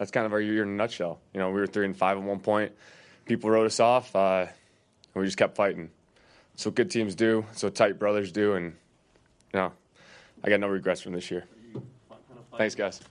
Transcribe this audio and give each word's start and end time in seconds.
That's 0.00 0.10
kind 0.10 0.24
of 0.24 0.32
our 0.32 0.40
year 0.40 0.62
in 0.62 0.70
a 0.70 0.72
nutshell. 0.72 1.20
You 1.34 1.40
know, 1.40 1.50
we 1.50 1.60
were 1.60 1.66
three 1.66 1.84
and 1.84 1.94
five 1.94 2.16
at 2.16 2.22
one 2.22 2.40
point. 2.40 2.72
People 3.26 3.50
wrote 3.50 3.66
us 3.66 3.80
off, 3.80 4.16
uh, 4.16 4.46
and 4.46 5.20
we 5.20 5.26
just 5.26 5.36
kept 5.36 5.56
fighting. 5.56 5.90
That's 6.54 6.64
what 6.64 6.74
good 6.74 6.90
teams 6.90 7.14
do. 7.14 7.44
That's 7.48 7.62
what 7.62 7.74
tight 7.74 7.98
brothers 7.98 8.32
do, 8.32 8.54
and 8.54 8.64
you 9.52 9.60
know, 9.60 9.72
I 10.42 10.48
got 10.48 10.58
no 10.58 10.68
regrets 10.68 11.02
from 11.02 11.12
this 11.12 11.30
year. 11.30 11.44
Thanks, 12.56 12.74
guys. 12.74 13.02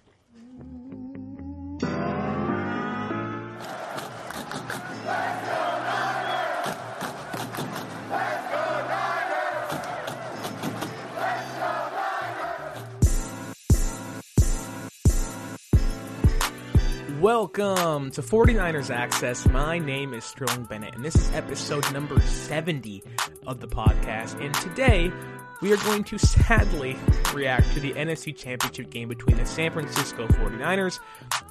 Welcome 17.19 18.11
to 18.11 18.21
49ers 18.21 18.89
Access. 18.89 19.45
My 19.49 19.77
name 19.77 20.13
is 20.13 20.23
Sterling 20.23 20.63
Bennett, 20.63 20.95
and 20.95 21.03
this 21.03 21.15
is 21.15 21.29
episode 21.31 21.91
number 21.91 22.17
70 22.21 23.03
of 23.45 23.59
the 23.59 23.67
podcast. 23.67 24.39
And 24.39 24.53
today, 24.53 25.11
we 25.61 25.73
are 25.73 25.77
going 25.83 26.05
to 26.05 26.17
sadly 26.17 26.95
react 27.33 27.73
to 27.73 27.81
the 27.81 27.91
NFC 27.91 28.33
Championship 28.33 28.89
game 28.89 29.09
between 29.09 29.35
the 29.35 29.45
San 29.45 29.69
Francisco 29.69 30.27
49ers 30.27 31.01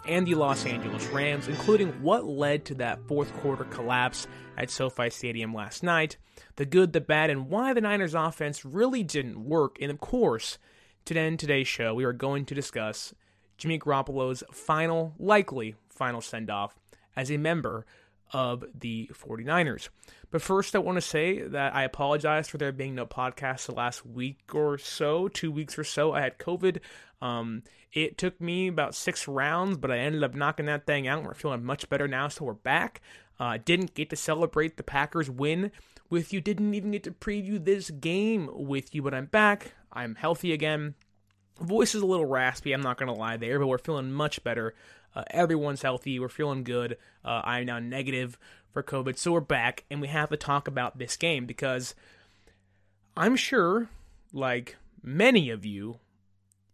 and 0.06 0.27
the 0.27 0.36
Los 0.36 0.64
Angeles 0.64 1.06
Rams, 1.08 1.48
including 1.48 1.91
what 2.00 2.24
led 2.24 2.64
to 2.64 2.74
that 2.77 3.06
fourth 3.06 3.30
quarter 3.34 3.64
collapse 3.64 4.27
at 4.56 4.70
SoFi 4.70 5.11
Stadium 5.11 5.52
last 5.52 5.83
night, 5.83 6.16
the 6.56 6.64
good, 6.64 6.94
the 6.94 7.02
bad, 7.02 7.28
and 7.28 7.50
why 7.50 7.74
the 7.74 7.83
Niners 7.83 8.14
offense 8.14 8.64
really 8.64 9.02
didn't 9.02 9.44
work. 9.44 9.77
And 9.83 9.91
of 9.91 10.00
course, 10.00 10.56
to 11.05 11.14
end 11.14 11.39
today's 11.39 11.69
show, 11.69 11.92
we 11.92 12.05
are 12.05 12.14
going 12.14 12.46
to 12.46 12.55
discuss 12.55 13.12
Jimmy 13.59 13.78
Garoppolo's 13.78 14.42
final, 14.53 15.14
likely 15.19 15.75
final 15.89 16.20
send 16.20 16.48
off 16.48 16.75
as 17.17 17.31
a 17.31 17.37
member 17.37 17.84
of 18.33 18.64
the 18.75 19.11
49ers. 19.12 19.89
But 20.31 20.42
first, 20.42 20.77
I 20.77 20.78
want 20.78 20.97
to 20.97 21.03
say 21.03 21.42
that 21.42 21.75
I 21.75 21.83
apologize 21.83 22.48
for 22.48 22.59
there 22.59 22.73
being 22.73 22.95
no 22.95 23.06
podcast 23.06 23.67
the 23.67 23.73
last 23.73 24.06
week 24.06 24.55
or 24.55 24.79
so, 24.79 25.29
two 25.29 25.51
weeks 25.51 25.79
or 25.79 25.84
so. 25.84 26.12
I 26.12 26.20
had 26.20 26.39
COVID. 26.39 26.79
Um, 27.20 27.62
it 27.92 28.19
took 28.19 28.41
me 28.41 28.69
about 28.69 28.95
six 28.95 29.27
rounds, 29.27 29.79
but 29.79 29.91
I 29.91 29.98
ended 29.98 30.23
up 30.23 30.34
knocking 30.34 30.67
that 30.67 30.86
thing 30.86 31.09
out. 31.09 31.25
We're 31.25 31.34
feeling 31.34 31.64
much 31.64 31.89
better 31.89 32.06
now, 32.06 32.29
so 32.29 32.45
we're 32.45 32.53
back. 32.53 33.01
Uh, 33.41 33.59
didn't 33.64 33.95
get 33.95 34.11
to 34.11 34.17
celebrate 34.17 34.77
the 34.77 34.83
Packers 34.83 35.31
win 35.31 35.73
with 36.11 36.33
you, 36.33 36.41
didn't 36.41 36.75
even 36.75 36.91
get 36.91 37.05
to 37.05 37.11
preview 37.11 37.62
this 37.62 37.91
game 37.91 38.51
with 38.53 38.95
you, 38.95 39.03
but 39.03 39.14
I'm 39.14 39.27
back. 39.27 39.75
I'm 39.92 40.14
healthy 40.14 40.53
again 40.53 40.95
voice 41.61 41.95
is 41.95 42.03
a 42.03 42.06
little 42.06 42.27
raspy, 42.27 42.73
I'm 42.73 42.81
not 42.81 42.98
going 42.98 43.12
to 43.12 43.19
lie 43.19 43.37
there, 43.37 43.59
but 43.59 43.67
we're 43.67 43.78
feeling 43.78 44.12
much 44.12 44.42
better. 44.45 44.75
Uh, 45.14 45.25
everyone's 45.31 45.83
healthy. 45.83 46.19
We're 46.19 46.28
feeling 46.28 46.64
good. 46.64 46.97
Uh, 47.25 47.42
I'm 47.45 47.67
now 47.67 47.78
negative 47.78 48.39
for 48.73 48.83
COVID. 48.83 49.19
So 49.19 49.33
we're 49.33 49.41
back, 49.41 49.84
and 49.91 50.01
we 50.01 50.09
have 50.09 50.31
to 50.31 50.36
talk 50.36 50.69
about 50.69 50.98
this 50.98 51.17
game 51.17 51.47
because 51.47 51.95
I'm 53.17 53.36
sure, 53.36 53.89
like 54.33 54.77
many 55.02 55.51
of 55.51 55.64
you, 55.64 55.98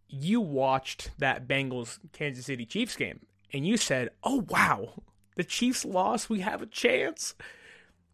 you 0.08 0.40
watched 0.40 1.10
that 1.18 1.48
Bengals 1.48 1.98
Kansas 2.12 2.46
City 2.46 2.66
Chiefs 2.66 2.96
game 2.96 3.20
and 3.52 3.66
you 3.66 3.76
said, 3.76 4.10
oh, 4.22 4.44
wow, 4.48 5.02
the 5.36 5.44
Chiefs 5.44 5.84
lost. 5.84 6.28
We 6.28 6.40
have 6.40 6.60
a 6.60 6.66
chance. 6.66 7.34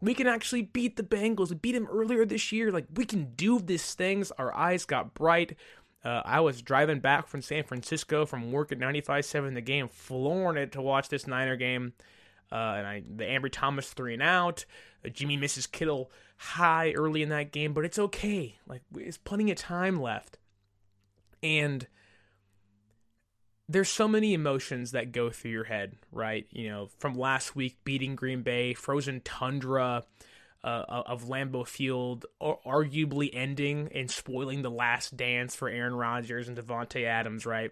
We 0.01 0.15
can 0.15 0.27
actually 0.27 0.63
beat 0.63 0.97
the 0.97 1.03
Bengals. 1.03 1.51
We 1.51 1.57
beat 1.57 1.73
them 1.73 1.89
earlier 1.91 2.25
this 2.25 2.53
year. 2.53 2.71
Like, 2.71 2.87
we 2.95 3.05
can 3.05 3.33
do 3.35 3.59
these 3.59 3.95
things. 3.95 4.31
Our 4.33 4.55
eyes 4.55 4.85
got 4.85 5.15
bright. 5.15 5.57
Uh, 6.05 6.23
I 6.25 6.41
was 6.41 6.63
driving 6.63 7.01
back 7.01 7.27
from 7.29 7.43
San 7.43 7.63
Francisco 7.65 8.25
from 8.25 8.53
work 8.53 8.73
at 8.73 8.79
95.7 8.79 9.55
the 9.55 9.61
game, 9.61 9.89
flooring 9.89 10.57
it 10.57 10.73
to 10.73 10.83
watch 10.83 11.09
this 11.09 11.27
Niner 11.27 11.57
game. 11.57 11.93
Uh, 12.51 12.75
and 12.79 12.87
I, 12.87 13.03
the 13.17 13.25
Ambry 13.25 13.51
Thomas 13.53 13.93
three 13.93 14.15
and 14.15 14.23
out. 14.23 14.65
Uh, 15.05 15.09
Jimmy 15.09 15.37
misses 15.37 15.67
Kittle 15.67 16.11
high 16.37 16.93
early 16.93 17.23
in 17.23 17.29
that 17.29 17.53
game, 17.53 17.73
but 17.73 17.85
it's 17.85 17.99
okay. 17.99 18.57
Like 18.67 18.83
there's 18.91 19.19
plenty 19.19 19.51
of 19.51 19.59
time 19.59 20.01
left, 20.01 20.39
and 21.43 21.87
there's 23.69 23.89
so 23.89 24.09
many 24.09 24.35
emotions 24.35 24.91
that 24.91 25.13
go 25.13 25.31
through 25.31 25.53
your 25.53 25.65
head, 25.65 25.95
right? 26.11 26.47
You 26.51 26.69
know, 26.69 26.89
from 26.99 27.15
last 27.15 27.55
week 27.55 27.77
beating 27.85 28.17
Green 28.17 28.43
Bay, 28.43 28.75
frozen 28.75 29.21
tundra, 29.21 30.03
uh, 30.63 31.03
of 31.07 31.25
Lambeau 31.25 31.67
Field, 31.67 32.27
arguably 32.41 33.31
ending 33.33 33.91
and 33.95 34.11
spoiling 34.11 34.63
the 34.63 34.71
last 34.71 35.17
dance 35.17 35.55
for 35.57 35.69
Aaron 35.69 35.95
Rodgers 35.95 36.49
and 36.49 36.57
Davante 36.57 37.05
Adams, 37.05 37.47
right? 37.47 37.71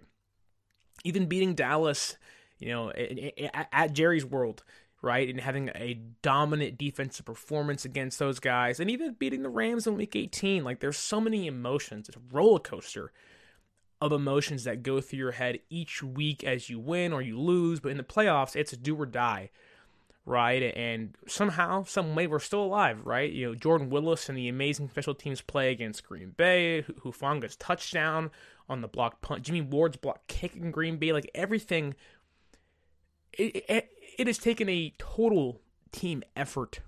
Even 1.04 1.26
beating 1.26 1.54
Dallas, 1.54 2.16
you 2.58 2.68
know, 2.68 2.90
at 2.92 3.92
Jerry's 3.92 4.24
World, 4.24 4.64
right? 5.02 5.28
And 5.28 5.40
having 5.40 5.70
a 5.74 6.00
dominant 6.22 6.78
defensive 6.78 7.26
performance 7.26 7.84
against 7.84 8.18
those 8.18 8.40
guys, 8.40 8.80
and 8.80 8.90
even 8.90 9.14
beating 9.14 9.42
the 9.42 9.48
Rams 9.48 9.86
in 9.86 9.96
Week 9.96 10.16
18. 10.16 10.64
Like, 10.64 10.80
there's 10.80 10.96
so 10.96 11.20
many 11.20 11.46
emotions. 11.46 12.08
It's 12.08 12.16
a 12.16 12.20
roller 12.32 12.58
coaster 12.58 13.12
of 14.00 14.12
emotions 14.12 14.64
that 14.64 14.82
go 14.82 15.00
through 15.00 15.18
your 15.18 15.32
head 15.32 15.58
each 15.68 16.02
week 16.02 16.42
as 16.42 16.70
you 16.70 16.78
win 16.78 17.12
or 17.12 17.20
you 17.20 17.38
lose. 17.38 17.80
But 17.80 17.90
in 17.90 17.96
the 17.98 18.02
playoffs, 18.02 18.56
it's 18.56 18.72
a 18.72 18.76
do 18.76 18.96
or 18.96 19.06
die 19.06 19.50
right? 20.28 20.62
And 20.76 21.16
somehow, 21.26 21.84
some 21.84 22.14
way, 22.14 22.26
we're 22.26 22.38
still 22.38 22.62
alive, 22.62 23.00
right? 23.04 23.32
You 23.32 23.48
know, 23.48 23.54
Jordan 23.54 23.88
Willis 23.88 24.28
and 24.28 24.36
the 24.36 24.48
amazing 24.48 24.90
special 24.90 25.14
teams 25.14 25.40
play 25.40 25.72
against 25.72 26.06
Green 26.06 26.30
Bay, 26.36 26.84
Hufanga's 27.02 27.56
touchdown 27.56 28.30
on 28.68 28.82
the 28.82 28.88
block 28.88 29.22
punt, 29.22 29.42
Jimmy 29.42 29.62
Ward's 29.62 29.96
block 29.96 30.26
kick 30.26 30.54
in 30.54 30.70
Green 30.70 30.98
Bay, 30.98 31.12
like 31.12 31.30
everything. 31.34 31.94
It, 33.32 33.64
it, 33.68 33.90
it 34.18 34.26
has 34.26 34.38
taken 34.38 34.68
a 34.68 34.92
total 34.98 35.60
team 35.92 36.22
effort 36.36 36.80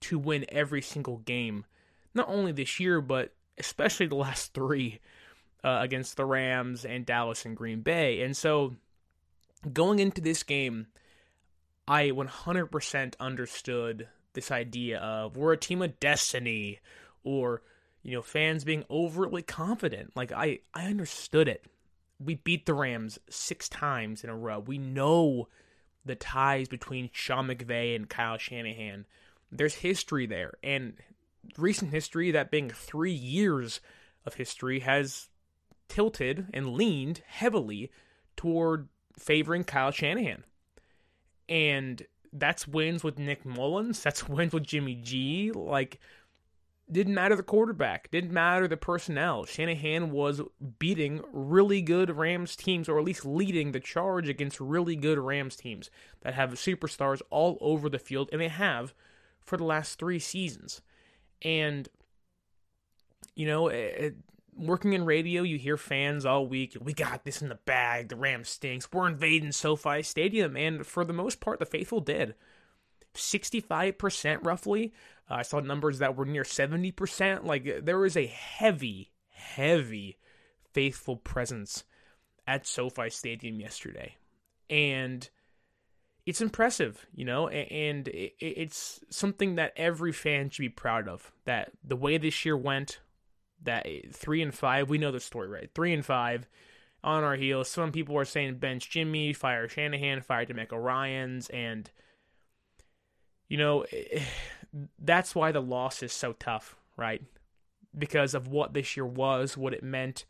to 0.00 0.18
win 0.18 0.44
every 0.48 0.82
single 0.82 1.18
game, 1.18 1.66
not 2.14 2.28
only 2.28 2.52
this 2.52 2.80
year, 2.80 3.00
but 3.00 3.34
especially 3.56 4.06
the 4.06 4.16
last 4.16 4.52
three 4.52 4.98
uh, 5.62 5.78
against 5.80 6.16
the 6.16 6.24
Rams 6.24 6.84
and 6.84 7.06
Dallas 7.06 7.44
and 7.44 7.56
Green 7.56 7.82
Bay. 7.82 8.22
And 8.22 8.36
so, 8.36 8.74
going 9.72 10.00
into 10.00 10.20
this 10.20 10.42
game, 10.42 10.86
I 11.90 12.10
100% 12.10 13.14
understood 13.18 14.06
this 14.34 14.52
idea 14.52 15.00
of 15.00 15.36
we're 15.36 15.54
a 15.54 15.56
team 15.56 15.82
of 15.82 15.98
destiny 15.98 16.78
or 17.24 17.62
you 18.04 18.12
know 18.12 18.22
fans 18.22 18.62
being 18.62 18.84
overly 18.88 19.42
confident. 19.42 20.12
Like 20.14 20.30
I 20.30 20.60
I 20.72 20.84
understood 20.84 21.48
it. 21.48 21.64
We 22.20 22.36
beat 22.36 22.64
the 22.64 22.74
Rams 22.74 23.18
6 23.28 23.68
times 23.70 24.22
in 24.22 24.30
a 24.30 24.36
row. 24.36 24.60
We 24.60 24.78
know 24.78 25.48
the 26.04 26.14
ties 26.14 26.68
between 26.68 27.10
Sean 27.12 27.48
McVay 27.48 27.96
and 27.96 28.08
Kyle 28.08 28.38
Shanahan. 28.38 29.04
There's 29.50 29.74
history 29.74 30.26
there. 30.26 30.54
And 30.62 30.94
recent 31.58 31.90
history 31.90 32.30
that 32.30 32.52
being 32.52 32.70
3 32.70 33.10
years 33.10 33.80
of 34.24 34.34
history 34.34 34.78
has 34.80 35.28
tilted 35.88 36.46
and 36.54 36.74
leaned 36.74 37.22
heavily 37.26 37.90
toward 38.36 38.88
favoring 39.18 39.64
Kyle 39.64 39.90
Shanahan 39.90 40.44
and 41.50 42.02
that's 42.32 42.66
wins 42.66 43.04
with 43.04 43.18
Nick 43.18 43.44
Mullens. 43.44 44.02
That's 44.02 44.28
wins 44.28 44.54
with 44.54 44.62
Jimmy 44.62 44.94
G. 44.94 45.50
Like, 45.52 46.00
didn't 46.90 47.14
matter 47.14 47.36
the 47.36 47.42
quarterback, 47.42 48.10
didn't 48.10 48.32
matter 48.32 48.66
the 48.66 48.76
personnel. 48.76 49.44
Shanahan 49.44 50.10
was 50.10 50.40
beating 50.78 51.22
really 51.32 51.82
good 51.82 52.16
Rams 52.16 52.56
teams, 52.56 52.88
or 52.88 52.98
at 52.98 53.04
least 53.04 53.24
leading 53.24 53.72
the 53.72 53.80
charge 53.80 54.28
against 54.28 54.58
really 54.60 54.96
good 54.96 55.18
Rams 55.18 55.56
teams 55.56 55.90
that 56.22 56.34
have 56.34 56.50
superstars 56.52 57.20
all 57.30 57.58
over 57.60 57.88
the 57.88 57.98
field, 57.98 58.28
and 58.32 58.40
they 58.40 58.48
have 58.48 58.94
for 59.40 59.56
the 59.56 59.64
last 59.64 59.98
three 59.98 60.18
seasons. 60.18 60.82
And, 61.42 61.88
you 63.34 63.46
know, 63.46 63.68
it, 63.68 64.16
working 64.56 64.92
in 64.92 65.04
radio, 65.04 65.42
you 65.42 65.58
hear 65.58 65.76
fans 65.76 66.26
all 66.26 66.46
week, 66.46 66.76
we 66.80 66.92
got 66.92 67.24
this 67.24 67.42
in 67.42 67.48
the 67.48 67.58
bag, 67.66 68.08
the 68.08 68.16
Rams 68.16 68.48
stinks, 68.48 68.90
we're 68.92 69.08
invading 69.08 69.52
SoFi 69.52 70.02
Stadium, 70.02 70.56
and 70.56 70.86
for 70.86 71.04
the 71.04 71.12
most 71.12 71.40
part, 71.40 71.58
the 71.58 71.66
faithful 71.66 72.00
did. 72.00 72.34
65% 73.14 74.44
roughly. 74.44 74.92
Uh, 75.30 75.34
I 75.34 75.42
saw 75.42 75.60
numbers 75.60 75.98
that 75.98 76.16
were 76.16 76.24
near 76.24 76.44
70%. 76.44 77.44
Like, 77.44 77.84
there 77.84 77.98
was 77.98 78.16
a 78.16 78.26
heavy, 78.26 79.10
heavy 79.30 80.18
faithful 80.72 81.16
presence 81.16 81.84
at 82.46 82.66
SoFi 82.66 83.10
Stadium 83.10 83.60
yesterday. 83.60 84.16
And 84.68 85.28
it's 86.26 86.40
impressive, 86.40 87.06
you 87.14 87.24
know, 87.24 87.48
and 87.48 88.08
it's 88.12 89.00
something 89.10 89.56
that 89.56 89.72
every 89.76 90.12
fan 90.12 90.50
should 90.50 90.62
be 90.62 90.68
proud 90.68 91.08
of. 91.08 91.32
That 91.44 91.72
the 91.82 91.96
way 91.96 92.18
this 92.18 92.44
year 92.44 92.56
went, 92.56 93.00
that 93.62 93.86
three 94.12 94.42
and 94.42 94.54
five, 94.54 94.88
we 94.88 94.98
know 94.98 95.12
the 95.12 95.20
story, 95.20 95.48
right? 95.48 95.70
Three 95.74 95.92
and 95.92 96.04
five 96.04 96.46
on 97.02 97.24
our 97.24 97.36
heels. 97.36 97.68
Some 97.68 97.92
people 97.92 98.16
are 98.18 98.24
saying 98.24 98.56
bench 98.56 98.90
Jimmy, 98.90 99.32
fire 99.32 99.68
Shanahan, 99.68 100.22
fire 100.22 100.46
DeMeco 100.46 100.82
Ryans, 100.82 101.48
and 101.50 101.90
you 103.48 103.56
know 103.56 103.84
that's 104.98 105.34
why 105.34 105.52
the 105.52 105.62
loss 105.62 106.02
is 106.02 106.12
so 106.12 106.32
tough, 106.34 106.76
right? 106.96 107.22
Because 107.96 108.34
of 108.34 108.48
what 108.48 108.72
this 108.74 108.96
year 108.96 109.06
was, 109.06 109.56
what 109.56 109.74
it 109.74 109.82
meant, 109.82 110.24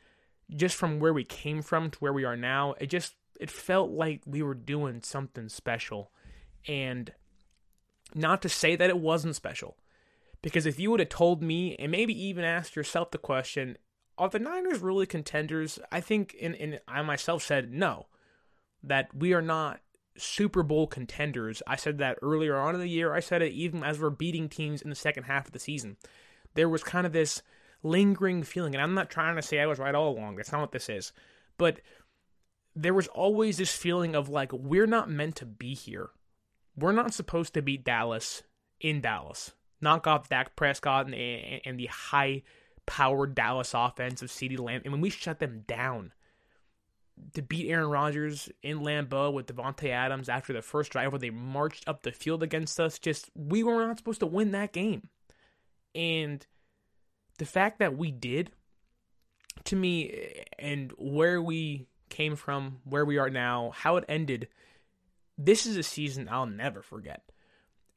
just 0.54 0.76
from 0.76 0.98
where 0.98 1.12
we 1.12 1.24
came 1.24 1.62
from 1.62 1.90
to 1.90 1.98
where 1.98 2.12
we 2.12 2.24
are 2.24 2.36
now. 2.36 2.74
It 2.80 2.86
just 2.86 3.14
it 3.38 3.50
felt 3.50 3.90
like 3.90 4.22
we 4.26 4.42
were 4.42 4.54
doing 4.54 5.02
something 5.02 5.48
special, 5.48 6.10
and 6.66 7.12
not 8.14 8.42
to 8.42 8.48
say 8.48 8.76
that 8.76 8.90
it 8.90 8.98
wasn't 8.98 9.36
special. 9.36 9.76
Because 10.42 10.66
if 10.66 10.78
you 10.78 10.90
would 10.90 11.00
have 11.00 11.08
told 11.10 11.42
me, 11.42 11.76
and 11.76 11.92
maybe 11.92 12.18
even 12.26 12.44
asked 12.44 12.76
yourself 12.76 13.10
the 13.10 13.18
question, 13.18 13.76
are 14.16 14.28
the 14.28 14.38
Niners 14.38 14.80
really 14.80 15.06
contenders? 15.06 15.78
I 15.92 16.00
think, 16.00 16.36
and, 16.40 16.54
and 16.56 16.80
I 16.88 17.02
myself 17.02 17.42
said 17.42 17.72
no, 17.72 18.06
that 18.82 19.14
we 19.14 19.32
are 19.32 19.42
not 19.42 19.80
Super 20.16 20.62
Bowl 20.62 20.86
contenders. 20.86 21.62
I 21.66 21.76
said 21.76 21.98
that 21.98 22.18
earlier 22.22 22.56
on 22.56 22.74
in 22.74 22.80
the 22.80 22.88
year. 22.88 23.14
I 23.14 23.20
said 23.20 23.42
it 23.42 23.52
even 23.52 23.82
as 23.82 23.98
we're 23.98 24.10
beating 24.10 24.48
teams 24.48 24.82
in 24.82 24.90
the 24.90 24.96
second 24.96 25.24
half 25.24 25.46
of 25.46 25.52
the 25.52 25.58
season. 25.58 25.96
There 26.54 26.68
was 26.68 26.82
kind 26.82 27.06
of 27.06 27.12
this 27.12 27.42
lingering 27.82 28.42
feeling, 28.42 28.74
and 28.74 28.82
I'm 28.82 28.94
not 28.94 29.10
trying 29.10 29.36
to 29.36 29.42
say 29.42 29.60
I 29.60 29.66
was 29.66 29.78
right 29.78 29.94
all 29.94 30.16
along. 30.16 30.36
That's 30.36 30.52
not 30.52 30.60
what 30.60 30.72
this 30.72 30.88
is. 30.88 31.12
But 31.56 31.80
there 32.74 32.94
was 32.94 33.08
always 33.08 33.58
this 33.58 33.74
feeling 33.74 34.14
of 34.14 34.28
like, 34.28 34.52
we're 34.52 34.86
not 34.86 35.10
meant 35.10 35.36
to 35.36 35.46
be 35.46 35.74
here. 35.74 36.10
We're 36.76 36.92
not 36.92 37.14
supposed 37.14 37.54
to 37.54 37.62
beat 37.62 37.84
Dallas 37.84 38.42
in 38.80 39.00
Dallas. 39.00 39.52
Knock 39.80 40.06
off 40.06 40.28
Dak 40.28 40.56
Prescott 40.56 41.06
and, 41.06 41.14
and 41.64 41.78
the 41.78 41.86
high 41.86 42.42
powered 42.86 43.34
Dallas 43.34 43.72
offense 43.74 44.22
of 44.22 44.30
CeeDee 44.30 44.58
Lamb. 44.58 44.82
And 44.84 44.92
when 44.92 45.00
we 45.00 45.10
shut 45.10 45.38
them 45.38 45.64
down, 45.66 46.12
to 47.34 47.42
beat 47.42 47.70
Aaron 47.70 47.90
Rodgers 47.90 48.48
in 48.62 48.80
Lambeau 48.80 49.32
with 49.32 49.46
Davante 49.46 49.90
Adams 49.90 50.28
after 50.28 50.52
the 50.52 50.62
first 50.62 50.92
drive 50.92 51.12
where 51.12 51.18
they 51.18 51.30
marched 51.30 51.88
up 51.88 52.02
the 52.02 52.12
field 52.12 52.42
against 52.42 52.80
us, 52.80 52.98
just 52.98 53.30
we 53.34 53.62
were 53.62 53.86
not 53.86 53.98
supposed 53.98 54.20
to 54.20 54.26
win 54.26 54.52
that 54.52 54.72
game. 54.72 55.08
And 55.94 56.46
the 57.38 57.44
fact 57.44 57.78
that 57.78 57.96
we 57.96 58.10
did, 58.10 58.50
to 59.64 59.76
me, 59.76 60.44
and 60.58 60.92
where 60.96 61.42
we 61.42 61.88
came 62.08 62.36
from, 62.36 62.80
where 62.84 63.04
we 63.04 63.18
are 63.18 63.30
now, 63.30 63.72
how 63.74 63.96
it 63.96 64.04
ended, 64.08 64.48
this 65.36 65.66
is 65.66 65.76
a 65.76 65.82
season 65.82 66.28
I'll 66.30 66.46
never 66.46 66.82
forget. 66.82 67.22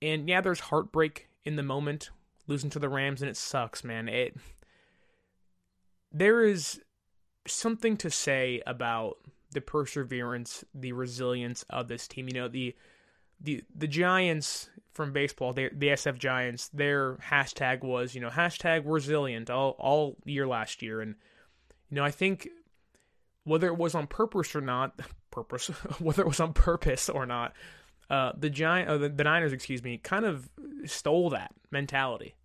And 0.01 0.27
yeah, 0.27 0.41
there's 0.41 0.59
heartbreak 0.59 1.30
in 1.45 1.56
the 1.56 1.63
moment, 1.63 2.10
losing 2.48 2.69
to 2.72 2.80
the 2.80 2.90
Rams, 2.90 3.22
and 3.22 3.30
it 3.30 3.38
sucks, 3.38 3.84
man. 3.84 4.07
It 4.07 4.38
there 6.12 6.44
is 6.44 6.80
something 7.48 7.98
to 7.98 8.10
say 8.10 8.62
about 8.68 9.18
the 9.51 9.62
perseverance, 9.62 10.63
the 10.74 10.92
resilience 10.92 11.63
of 11.69 11.88
this 11.88 12.07
team. 12.07 12.28
You 12.28 12.34
know, 12.34 12.48
the 12.48 12.75
the 13.42 13.63
the 13.75 13.88
Giants 13.88 14.69
from 14.94 15.12
baseball, 15.12 15.54
the 15.54 15.69
the 15.74 15.88
SF 15.88 16.18
Giants, 16.18 16.69
their 16.69 17.16
hashtag 17.16 17.84
was, 17.84 18.16
you 18.16 18.22
know, 18.22 18.30
hashtag 18.30 18.84
resilient 18.86 19.50
all 19.50 19.75
all 19.80 20.18
year 20.25 20.48
last 20.48 20.81
year. 20.81 21.01
And 21.01 21.16
you 21.90 21.95
know, 21.95 22.04
I 22.04 22.12
think 22.12 22.48
whether 23.44 23.68
it 23.68 23.78
was 23.78 23.95
on 23.95 24.07
purpose 24.07 24.56
or 24.56 24.62
not, 24.62 25.00
purpose, 25.31 25.68
whether 26.00 26.22
it 26.22 26.28
was 26.28 26.40
on 26.40 26.54
purpose 26.54 27.10
or 27.10 27.25
not, 27.25 27.54
uh, 28.13 28.31
the 28.38 28.50
giant, 28.50 28.89
uh, 28.89 28.98
the, 28.98 29.10
the 29.10 29.24
Niners, 29.24 29.54
excuse 29.54 29.83
me, 29.83 29.98
kind 29.98 30.25
of 30.25 30.50
stole 30.86 31.30
that 31.31 31.51
mentality. 31.71 32.36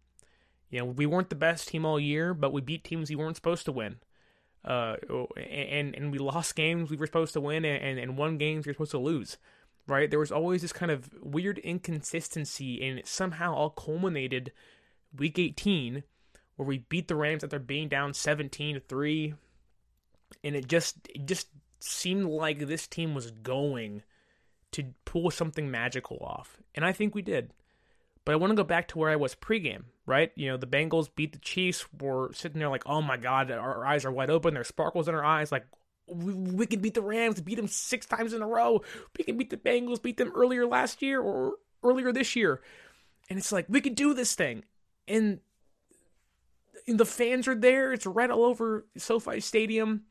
You 0.70 0.80
know, 0.80 0.84
we 0.86 1.06
weren't 1.06 1.30
the 1.30 1.36
best 1.36 1.68
team 1.68 1.84
all 1.84 1.98
year, 1.98 2.34
but 2.34 2.52
we 2.52 2.60
beat 2.60 2.84
teams 2.84 3.10
we 3.10 3.16
weren't 3.16 3.36
supposed 3.36 3.64
to 3.66 3.72
win 3.72 3.96
uh, 4.64 4.96
and 5.36 5.94
and 5.94 6.12
we 6.12 6.18
lost 6.18 6.54
games 6.54 6.90
we 6.90 6.96
were 6.96 7.06
supposed 7.06 7.32
to 7.32 7.40
win, 7.40 7.64
and 7.64 7.98
and 7.98 8.16
won 8.16 8.38
games 8.38 8.66
we 8.66 8.70
were 8.70 8.74
supposed 8.74 8.90
to 8.92 8.98
lose. 8.98 9.38
Right? 9.86 10.10
There 10.10 10.18
was 10.18 10.32
always 10.32 10.60
this 10.60 10.72
kind 10.72 10.92
of 10.92 11.08
weird 11.22 11.58
inconsistency, 11.58 12.86
and 12.86 12.98
it 12.98 13.06
somehow 13.06 13.54
all 13.54 13.70
culminated 13.70 14.52
week 15.16 15.38
18, 15.38 16.02
where 16.56 16.68
we 16.68 16.78
beat 16.78 17.08
the 17.08 17.16
Rams 17.16 17.42
after 17.42 17.58
being 17.58 17.88
down 17.88 18.12
17 18.12 18.74
to 18.74 18.80
three, 18.80 19.34
and 20.44 20.54
it 20.54 20.68
just 20.68 20.96
it 21.08 21.24
just 21.26 21.48
seemed 21.80 22.26
like 22.26 22.58
this 22.58 22.86
team 22.86 23.14
was 23.14 23.30
going 23.30 24.02
to 24.72 24.84
pull 25.04 25.30
something 25.30 25.70
magical 25.70 26.18
off, 26.20 26.58
and 26.74 26.84
I 26.84 26.92
think 26.92 27.14
we 27.14 27.22
did. 27.22 27.52
But 28.28 28.34
I 28.34 28.36
want 28.36 28.50
to 28.50 28.56
go 28.56 28.64
back 28.64 28.88
to 28.88 28.98
where 28.98 29.08
I 29.08 29.16
was 29.16 29.34
pregame, 29.34 29.84
right? 30.04 30.32
You 30.34 30.50
know, 30.50 30.58
the 30.58 30.66
Bengals 30.66 31.08
beat 31.14 31.32
the 31.32 31.38
Chiefs. 31.38 31.86
We're 31.98 32.30
sitting 32.34 32.58
there 32.58 32.68
like, 32.68 32.82
oh 32.84 33.00
my 33.00 33.16
God, 33.16 33.50
our, 33.50 33.86
eyes 33.86 34.04
are 34.04 34.12
wide 34.12 34.28
open. 34.28 34.52
There's 34.52 34.68
sparkles 34.68 35.08
in 35.08 35.14
our 35.14 35.24
eyes. 35.24 35.50
Like, 35.50 35.64
we, 36.06 36.34
we 36.34 36.66
can 36.66 36.80
beat 36.80 36.92
the 36.92 37.00
Rams, 37.00 37.40
beat 37.40 37.54
them 37.54 37.68
six 37.68 38.04
times 38.04 38.34
in 38.34 38.42
a 38.42 38.46
row. 38.46 38.82
We 39.16 39.24
can 39.24 39.38
beat 39.38 39.48
the 39.48 39.56
Bengals, 39.56 40.02
beat 40.02 40.18
them 40.18 40.32
earlier 40.34 40.66
last 40.66 41.00
year 41.00 41.22
or 41.22 41.54
earlier 41.82 42.12
this 42.12 42.36
year. 42.36 42.60
And 43.30 43.38
it's 43.38 43.50
like, 43.50 43.64
we 43.66 43.80
can 43.80 43.94
do 43.94 44.12
this 44.12 44.34
thing. 44.34 44.64
And, 45.06 45.40
and 46.86 47.00
the 47.00 47.06
fans 47.06 47.48
are 47.48 47.54
there. 47.54 47.94
It's 47.94 48.04
right 48.04 48.30
all 48.30 48.44
over 48.44 48.84
SoFi 48.98 49.40
Stadium. 49.40 50.02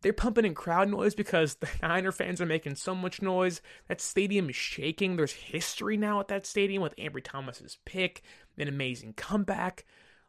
They're 0.00 0.12
pumping 0.12 0.44
in 0.44 0.54
crowd 0.54 0.88
noise 0.88 1.14
because 1.14 1.56
the 1.56 1.68
Niner 1.82 2.12
fans 2.12 2.40
are 2.40 2.46
making 2.46 2.76
so 2.76 2.94
much 2.94 3.20
noise. 3.20 3.60
That 3.88 4.00
stadium 4.00 4.48
is 4.48 4.56
shaking. 4.56 5.16
There's 5.16 5.32
history 5.32 5.96
now 5.96 6.20
at 6.20 6.28
that 6.28 6.46
stadium 6.46 6.82
with 6.82 6.96
Ambry 6.96 7.22
Thomas's 7.22 7.78
pick, 7.84 8.22
an 8.56 8.68
amazing 8.68 9.14
comeback. 9.14 9.84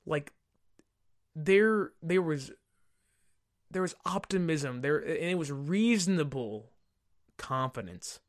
Like 0.06 0.34
there 1.36 1.92
there 2.02 2.22
was 2.22 2.52
there 3.72 3.84
was 3.84 3.96
optimism 4.06 4.82
there 4.82 4.98
and 4.98 5.30
it 5.30 5.38
was 5.38 5.52
reasonable 5.52 6.72
confidence. 7.38 8.20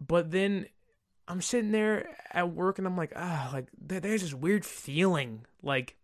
But 0.00 0.30
then 0.30 0.66
I'm 1.28 1.42
sitting 1.42 1.72
there 1.72 2.16
at 2.32 2.52
work 2.52 2.78
and 2.78 2.86
I'm 2.86 2.96
like, 2.96 3.12
ah, 3.16 3.50
like 3.52 3.68
there's 3.78 4.22
this 4.22 4.34
weird 4.34 4.64
feeling 4.64 5.44
like 5.62 5.96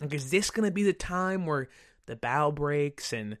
like 0.00 0.14
is 0.14 0.30
this 0.30 0.50
gonna 0.50 0.70
be 0.70 0.84
the 0.84 0.92
time 0.92 1.44
where 1.44 1.68
the 2.06 2.16
bow 2.16 2.50
breaks 2.50 3.12
and 3.12 3.38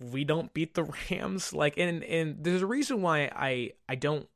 we 0.00 0.24
don't 0.24 0.52
beat 0.54 0.74
the 0.74 0.84
Rams. 1.10 1.52
Like, 1.52 1.78
and 1.78 2.02
and 2.04 2.42
there's 2.42 2.62
a 2.62 2.66
reason 2.66 3.02
why 3.02 3.30
I 3.34 3.72
I 3.88 3.94
don't 3.94 4.28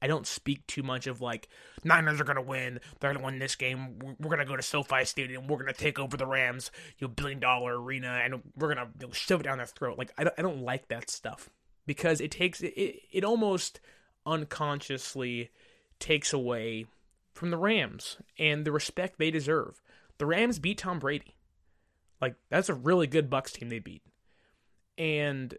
I 0.00 0.06
don't 0.06 0.26
speak 0.26 0.66
too 0.66 0.82
much 0.82 1.06
of 1.06 1.20
like 1.20 1.48
Niners 1.84 2.20
are 2.20 2.24
gonna 2.24 2.42
win. 2.42 2.80
They're 3.00 3.12
gonna 3.12 3.24
win 3.24 3.38
this 3.38 3.56
game. 3.56 3.98
We're 4.18 4.30
gonna 4.30 4.44
go 4.44 4.56
to 4.56 4.62
SoFi 4.62 5.04
Stadium. 5.04 5.46
We're 5.46 5.58
gonna 5.58 5.72
take 5.72 5.98
over 5.98 6.16
the 6.16 6.26
Rams, 6.26 6.70
you 6.98 7.06
know, 7.06 7.14
billion 7.14 7.40
dollar 7.40 7.80
arena, 7.80 8.20
and 8.22 8.42
we're 8.56 8.74
gonna 8.74 8.90
you 9.00 9.06
know, 9.06 9.12
shove 9.12 9.40
it 9.40 9.44
down 9.44 9.58
their 9.58 9.66
throat. 9.66 9.98
Like 9.98 10.12
I 10.18 10.24
don't, 10.24 10.34
I 10.38 10.42
don't 10.42 10.62
like 10.62 10.88
that 10.88 11.10
stuff 11.10 11.48
because 11.86 12.20
it 12.20 12.30
takes 12.30 12.60
it, 12.62 12.74
it 13.10 13.24
almost 13.24 13.80
unconsciously 14.26 15.50
takes 15.98 16.32
away 16.32 16.86
from 17.32 17.50
the 17.50 17.56
Rams 17.56 18.18
and 18.38 18.64
the 18.64 18.72
respect 18.72 19.18
they 19.18 19.30
deserve. 19.30 19.80
The 20.18 20.26
Rams 20.26 20.58
beat 20.58 20.78
Tom 20.78 20.98
Brady. 20.98 21.34
Like 22.22 22.36
that's 22.48 22.70
a 22.70 22.74
really 22.74 23.06
good 23.06 23.28
Bucks 23.28 23.52
team 23.52 23.68
they 23.68 23.80
beat. 23.80 24.02
And 24.96 25.54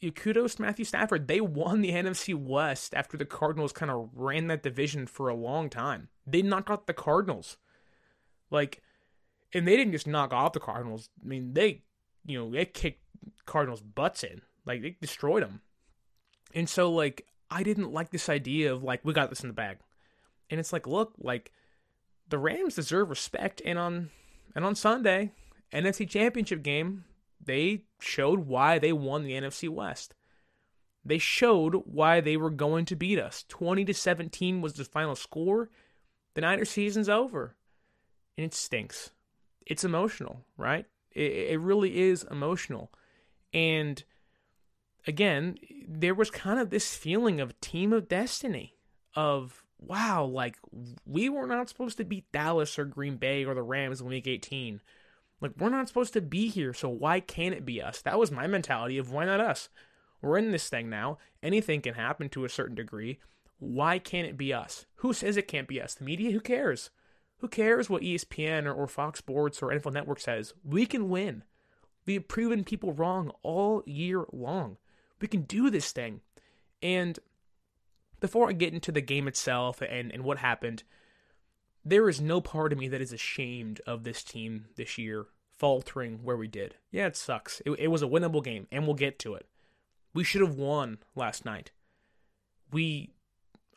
you 0.00 0.12
kudos 0.12 0.56
to 0.56 0.62
Matthew 0.62 0.84
Stafford. 0.84 1.28
They 1.28 1.40
won 1.40 1.80
the 1.80 1.92
NFC 1.92 2.34
West 2.34 2.94
after 2.94 3.16
the 3.16 3.24
Cardinals 3.24 3.72
kind 3.72 3.90
of 3.90 4.10
ran 4.14 4.48
that 4.48 4.62
division 4.62 5.06
for 5.06 5.28
a 5.28 5.34
long 5.34 5.70
time. 5.70 6.08
They 6.26 6.42
knocked 6.42 6.70
out 6.70 6.86
the 6.86 6.92
Cardinals. 6.92 7.56
Like, 8.50 8.82
and 9.54 9.66
they 9.66 9.76
didn't 9.76 9.92
just 9.92 10.06
knock 10.06 10.32
off 10.32 10.52
the 10.52 10.60
Cardinals. 10.60 11.08
I 11.22 11.26
mean, 11.26 11.54
they, 11.54 11.82
you 12.24 12.38
know, 12.38 12.50
they 12.50 12.66
kicked 12.66 13.02
Cardinals' 13.46 13.80
butts 13.80 14.22
in. 14.22 14.42
Like, 14.66 14.82
they 14.82 14.96
destroyed 15.00 15.42
them. 15.42 15.62
And 16.54 16.68
so, 16.68 16.92
like, 16.92 17.26
I 17.50 17.62
didn't 17.62 17.92
like 17.92 18.10
this 18.10 18.28
idea 18.28 18.72
of, 18.72 18.82
like, 18.82 19.04
we 19.04 19.12
got 19.12 19.30
this 19.30 19.40
in 19.40 19.48
the 19.48 19.54
bag. 19.54 19.78
And 20.50 20.60
it's 20.60 20.72
like, 20.72 20.86
look, 20.86 21.14
like, 21.18 21.52
the 22.28 22.38
Rams 22.38 22.74
deserve 22.74 23.08
respect. 23.08 23.62
And 23.64 23.78
on, 23.78 24.10
and 24.54 24.64
on 24.64 24.74
Sunday, 24.74 25.32
NFC 25.72 26.08
Championship 26.08 26.62
game, 26.62 27.04
they 27.44 27.82
showed 28.00 28.40
why 28.40 28.78
they 28.78 28.92
won 28.92 29.22
the 29.22 29.32
NFC 29.32 29.68
West. 29.68 30.14
They 31.04 31.18
showed 31.18 31.82
why 31.84 32.20
they 32.20 32.36
were 32.36 32.50
going 32.50 32.84
to 32.86 32.96
beat 32.96 33.18
us. 33.18 33.44
20 33.48 33.84
to 33.84 33.94
17 33.94 34.60
was 34.60 34.74
the 34.74 34.84
final 34.84 35.14
score. 35.14 35.70
The 36.34 36.40
Niners 36.40 36.70
season's 36.70 37.08
over. 37.08 37.54
And 38.36 38.44
it 38.44 38.54
stinks. 38.54 39.12
It's 39.64 39.84
emotional, 39.84 40.42
right? 40.56 40.86
It, 41.12 41.32
it 41.50 41.60
really 41.60 42.00
is 42.00 42.24
emotional. 42.30 42.90
And 43.54 44.02
again, 45.06 45.58
there 45.86 46.14
was 46.14 46.30
kind 46.30 46.58
of 46.58 46.70
this 46.70 46.94
feeling 46.94 47.40
of 47.40 47.58
team 47.60 47.92
of 47.92 48.08
destiny 48.08 48.74
of 49.14 49.62
wow, 49.78 50.24
like 50.24 50.56
we 51.06 51.28
were 51.28 51.46
not 51.46 51.68
supposed 51.68 51.98
to 51.98 52.04
beat 52.04 52.30
Dallas 52.32 52.78
or 52.78 52.84
Green 52.84 53.16
Bay 53.16 53.44
or 53.44 53.54
the 53.54 53.62
Rams 53.62 54.00
in 54.00 54.06
week 54.06 54.26
18 54.26 54.80
like, 55.40 55.52
we're 55.58 55.68
not 55.68 55.88
supposed 55.88 56.12
to 56.14 56.20
be 56.20 56.48
here, 56.48 56.72
so 56.72 56.88
why 56.88 57.20
can't 57.20 57.54
it 57.54 57.66
be 57.66 57.82
us? 57.82 58.00
That 58.02 58.18
was 58.18 58.30
my 58.30 58.46
mentality 58.46 58.98
of 58.98 59.10
why 59.10 59.26
not 59.26 59.40
us? 59.40 59.68
We're 60.22 60.38
in 60.38 60.50
this 60.50 60.68
thing 60.68 60.88
now. 60.88 61.18
Anything 61.42 61.82
can 61.82 61.94
happen 61.94 62.28
to 62.30 62.44
a 62.44 62.48
certain 62.48 62.74
degree. 62.74 63.18
Why 63.58 63.98
can't 63.98 64.26
it 64.26 64.36
be 64.36 64.52
us? 64.52 64.86
Who 64.96 65.12
says 65.12 65.36
it 65.36 65.48
can't 65.48 65.68
be 65.68 65.80
us? 65.80 65.94
The 65.94 66.04
media? 66.04 66.30
Who 66.30 66.40
cares? 66.40 66.90
Who 67.38 67.48
cares 67.48 67.90
what 67.90 68.02
ESPN 68.02 68.64
or, 68.64 68.72
or 68.72 68.86
Fox 68.86 69.18
Sports 69.18 69.62
or 69.62 69.68
NFL 69.68 69.92
Network 69.92 70.20
says? 70.20 70.54
We 70.64 70.86
can 70.86 71.08
win. 71.08 71.44
We've 72.06 72.26
proven 72.26 72.64
people 72.64 72.92
wrong 72.92 73.30
all 73.42 73.82
year 73.86 74.24
long. 74.32 74.78
We 75.20 75.28
can 75.28 75.42
do 75.42 75.70
this 75.70 75.92
thing. 75.92 76.20
And 76.82 77.18
before 78.20 78.48
I 78.48 78.52
get 78.52 78.72
into 78.72 78.92
the 78.92 79.00
game 79.00 79.28
itself 79.28 79.82
and, 79.82 80.12
and 80.12 80.24
what 80.24 80.38
happened, 80.38 80.82
there 81.86 82.08
is 82.08 82.20
no 82.20 82.40
part 82.40 82.72
of 82.72 82.78
me 82.78 82.88
that 82.88 83.00
is 83.00 83.12
ashamed 83.12 83.80
of 83.86 84.02
this 84.02 84.24
team 84.24 84.66
this 84.74 84.98
year 84.98 85.26
faltering 85.56 86.18
where 86.24 86.36
we 86.36 86.48
did. 86.48 86.74
Yeah, 86.90 87.06
it 87.06 87.16
sucks. 87.16 87.62
It, 87.64 87.70
it 87.78 87.88
was 87.88 88.02
a 88.02 88.06
winnable 88.06 88.42
game, 88.42 88.66
and 88.72 88.84
we'll 88.84 88.94
get 88.94 89.20
to 89.20 89.34
it. 89.34 89.46
We 90.12 90.24
should 90.24 90.40
have 90.40 90.56
won 90.56 90.98
last 91.14 91.44
night. 91.44 91.70
We, 92.72 93.14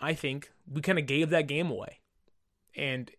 I 0.01 0.15
think, 0.15 0.51
we 0.67 0.81
kind 0.81 0.97
of 0.97 1.05
gave 1.05 1.29
that 1.29 1.47
game 1.47 1.69
away. 1.69 1.99
And 2.75 3.11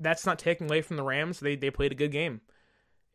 that's 0.00 0.26
not 0.26 0.40
taking 0.40 0.68
away 0.68 0.82
from 0.82 0.96
the 0.96 1.04
Rams. 1.04 1.38
They, 1.38 1.54
they 1.54 1.70
played 1.70 1.92
a 1.92 1.96
good 1.96 2.10
game. 2.10 2.40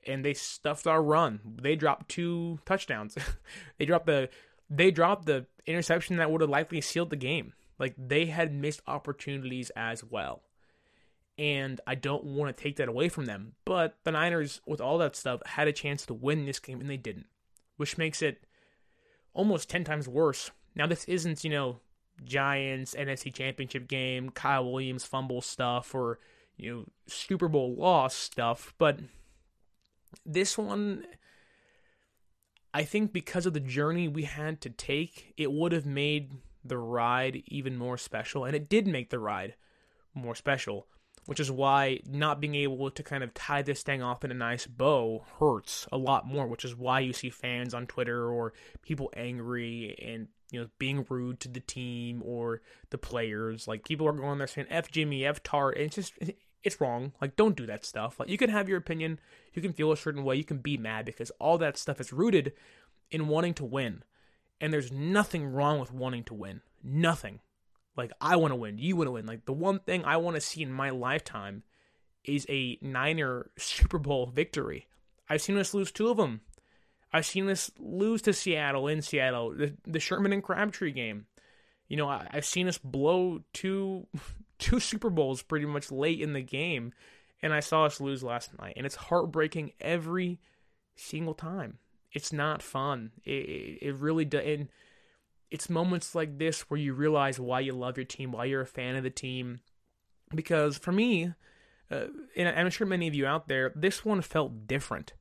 And 0.06 0.24
they 0.24 0.34
stuffed 0.34 0.88
our 0.88 1.04
run. 1.04 1.42
They 1.62 1.76
dropped 1.76 2.08
two 2.08 2.60
touchdowns. 2.66 3.18
they 3.78 3.86
dropped 3.86 4.06
the 4.06 4.30
they 4.70 4.92
dropped 4.92 5.26
the 5.26 5.46
interception 5.66 6.18
that 6.18 6.32
would 6.32 6.42
have 6.42 6.50
likely 6.50 6.80
sealed 6.80 7.10
the 7.10 7.18
game. 7.18 7.54
Like 7.80 7.96
they 7.98 8.28
had 8.28 8.54
missed 8.54 8.82
opportunities 8.88 9.72
as 9.76 10.04
well. 10.04 10.44
And 11.38 11.80
I 11.86 11.96
don't 11.96 12.24
want 12.24 12.56
to 12.56 12.64
take 12.64 12.78
that 12.78 12.90
away 12.90 13.10
from 13.10 13.26
them. 13.26 13.54
But 13.64 13.98
the 14.04 14.12
Niners, 14.12 14.62
with 14.66 14.82
all 14.82 14.98
that 14.98 15.16
stuff, 15.16 15.42
had 15.46 15.68
a 15.68 15.74
chance 15.74 16.06
to 16.08 16.14
win 16.14 16.46
this 16.46 16.60
game 16.60 16.82
and 16.82 16.90
they 16.90 16.98
didn't, 16.98 17.28
which 17.78 17.98
makes 17.98 18.22
it 18.22 18.46
almost 19.34 19.70
10 19.70 19.84
times 19.84 20.08
worse. 20.08 20.50
Now, 20.76 20.88
this 20.88 21.06
isn't, 21.06 21.44
you 21.44 21.52
know, 21.52 21.80
Giants, 22.24 22.96
NFC 22.96 23.32
Championship 23.32 23.88
game, 23.88 24.32
Kyle 24.32 24.72
Williams 24.72 25.06
fumble 25.06 25.42
stuff, 25.42 25.94
or, 25.94 26.18
you 26.58 26.74
know, 26.74 26.86
Super 27.08 27.48
Bowl 27.48 27.76
loss 27.76 28.16
stuff, 28.16 28.74
but 28.80 29.00
this 30.26 30.58
one 30.58 31.06
I 32.74 32.84
think 32.84 33.12
because 33.12 33.46
of 33.48 33.54
the 33.54 33.60
journey 33.60 34.08
we 34.08 34.24
had 34.24 34.62
to 34.62 34.70
take, 34.70 35.34
it 35.36 35.52
would 35.52 35.72
have 35.72 35.86
made 35.88 36.34
the 36.64 36.78
ride 36.78 37.42
even 37.48 37.76
more 37.76 37.98
special. 37.98 38.46
And 38.46 38.56
it 38.56 38.70
did 38.70 38.86
make 38.86 39.10
the 39.10 39.18
ride 39.18 39.56
more 40.14 40.36
special, 40.36 40.88
which 41.28 41.40
is 41.40 41.52
why 41.52 42.00
not 42.10 42.42
being 42.42 42.56
able 42.56 42.90
to 42.90 43.04
kind 43.04 43.24
of 43.24 43.34
tie 43.34 43.62
this 43.62 43.84
thing 43.84 44.02
off 44.02 44.24
in 44.24 44.32
a 44.32 44.34
nice 44.34 44.66
bow 44.66 45.24
hurts 45.40 45.88
a 45.92 45.98
lot 45.98 46.26
more, 46.26 46.48
which 46.48 46.66
is 46.66 46.76
why 46.76 47.00
you 47.00 47.14
see 47.14 47.30
fans 47.30 47.74
on 47.74 47.86
Twitter 47.86 48.30
or 48.32 48.54
people 48.82 49.12
angry 49.16 49.96
and 50.02 50.30
you 50.52 50.60
know 50.60 50.68
being 50.80 51.06
rude 51.10 51.40
to 51.42 51.50
the 51.50 51.60
team 51.60 52.24
or 52.26 52.62
the 52.90 52.98
players. 52.98 53.68
Like 53.68 53.84
people 53.84 54.08
are 54.08 54.14
going 54.14 54.40
there 54.40 54.48
saying 54.48 54.68
F 54.70 54.90
Jimmy, 54.90 55.26
F 55.26 55.44
Tartt, 55.44 55.76
it's 55.76 55.96
just 55.96 56.14
it's 56.64 56.82
wrong. 56.82 57.14
Like, 57.22 57.36
don't 57.36 57.56
do 57.56 57.66
that 57.66 57.86
stuff. 57.86 58.20
Like, 58.20 58.30
you 58.30 58.38
can 58.38 58.50
have 58.50 58.68
your 58.68 58.78
opinion, 58.78 59.20
you 59.54 59.62
can 59.62 59.74
feel 59.74 59.92
a 59.92 59.98
certain 59.98 60.24
way, 60.24 60.36
you 60.36 60.44
can 60.44 60.58
be 60.58 60.78
mad 60.78 61.06
because 61.06 61.32
all 61.40 61.58
that 61.60 61.78
stuff 61.78 62.02
is 62.02 62.12
rooted 62.12 62.54
in 63.12 63.28
wanting 63.28 63.54
to 63.56 63.66
win. 63.66 64.04
And 64.60 64.74
there's 64.74 64.92
nothing 64.92 65.46
wrong 65.46 65.80
with 65.80 65.94
wanting 65.94 66.24
to 66.26 66.34
win. 66.34 66.62
Nothing. 66.84 67.40
Like, 67.98 68.12
I 68.22 68.36
want 68.36 68.52
to 68.52 68.56
win, 68.56 68.78
you 68.78 68.96
want 68.96 69.08
to 69.08 69.12
win. 69.12 69.26
Like, 69.26 69.46
the 69.46 69.54
one 69.54 69.80
thing 69.80 70.06
I 70.06 70.18
want 70.18 70.36
to 70.36 70.42
see 70.42 70.62
in 70.62 70.72
my 70.72 70.92
lifetime 70.92 71.64
is 72.24 72.46
a 72.48 72.78
Niner 72.82 73.50
Super 73.58 73.98
Bowl 73.98 74.28
victory. 74.28 74.88
I've 75.30 75.42
seen 75.42 75.58
us 75.58 75.74
lose 75.74 75.92
two 75.92 76.10
of 76.10 76.18
them. 76.18 76.42
I've 77.12 77.26
seen 77.26 77.50
us 77.50 77.72
lose 77.80 78.22
to 78.24 78.34
Seattle 78.34 78.88
in 78.88 79.02
Seattle, 79.02 79.56
the, 79.56 79.74
the 79.86 80.00
Sherman 80.00 80.34
and 80.34 80.44
Crabtree 80.44 80.92
game. 80.92 81.26
You 81.88 81.98
know, 81.98 82.08
I, 82.08 82.28
I've 82.32 82.46
seen 82.46 82.68
us 82.68 82.78
blow 82.78 83.44
two 83.54 84.08
two 84.60 84.80
Super 84.80 85.10
Bowls 85.10 85.42
pretty 85.42 85.66
much 85.66 85.92
late 85.92 86.22
in 86.22 86.34
the 86.34 86.42
game, 86.42 86.94
and 87.42 87.54
I 87.54 87.62
saw 87.62 87.86
us 87.86 88.02
lose 88.02 88.24
last 88.24 88.58
night, 88.60 88.74
and 88.76 88.86
it's 88.86 88.96
heartbreaking 88.96 89.72
every 89.80 90.40
single 90.96 91.34
time. 91.34 91.80
It's 92.12 92.34
not 92.34 92.62
fun. 92.62 93.12
It, 93.24 93.80
it 93.82 93.96
really 93.96 94.26
does. 94.26 94.68
It's 95.50 95.70
moments 95.70 96.16
like 96.16 96.38
this 96.38 96.62
where 96.70 96.80
you 96.80 96.94
realize 96.94 97.40
why 97.40 97.60
you 97.60 97.74
love 97.74 97.98
your 97.98 98.06
team, 98.06 98.32
why 98.32 98.46
you're 98.46 98.62
a 98.62 98.66
fan 98.66 98.96
of 98.96 99.04
the 99.04 99.10
team. 99.10 99.60
Because 100.34 100.78
for 100.78 100.92
me, 100.92 101.34
uh, 101.90 102.06
and 102.36 102.50
I'm 102.50 102.70
sure 102.70 102.88
many 102.88 103.08
of 103.08 103.16
you 103.16 103.26
out 103.26 103.48
there, 103.48 103.72
this 103.76 104.04
one 104.04 104.22
felt 104.22 104.68
different. 104.68 105.14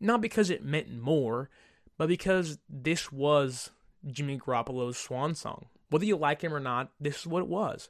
Not 0.00 0.20
because 0.20 0.50
it 0.50 0.64
meant 0.64 0.92
more, 0.92 1.50
but 1.96 2.08
because 2.08 2.58
this 2.68 3.12
was 3.12 3.70
Jimmy 4.06 4.38
Garoppolo's 4.38 4.96
swan 4.96 5.34
song. 5.34 5.66
Whether 5.90 6.04
you 6.04 6.16
like 6.16 6.42
him 6.42 6.54
or 6.54 6.60
not, 6.60 6.90
this 7.00 7.20
is 7.20 7.26
what 7.26 7.42
it 7.42 7.48
was. 7.48 7.88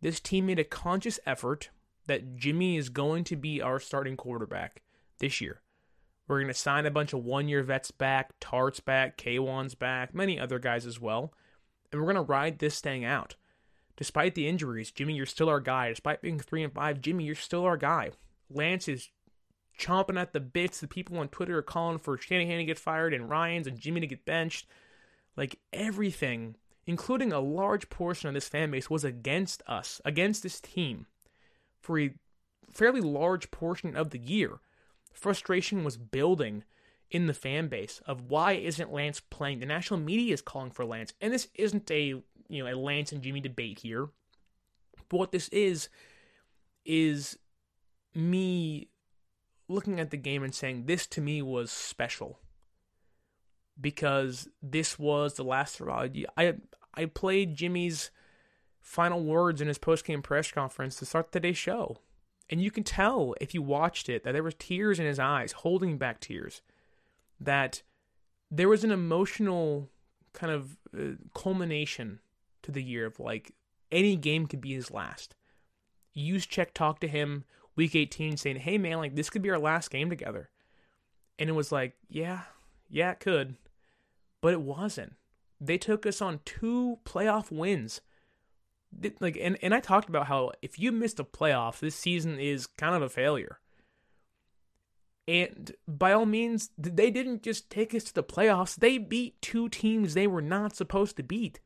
This 0.00 0.20
team 0.20 0.46
made 0.46 0.58
a 0.58 0.64
conscious 0.64 1.18
effort 1.26 1.70
that 2.06 2.36
Jimmy 2.36 2.76
is 2.76 2.88
going 2.88 3.24
to 3.24 3.36
be 3.36 3.60
our 3.60 3.80
starting 3.80 4.16
quarterback 4.16 4.82
this 5.18 5.40
year. 5.40 5.60
We're 6.26 6.38
going 6.38 6.48
to 6.48 6.54
sign 6.54 6.86
a 6.86 6.90
bunch 6.90 7.12
of 7.12 7.24
one 7.24 7.48
year 7.48 7.62
vets 7.62 7.90
back, 7.90 8.32
Tartt's 8.40 8.80
back, 8.80 9.16
K1's 9.16 9.74
back, 9.74 10.14
many 10.14 10.38
other 10.40 10.58
guys 10.58 10.86
as 10.86 11.00
well. 11.00 11.32
And 11.90 12.00
we're 12.00 12.12
going 12.12 12.24
to 12.24 12.32
ride 12.32 12.58
this 12.58 12.80
thing 12.80 13.04
out. 13.04 13.36
Despite 13.96 14.34
the 14.34 14.48
injuries, 14.48 14.90
Jimmy, 14.90 15.14
you're 15.14 15.24
still 15.24 15.48
our 15.48 15.60
guy. 15.60 15.88
Despite 15.90 16.20
being 16.20 16.38
3 16.38 16.64
and 16.64 16.72
5, 16.72 17.00
Jimmy, 17.00 17.24
you're 17.24 17.34
still 17.34 17.64
our 17.64 17.76
guy. 17.76 18.10
Lance 18.50 18.88
is 18.88 19.08
chomping 19.78 20.20
at 20.20 20.32
the 20.32 20.40
bits. 20.40 20.80
The 20.80 20.88
people 20.88 21.18
on 21.18 21.28
Twitter 21.28 21.58
are 21.58 21.62
calling 21.62 21.98
for 21.98 22.18
Shanahan 22.18 22.58
to 22.58 22.64
get 22.64 22.78
fired 22.78 23.14
and 23.14 23.30
Ryans 23.30 23.66
and 23.66 23.78
Jimmy 23.78 24.00
to 24.00 24.06
get 24.06 24.26
benched. 24.26 24.66
Like 25.36 25.58
everything 25.72 26.56
including 26.86 27.32
a 27.32 27.40
large 27.40 27.88
portion 27.90 28.28
of 28.28 28.34
this 28.34 28.48
fan 28.48 28.70
base, 28.70 28.88
was 28.88 29.04
against 29.04 29.62
us, 29.66 30.00
against 30.04 30.42
this 30.42 30.60
team, 30.60 31.06
for 31.80 31.98
a 31.98 32.14
fairly 32.72 33.00
large 33.00 33.50
portion 33.50 33.96
of 33.96 34.10
the 34.10 34.18
year. 34.18 34.60
Frustration 35.16 35.82
was 35.82 35.96
building 35.96 36.62
in 37.10 37.26
the 37.26 37.34
fan 37.34 37.68
base 37.68 38.02
of 38.06 38.30
why 38.30 38.52
isn't 38.52 38.92
Lance 38.92 39.18
playing? 39.18 39.60
The 39.60 39.66
national 39.66 39.98
media 40.00 40.34
is 40.34 40.42
calling 40.42 40.70
for 40.70 40.84
Lance, 40.84 41.14
and 41.20 41.32
this 41.32 41.48
isn't 41.54 41.90
a 41.90 42.22
you 42.48 42.64
know 42.64 42.70
a 42.70 42.76
Lance 42.76 43.12
and 43.12 43.22
Jimmy 43.22 43.40
debate 43.40 43.78
here. 43.78 44.08
But 45.08 45.18
what 45.18 45.32
this 45.32 45.48
is 45.48 45.88
is 46.84 47.38
me 48.14 48.88
looking 49.68 49.98
at 50.00 50.10
the 50.10 50.16
game 50.18 50.42
and 50.42 50.54
saying 50.54 50.84
this 50.84 51.06
to 51.08 51.20
me 51.22 51.40
was 51.40 51.72
special 51.72 52.38
because 53.80 54.48
this 54.62 54.98
was 54.98 55.34
the 55.34 55.44
last 55.44 55.78
hurrah. 55.78 56.08
I 56.36 56.56
I 56.92 57.06
played 57.06 57.56
Jimmy's 57.56 58.10
final 58.82 59.24
words 59.24 59.62
in 59.62 59.68
his 59.68 59.78
post-game 59.78 60.20
press 60.20 60.52
conference 60.52 60.96
to 60.96 61.06
start 61.06 61.32
today's 61.32 61.56
show. 61.56 62.00
And 62.48 62.62
you 62.62 62.70
can 62.70 62.84
tell 62.84 63.34
if 63.40 63.54
you 63.54 63.62
watched 63.62 64.08
it 64.08 64.22
that 64.24 64.32
there 64.32 64.42
were 64.42 64.52
tears 64.52 65.00
in 65.00 65.06
his 65.06 65.18
eyes, 65.18 65.52
holding 65.52 65.98
back 65.98 66.20
tears. 66.20 66.62
That 67.40 67.82
there 68.50 68.68
was 68.68 68.84
an 68.84 68.92
emotional 68.92 69.90
kind 70.32 70.52
of 70.52 70.76
uh, 70.96 71.16
culmination 71.34 72.20
to 72.62 72.70
the 72.70 72.82
year 72.82 73.06
of 73.06 73.18
like 73.18 73.52
any 73.90 74.16
game 74.16 74.46
could 74.46 74.60
be 74.60 74.74
his 74.74 74.90
last. 74.90 75.34
Juszczyk 76.16 76.72
talked 76.72 77.00
to 77.02 77.08
him 77.08 77.44
week 77.74 77.94
18 77.94 78.36
saying, 78.36 78.56
"Hey 78.56 78.78
man, 78.78 78.98
like 78.98 79.14
this 79.14 79.30
could 79.30 79.42
be 79.42 79.50
our 79.50 79.58
last 79.58 79.90
game 79.90 80.08
together." 80.08 80.50
And 81.38 81.50
it 81.50 81.54
was 81.54 81.72
like, 81.72 81.96
"Yeah, 82.08 82.42
yeah, 82.88 83.12
it 83.12 83.20
could." 83.20 83.56
But 84.40 84.52
it 84.52 84.60
wasn't. 84.60 85.14
They 85.60 85.78
took 85.78 86.06
us 86.06 86.20
on 86.20 86.40
two 86.44 86.98
playoff 87.04 87.50
wins. 87.50 88.00
Like 89.20 89.38
and, 89.40 89.58
and 89.62 89.74
I 89.74 89.80
talked 89.80 90.08
about 90.08 90.26
how 90.26 90.52
if 90.62 90.78
you 90.78 90.92
missed 90.92 91.20
a 91.20 91.24
playoff, 91.24 91.80
this 91.80 91.96
season 91.96 92.38
is 92.38 92.66
kind 92.66 92.94
of 92.94 93.02
a 93.02 93.08
failure. 93.08 93.60
And 95.28 95.74
by 95.88 96.12
all 96.12 96.26
means, 96.26 96.70
they 96.78 97.10
didn't 97.10 97.42
just 97.42 97.68
take 97.68 97.94
us 97.94 98.04
to 98.04 98.14
the 98.14 98.22
playoffs. 98.22 98.76
They 98.76 98.96
beat 98.98 99.42
two 99.42 99.68
teams 99.68 100.14
they 100.14 100.28
were 100.28 100.42
not 100.42 100.76
supposed 100.76 101.16
to 101.16 101.24
beat. 101.24 101.58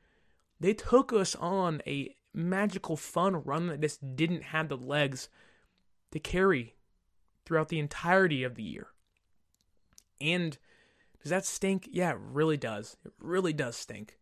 They 0.58 0.72
took 0.72 1.12
us 1.12 1.34
on 1.36 1.82
a 1.86 2.14
magical, 2.32 2.96
fun 2.96 3.42
run 3.42 3.66
that 3.66 3.80
just 3.80 4.16
didn't 4.16 4.44
have 4.44 4.68
the 4.68 4.76
legs 4.76 5.28
to 6.12 6.18
carry 6.18 6.74
throughout 7.44 7.68
the 7.68 7.78
entirety 7.78 8.44
of 8.44 8.54
the 8.54 8.62
year. 8.62 8.88
And 10.20 10.56
does 11.22 11.30
that 11.30 11.44
stink? 11.44 11.88
Yeah, 11.90 12.12
it 12.12 12.18
really 12.18 12.56
does. 12.56 12.96
It 13.04 13.12
really 13.18 13.52
does 13.52 13.76
stink. 13.76 14.18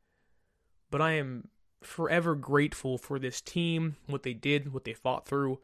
But 0.91 1.01
I 1.01 1.13
am 1.13 1.49
forever 1.83 2.35
grateful 2.35 2.99
for 2.99 3.19
this 3.19 3.41
team, 3.41 3.97
what 4.07 4.23
they 4.23 4.35
did, 4.35 4.73
what 4.73 4.85
they 4.85 4.93
fought 4.93 5.27
through. 5.27 5.61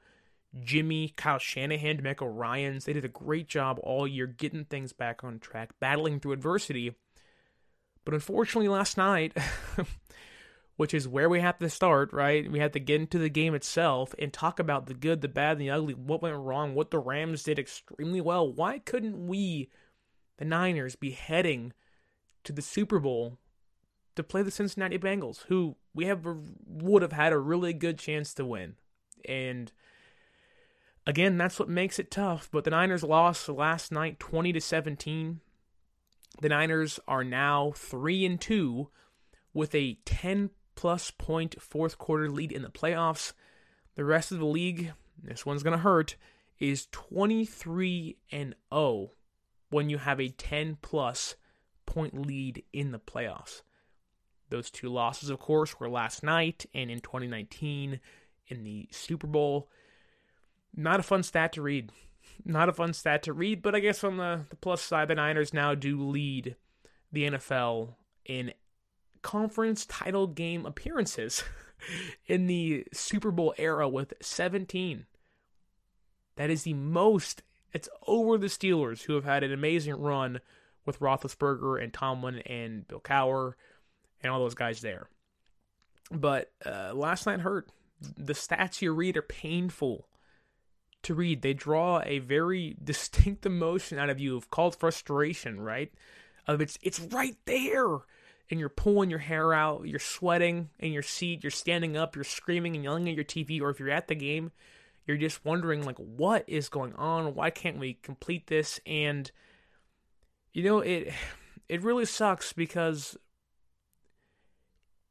Jimmy, 0.63 1.13
Kyle 1.17 1.39
Shanahan, 1.39 1.99
DeMeco 1.99 2.31
Ryans, 2.33 2.85
they 2.85 2.93
did 2.93 3.05
a 3.05 3.09
great 3.09 3.49
job 3.49 3.81
all 3.83 4.07
year 4.07 4.27
getting 4.27 4.65
things 4.65 4.93
back 4.93 5.25
on 5.25 5.41
track, 5.41 5.71
battling 5.81 6.21
through 6.21 6.33
adversity. 6.33 6.95
But 8.05 8.15
unfortunately, 8.15 8.69
last 8.69 8.97
night, 8.97 9.37
which 10.77 10.95
is 10.95 11.09
where 11.09 11.29
we 11.29 11.41
have 11.41 11.59
to 11.59 11.69
start, 11.69 12.13
right? 12.13 12.51
We 12.51 12.61
have 12.61 12.73
to 12.73 12.81
get 12.81 13.01
into 13.01 13.19
the 13.19 13.29
game 13.29 13.55
itself 13.55 14.15
and 14.19 14.33
talk 14.33 14.61
about 14.61 14.87
the 14.87 14.95
good, 14.95 15.23
the 15.23 15.29
bad, 15.29 15.53
and 15.53 15.61
the 15.61 15.71
ugly, 15.71 15.95
what 15.95 16.23
went 16.23 16.37
wrong, 16.37 16.75
what 16.75 16.91
the 16.91 16.99
Rams 16.99 17.43
did 17.43 17.59
extremely 17.59 18.21
well. 18.21 18.51
Why 18.51 18.79
couldn't 18.79 19.27
we 19.27 19.71
the 20.37 20.45
Niners 20.45 20.97
be 20.97 21.13
heading 21.13 21.73
to 22.45 22.53
the 22.53 22.63
Super 22.63 22.99
Bowl 22.99 23.39
to 24.17 24.23
play 24.23 24.43
the 24.43 24.51
Cincinnati 24.51 24.99
Bengals, 24.99 25.45
who 25.47 25.77
we 25.95 26.07
have 26.07 26.27
would 26.67 27.03
have 27.03 27.13
had 27.13 27.33
a 27.33 27.39
really 27.39 27.73
good 27.73 27.99
chance 27.99 28.35
to 28.35 28.45
win. 28.45 28.75
And 29.27 29.73
again, 31.07 31.37
that's 31.37 31.59
what 31.59 31.69
makes 31.69 31.99
it 31.99 32.11
tough. 32.11 32.49
But 32.53 32.65
the 32.65 32.71
Niners 32.71 33.03
lost 33.03 33.49
last 33.49 33.93
night 33.93 34.21
20 34.21 34.53
to 34.53 34.61
17. 34.61 35.41
The 36.41 36.49
Niners 36.49 37.01
are 37.07 37.25
now 37.25 37.73
3 37.77 38.27
and 38.27 38.41
2 38.41 38.89
with 39.53 39.75
a 39.75 39.99
10 40.05 40.51
plus 40.75 41.11
point 41.13 41.61
fourth 41.63 41.99
quarter 41.99 42.29
lead 42.29 42.53
in 42.53 42.63
the 42.63 42.69
playoffs. 42.69 43.33
The 43.95 44.05
rest 44.05 44.33
of 44.33 44.39
the 44.39 44.45
league, 44.45 44.93
this 45.23 45.47
one's 45.47 45.63
going 45.63 45.77
to 45.77 45.83
hurt, 45.83 46.17
is 46.59 46.89
23 46.91 48.17
and 48.33 48.55
0 48.73 49.13
when 49.71 49.89
you 49.89 49.99
have 49.99 50.21
a 50.21 50.29
10 50.29 50.79
plus 50.83 51.37
point 51.87 52.27
lead 52.27 52.65
in 52.73 52.93
the 52.93 52.99
playoffs. 52.99 53.63
Those 54.55 54.71
two 54.71 54.89
losses, 54.89 55.31
of 55.31 55.41
course, 55.41 55.81
were 55.81 55.89
last 55.89 56.23
night 56.23 56.65
and 56.73 56.89
in 56.89 57.01
2019 57.01 57.99
in 58.47 58.63
the 58.63 58.87
Super 58.93 59.27
Bowl. 59.27 59.69
Not 60.77 61.01
a 61.01 61.03
fun 61.03 61.25
stat 61.25 61.55
to 61.55 61.63
read. 61.63 61.91
Not 62.45 62.69
a 62.69 62.73
fun 62.73 62.93
stat 62.93 63.25
to 63.25 63.33
read, 63.33 63.63
but 63.63 63.75
I 63.75 63.81
guess 63.81 64.05
on 64.05 64.17
the, 64.17 64.43
the 64.51 64.55
plus 64.55 64.81
side, 64.81 65.09
the 65.09 65.17
Niners 65.17 65.53
now 65.53 65.75
do 65.75 66.01
lead 66.01 66.55
the 67.11 67.31
NFL 67.31 67.95
in 68.25 68.53
conference 69.23 69.87
title 69.87 70.29
game 70.29 70.67
appearances 70.67 71.43
in 72.29 72.47
the 72.47 72.87
Super 72.93 73.33
Bowl 73.33 73.55
era 73.59 73.89
with 73.89 74.15
17. 74.23 75.05
That 76.37 76.51
is 76.51 76.63
the 76.63 76.75
most. 76.75 77.43
It's 77.73 77.89
over 78.07 78.39
the 78.39 78.47
Steelers, 78.47 79.03
who 79.03 79.15
have 79.15 79.25
had 79.25 79.43
an 79.43 79.53
amazing 79.53 79.95
run 79.95 80.39
with 80.87 81.01
Roethlisberger 81.01 81.83
and 81.83 81.93
Tomlin 81.93 82.39
and 82.47 82.87
Bill 82.87 83.01
Cowher 83.01 83.55
and 84.25 84.33
all 84.33 84.41
those 84.41 84.55
guys 84.55 84.81
there. 84.81 85.09
But 86.11 86.51
uh, 86.65 86.93
last 86.95 87.27
night 87.27 87.41
hurt. 87.41 87.69
The 88.01 88.33
stats 88.35 88.83
you 88.83 88.93
read 88.93 89.17
are 89.17 89.23
painful 89.23 90.09
to 91.05 91.15
read. 91.15 91.43
They 91.43 91.55
draw 91.55 92.03
a 92.05 92.19
very 92.19 92.77
distinct 92.83 93.47
emotion 93.47 93.99
out 93.99 94.11
of 94.11 94.19
you 94.19 94.37
of 94.37 94.51
called 94.51 94.77
frustration, 94.77 95.61
right? 95.61 95.93
Of 96.47 96.61
it's 96.61 96.79
it's 96.83 97.01
right 97.01 97.37
there. 97.45 97.99
And 98.51 98.61
you're 98.61 98.69
pulling 98.69 99.09
your 99.09 99.21
hair 99.21 99.55
out, 99.55 99.87
you're 99.87 99.99
sweating 99.99 100.69
in 100.79 100.93
your 100.93 101.03
seat, 101.03 101.43
you're 101.43 101.51
standing 101.51 101.97
up, 101.97 102.15
you're 102.15 102.25
screaming 102.25 102.75
and 102.75 102.85
yelling 102.85 103.09
at 103.09 103.15
your 103.15 103.25
TV, 103.25 103.59
or 103.63 103.71
if 103.71 103.81
you're 103.81 103.89
at 103.89 104.07
the 104.07 104.15
game, 104.15 104.53
you're 105.07 105.17
just 105.17 105.47
wondering 105.47 105.83
like 105.83 105.97
what 105.97 106.45
is 106.47 106.69
going 106.69 106.95
on? 106.95 107.35
Why 107.35 107.49
can't 107.49 107.79
we 107.79 107.95
complete 107.95 108.49
this? 108.49 108.81
And 108.85 109.31
you 110.53 110.63
know, 110.63 110.81
it 110.81 111.13
it 111.69 111.83
really 111.83 112.05
sucks 112.05 112.53
because 112.53 113.17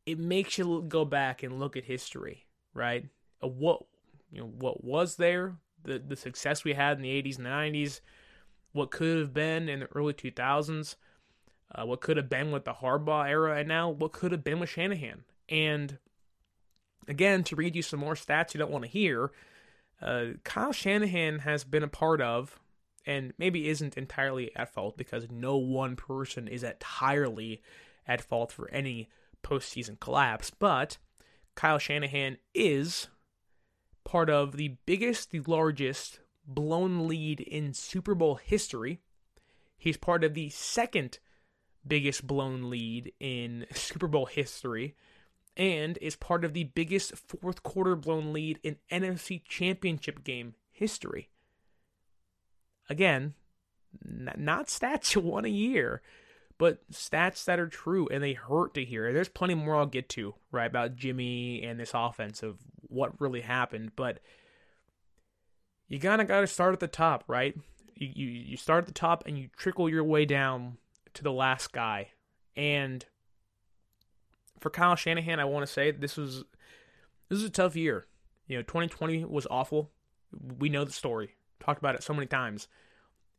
it 0.05 0.19
makes 0.19 0.57
you 0.57 0.83
go 0.87 1.05
back 1.05 1.43
and 1.43 1.59
look 1.59 1.77
at 1.77 1.85
history, 1.85 2.45
right? 2.73 3.05
What 3.39 3.83
you 4.31 4.41
know, 4.41 4.47
what 4.47 4.83
was 4.83 5.15
there, 5.15 5.57
the 5.83 5.99
the 5.99 6.15
success 6.15 6.63
we 6.63 6.73
had 6.73 6.97
in 6.97 7.03
the 7.03 7.21
80s 7.21 7.37
and 7.37 7.47
90s, 7.47 8.01
what 8.71 8.91
could 8.91 9.17
have 9.19 9.33
been 9.33 9.69
in 9.69 9.81
the 9.81 9.87
early 9.95 10.13
2000s, 10.13 10.95
uh, 11.73 11.85
what 11.85 12.01
could 12.01 12.17
have 12.17 12.29
been 12.29 12.51
with 12.51 12.65
the 12.65 12.73
Harbaugh 12.73 13.27
era, 13.27 13.57
and 13.57 13.67
now 13.67 13.89
what 13.89 14.11
could 14.11 14.31
have 14.31 14.43
been 14.43 14.59
with 14.59 14.69
Shanahan. 14.69 15.23
And 15.49 15.97
again, 17.07 17.43
to 17.45 17.55
read 17.55 17.75
you 17.75 17.81
some 17.81 17.99
more 17.99 18.15
stats 18.15 18.53
you 18.53 18.57
don't 18.57 18.71
want 18.71 18.85
to 18.85 18.89
hear, 18.89 19.31
uh, 20.01 20.25
Kyle 20.43 20.73
Shanahan 20.73 21.39
has 21.39 21.63
been 21.63 21.83
a 21.83 21.87
part 21.87 22.21
of, 22.21 22.59
and 23.05 23.33
maybe 23.37 23.69
isn't 23.69 23.97
entirely 23.97 24.55
at 24.55 24.73
fault 24.73 24.97
because 24.97 25.27
no 25.29 25.57
one 25.57 25.95
person 25.95 26.47
is 26.47 26.63
entirely 26.63 27.61
at 28.07 28.21
fault 28.21 28.51
for 28.51 28.69
any 28.71 29.09
postseason 29.43 29.99
collapse, 29.99 30.49
but 30.49 30.97
Kyle 31.55 31.77
Shanahan 31.77 32.37
is 32.53 33.07
part 34.03 34.29
of 34.29 34.57
the 34.57 34.77
biggest, 34.85 35.31
the 35.31 35.41
largest 35.41 36.19
blown 36.45 37.07
lead 37.07 37.39
in 37.39 37.73
Super 37.73 38.15
Bowl 38.15 38.35
history. 38.35 38.99
He's 39.77 39.97
part 39.97 40.23
of 40.23 40.33
the 40.33 40.49
second 40.49 41.19
biggest 41.85 42.25
blown 42.25 42.69
lead 42.69 43.13
in 43.19 43.65
Super 43.73 44.07
Bowl 44.07 44.25
history 44.25 44.95
and 45.55 45.97
is 46.01 46.15
part 46.15 46.43
of 46.43 46.53
the 46.53 46.63
biggest 46.63 47.15
fourth 47.15 47.63
quarter 47.63 47.95
blown 47.95 48.33
lead 48.33 48.59
in 48.63 48.77
NFC 48.91 49.43
Championship 49.43 50.23
game 50.23 50.55
history. 50.71 51.29
Again, 52.89 53.35
not 54.03 54.67
stats 54.67 55.15
you 55.15 55.21
want 55.21 55.45
a 55.45 55.51
year 55.51 56.01
but 56.57 56.89
stats 56.91 57.45
that 57.45 57.59
are 57.59 57.67
true 57.67 58.07
and 58.09 58.23
they 58.23 58.33
hurt 58.33 58.73
to 58.75 58.85
hear. 58.85 59.11
There's 59.11 59.29
plenty 59.29 59.55
more 59.55 59.75
I'll 59.75 59.85
get 59.85 60.09
to, 60.09 60.35
right, 60.51 60.69
about 60.69 60.95
Jimmy 60.95 61.63
and 61.63 61.79
this 61.79 61.91
offense 61.93 62.43
of 62.43 62.57
what 62.81 63.19
really 63.19 63.41
happened, 63.41 63.91
but 63.95 64.19
you 65.87 65.99
kind 65.99 66.21
of 66.21 66.27
got 66.27 66.41
to 66.41 66.47
start 66.47 66.73
at 66.73 66.79
the 66.79 66.87
top, 66.87 67.23
right? 67.27 67.55
You, 67.95 68.07
you 68.13 68.27
you 68.27 68.57
start 68.57 68.83
at 68.83 68.87
the 68.87 68.93
top 68.93 69.23
and 69.27 69.37
you 69.37 69.49
trickle 69.55 69.89
your 69.89 70.03
way 70.03 70.25
down 70.25 70.77
to 71.13 71.23
the 71.23 71.31
last 71.31 71.71
guy. 71.71 72.09
And 72.55 73.05
for 74.59 74.69
Kyle 74.69 74.95
Shanahan, 74.95 75.39
I 75.39 75.45
want 75.45 75.65
to 75.65 75.71
say 75.71 75.91
this 75.91 76.17
was 76.17 76.43
this 77.29 77.37
was 77.37 77.43
a 77.43 77.49
tough 77.49 77.75
year. 77.75 78.05
You 78.47 78.57
know, 78.57 78.63
2020 78.63 79.25
was 79.25 79.47
awful. 79.49 79.91
We 80.59 80.69
know 80.69 80.83
the 80.83 80.91
story. 80.91 81.35
Talked 81.59 81.79
about 81.79 81.95
it 81.95 82.03
so 82.03 82.13
many 82.13 82.25
times 82.25 82.67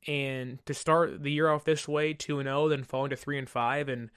and 0.07 0.65
to 0.67 0.75
start 0.75 1.23
the 1.23 1.33
year 1.33 1.49
off 1.49 1.65
this 1.65 1.89
way, 1.89 2.13
two 2.13 2.39
and 2.39 2.47
zero, 2.47 2.65
oh, 2.65 2.69
then 2.69 2.85
falling 2.85 3.11
to 3.11 3.17
three 3.17 3.39
and 3.39 3.49
five, 3.49 3.89
and 3.89 4.11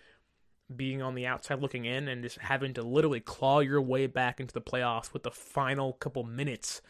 being 0.76 1.02
on 1.02 1.15
the 1.15 1.26
outside 1.26 1.62
looking 1.62 1.86
in, 1.86 2.08
and 2.08 2.23
just 2.23 2.38
having 2.39 2.73
to 2.73 2.82
literally 2.82 3.19
claw 3.19 3.60
your 3.60 3.82
way 3.82 4.08
back 4.08 4.39
into 4.39 4.54
the 4.54 4.62
playoffs 4.62 5.13
with 5.13 5.23
the 5.23 5.32
final 5.32 5.93
couple 5.93 6.23
minutes 6.23 6.82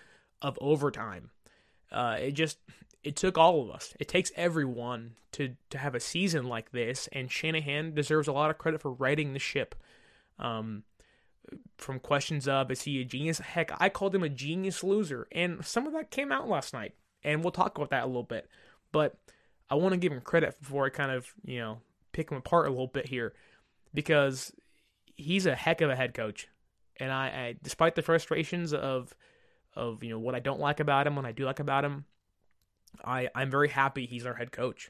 of 0.42 0.58
overtime. 0.62 1.32
Uh, 1.92 2.18
it 2.20 2.32
just 2.32 2.58
it 3.04 3.16
took 3.16 3.38
all 3.38 3.64
of 3.64 3.70
us. 3.70 3.94
It 4.00 4.08
takes 4.08 4.32
everyone 4.36 5.16
to 5.34 5.56
to 5.70 5.78
have 5.78 5.96
a 5.96 6.00
season 6.00 6.48
like 6.48 6.72
this, 6.72 7.08
and 7.12 7.32
Shanahan 7.32 7.94
deserves 7.94 8.28
a 8.28 8.34
lot 8.34 8.50
of 8.50 8.58
credit 8.58 8.82
for 8.82 8.92
righting 8.92 9.34
the 9.34 9.40
ship. 9.40 9.76
Um, 10.40 10.84
from 11.78 12.00
questions 12.00 12.48
of 12.48 12.70
is 12.72 12.82
he 12.82 13.02
a 13.02 13.06
genius? 13.06 13.40
Heck, 13.40 13.72
I 13.80 13.90
called 13.90 14.14
him 14.14 14.24
a 14.24 14.30
genius 14.30 14.84
loser, 14.84 15.28
and 15.32 15.66
some 15.66 15.88
of 15.88 15.94
that 15.94 16.12
came 16.12 16.32
out 16.32 16.50
last 16.50 16.74
night, 16.74 16.96
and 17.24 17.44
we'll 17.44 17.52
talk 17.52 17.78
about 17.78 17.92
that 17.92 18.04
a 18.04 18.08
little 18.08 18.24
bit. 18.24 18.50
But 18.92 19.18
I 19.70 19.76
want 19.76 19.94
to 19.94 20.00
give 20.00 20.12
him 20.12 20.22
credit 20.22 20.60
before 20.60 20.86
I 20.86 20.90
kind 20.90 21.12
of, 21.12 21.28
you 21.44 21.60
know, 21.60 21.80
pick 22.12 22.32
him 22.32 22.38
apart 22.38 22.68
a 22.68 22.72
little 22.72 22.88
bit 22.88 23.08
here 23.08 23.34
because 23.94 24.52
he's 25.16 25.46
a 25.46 25.56
heck 25.56 25.82
of 25.82 25.90
a 25.90 25.96
head 25.96 26.14
coach. 26.14 26.48
And 27.00 27.12
I, 27.12 27.26
I 27.26 27.56
despite 27.62 27.96
the 27.96 28.02
frustrations 28.02 28.74
of 28.74 29.14
of, 29.76 30.04
you 30.04 30.10
know, 30.10 30.20
what 30.20 30.36
I 30.36 30.40
don't 30.40 30.60
like 30.60 30.80
about 30.80 31.06
him, 31.06 31.16
what 31.16 31.26
I 31.26 31.32
do 31.32 31.46
like 31.46 31.60
about 31.60 31.86
him, 31.86 32.06
I 33.04 33.30
I'm 33.36 33.52
very 33.52 33.70
happy 33.70 34.06
he's 34.06 34.26
our 34.26 34.36
head 34.36 34.52
coach. 34.52 34.90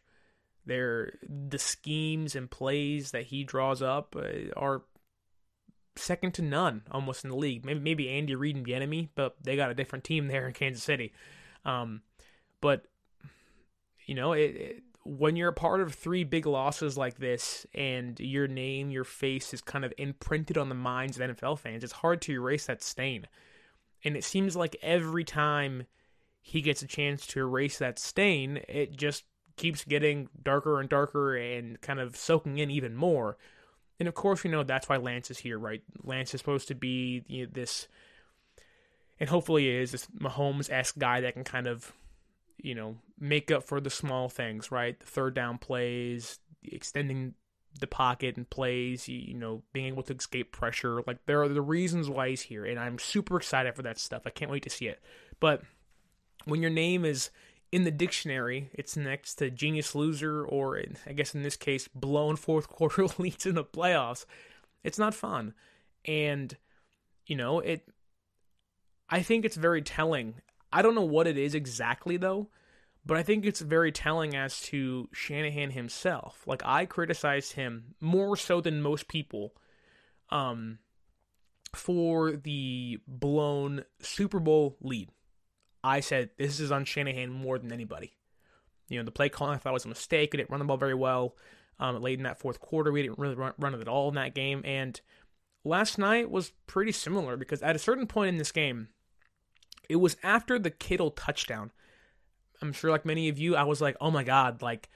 They're 0.65 1.13
the 1.27 1.59
schemes 1.59 2.35
and 2.35 2.51
plays 2.51 3.11
that 3.11 3.23
he 3.23 3.43
draws 3.43 3.81
up 3.81 4.15
uh, 4.17 4.51
are 4.55 4.83
second 5.95 6.33
to 6.35 6.41
none 6.41 6.83
almost 6.91 7.23
in 7.23 7.29
the 7.29 7.35
league. 7.35 7.65
Maybe 7.65 7.79
maybe 7.79 8.09
Andy 8.09 8.35
Reid 8.35 8.55
and 8.55 8.65
Bieniemy, 8.65 9.09
but 9.15 9.35
they 9.41 9.55
got 9.55 9.71
a 9.71 9.75
different 9.75 10.03
team 10.03 10.27
there 10.27 10.47
in 10.47 10.53
Kansas 10.53 10.83
City. 10.83 11.13
Um, 11.65 12.01
but 12.61 12.85
you 14.07 14.15
know, 14.15 14.33
it, 14.33 14.55
it, 14.55 14.83
when 15.03 15.35
you're 15.35 15.49
a 15.49 15.53
part 15.53 15.81
of 15.81 15.93
three 15.93 16.23
big 16.23 16.45
losses 16.45 16.97
like 16.97 17.17
this 17.19 17.65
and 17.75 18.19
your 18.19 18.47
name, 18.47 18.89
your 18.89 19.03
face 19.03 19.53
is 19.53 19.61
kind 19.61 19.85
of 19.85 19.93
imprinted 19.97 20.57
on 20.57 20.69
the 20.69 20.75
minds 20.75 21.19
of 21.19 21.29
NFL 21.29 21.59
fans, 21.59 21.83
it's 21.83 21.93
hard 21.93 22.21
to 22.23 22.33
erase 22.33 22.65
that 22.65 22.81
stain. 22.81 23.27
And 24.03 24.17
it 24.17 24.23
seems 24.23 24.55
like 24.55 24.75
every 24.81 25.23
time 25.23 25.85
he 26.41 26.61
gets 26.61 26.81
a 26.81 26.87
chance 26.87 27.27
to 27.27 27.39
erase 27.39 27.77
that 27.79 27.99
stain, 27.99 28.61
it 28.67 28.95
just 28.95 29.25
keeps 29.57 29.83
getting 29.83 30.29
darker 30.43 30.79
and 30.79 30.89
darker 30.89 31.35
and 31.35 31.79
kind 31.81 31.99
of 31.99 32.15
soaking 32.15 32.57
in 32.57 32.71
even 32.71 32.95
more. 32.95 33.37
And 33.99 34.07
of 34.07 34.13
course, 34.13 34.45
you 34.45 34.51
know 34.51 34.63
that's 34.63 34.87
why 34.87 34.97
Lance 34.97 35.31
is 35.31 35.39
here, 35.39 35.57
right? 35.57 35.81
Lance 36.03 36.33
is 36.33 36.39
supposed 36.39 36.67
to 36.67 36.75
be 36.75 37.23
you 37.27 37.45
know, 37.45 37.51
this, 37.51 37.87
and 39.19 39.29
hopefully 39.29 39.69
is 39.69 39.91
this 39.91 40.05
Mahomes 40.19 40.69
esque 40.71 40.97
guy 40.97 41.21
that 41.21 41.33
can 41.33 41.43
kind 41.43 41.67
of 41.67 41.91
you 42.57 42.75
know, 42.75 42.97
make 43.19 43.51
up 43.51 43.63
for 43.63 43.79
the 43.79 43.89
small 43.89 44.29
things, 44.29 44.71
right? 44.71 44.99
The 44.99 45.05
third 45.05 45.33
down 45.35 45.57
plays, 45.57 46.39
extending 46.63 47.35
the 47.79 47.87
pocket 47.87 48.37
and 48.37 48.49
plays, 48.49 49.07
you 49.07 49.33
know, 49.33 49.63
being 49.73 49.87
able 49.87 50.03
to 50.03 50.13
escape 50.13 50.51
pressure. 50.51 51.01
Like 51.05 51.25
there 51.25 51.41
are 51.41 51.49
the 51.49 51.61
reasons 51.61 52.09
why 52.09 52.29
he's 52.29 52.41
here, 52.41 52.65
and 52.65 52.79
I'm 52.79 52.99
super 52.99 53.37
excited 53.37 53.75
for 53.75 53.83
that 53.83 53.99
stuff. 53.99 54.23
I 54.25 54.29
can't 54.29 54.51
wait 54.51 54.63
to 54.63 54.69
see 54.69 54.87
it. 54.87 54.99
But 55.39 55.61
when 56.45 56.61
your 56.61 56.71
name 56.71 57.05
is 57.05 57.29
in 57.71 57.83
the 57.83 57.91
dictionary, 57.91 58.69
it's 58.73 58.95
next 58.95 59.35
to 59.35 59.49
genius 59.49 59.93
loser, 59.93 60.43
or 60.43 60.81
I 61.05 61.13
guess 61.13 61.35
in 61.35 61.43
this 61.43 61.57
case, 61.57 61.87
blown 61.87 62.35
fourth 62.35 62.67
quarter 62.69 63.07
leads 63.17 63.45
in 63.45 63.55
the 63.55 63.63
playoffs. 63.63 64.25
It's 64.83 64.99
not 64.99 65.13
fun, 65.13 65.53
and 66.05 66.55
you 67.25 67.35
know 67.35 67.59
it. 67.59 67.87
I 69.09 69.21
think 69.21 69.45
it's 69.45 69.55
very 69.55 69.81
telling 69.81 70.35
I 70.71 70.81
don't 70.81 70.95
know 70.95 71.01
what 71.01 71.27
it 71.27 71.37
is 71.37 71.55
exactly 71.55 72.17
though, 72.17 72.49
But 73.05 73.17
I 73.17 73.23
think 73.23 73.45
it's 73.45 73.61
very 73.61 73.91
telling 73.91 74.35
as 74.35 74.59
to 74.63 75.07
Shanahan 75.13 75.71
himself. 75.71 76.43
Like 76.45 76.61
I 76.65 76.85
criticized 76.85 77.53
him 77.53 77.95
more 78.01 78.35
so 78.35 78.59
than 78.61 78.81
most 78.81 79.07
people 79.07 79.53
um 80.29 80.79
for 81.73 82.31
the 82.33 82.99
blown 83.07 83.85
Super 84.01 84.39
Bowl 84.39 84.77
lead. 84.81 85.09
I 85.83 86.01
said 86.01 86.31
this 86.37 86.59
is 86.59 86.71
on 86.71 86.85
Shanahan 86.85 87.29
more 87.29 87.57
than 87.59 87.71
anybody. 87.71 88.13
You 88.89 88.99
know, 88.99 89.05
the 89.05 89.11
play 89.11 89.29
calling 89.29 89.55
I 89.55 89.57
thought 89.57 89.73
was 89.73 89.85
a 89.85 89.89
mistake. 89.89 90.33
It 90.33 90.37
didn't 90.37 90.49
run 90.49 90.59
the 90.59 90.65
ball 90.65 90.77
very 90.77 90.93
well. 90.95 91.35
Um, 91.79 92.01
late 92.01 92.17
in 92.17 92.23
that 92.23 92.39
fourth 92.39 92.59
quarter, 92.59 92.91
we 92.91 93.03
didn't 93.03 93.19
really 93.19 93.35
run, 93.35 93.53
run 93.59 93.75
it 93.75 93.81
at 93.81 93.87
all 93.87 94.09
in 94.09 94.15
that 94.15 94.33
game. 94.33 94.61
And 94.65 94.99
last 95.63 95.97
night 95.97 96.31
was 96.31 96.53
pretty 96.65 96.91
similar 96.91 97.37
because 97.37 97.61
at 97.61 97.75
a 97.75 97.79
certain 97.79 98.07
point 98.07 98.29
in 98.29 98.37
this 98.37 98.51
game, 98.51 98.87
it 99.89 99.97
was 99.97 100.17
after 100.23 100.59
the 100.59 100.71
Kittle 100.71 101.11
touchdown. 101.11 101.71
I'm 102.61 102.73
sure, 102.73 102.91
like 102.91 103.05
many 103.05 103.29
of 103.29 103.37
you, 103.37 103.55
I 103.55 103.63
was 103.63 103.81
like, 103.81 103.95
oh 104.01 104.11
my 104.11 104.23
God, 104.23 104.61
like, 104.61 104.89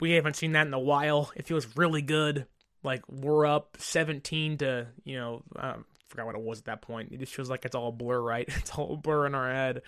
we 0.00 0.12
haven't 0.12 0.36
seen 0.36 0.52
that 0.52 0.66
in 0.66 0.74
a 0.74 0.78
while. 0.78 1.30
It 1.34 1.46
feels 1.46 1.76
really 1.76 2.02
good. 2.02 2.46
Like, 2.82 3.02
we're 3.08 3.46
up 3.46 3.76
17 3.80 4.58
to, 4.58 4.86
you 5.04 5.16
know, 5.16 5.42
um, 5.56 5.84
forgot 6.08 6.26
what 6.26 6.36
it 6.36 6.42
was 6.42 6.60
at 6.60 6.64
that 6.66 6.82
point. 6.82 7.12
It 7.12 7.20
just 7.20 7.34
feels 7.34 7.50
like 7.50 7.64
it's 7.64 7.74
all 7.74 7.92
blur, 7.92 8.20
right? 8.20 8.48
It's 8.56 8.70
all 8.70 8.96
blur 8.96 9.26
in 9.26 9.34
our 9.34 9.52
head. 9.52 9.82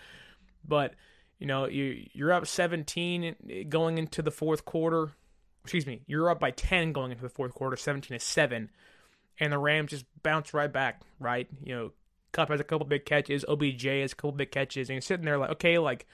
But, 0.67 0.95
you 1.39 1.47
know, 1.47 1.67
you, 1.67 2.07
you're 2.13 2.33
up 2.33 2.47
17 2.47 3.67
going 3.69 3.99
into 3.99 4.23
the 4.23 4.31
fourth 4.31 4.65
quarter. 4.65 5.13
Excuse 5.63 5.87
me, 5.87 6.03
you're 6.07 6.31
up 6.31 6.41
by 6.41 6.51
10 6.51 6.93
going 6.93 7.11
into 7.13 7.23
the 7.23 7.29
fourth 7.29 7.55
quarter, 7.55 7.77
17 7.77 8.19
to 8.19 8.25
7. 8.25 8.71
And 9.39 9.53
the 9.53 9.59
Rams 9.59 9.91
just 9.91 10.05
bounce 10.23 10.53
right 10.53 10.73
back, 10.73 11.03
right? 11.19 11.49
You 11.63 11.75
know, 11.75 11.93
Kupp 12.33 12.51
has 12.51 12.61
a 12.61 12.65
couple 12.65 12.87
big 12.87 13.05
catches, 13.05 13.45
OBJ 13.49 13.85
has 13.85 14.13
a 14.13 14.17
couple 14.17 14.33
big 14.33 14.51
catches, 14.51 14.89
and 14.89 14.95
you're 14.95 15.03
sitting 15.03 15.25
there 15.25 15.39
like, 15.39 15.51
okay, 15.51 15.79
like, 15.79 16.07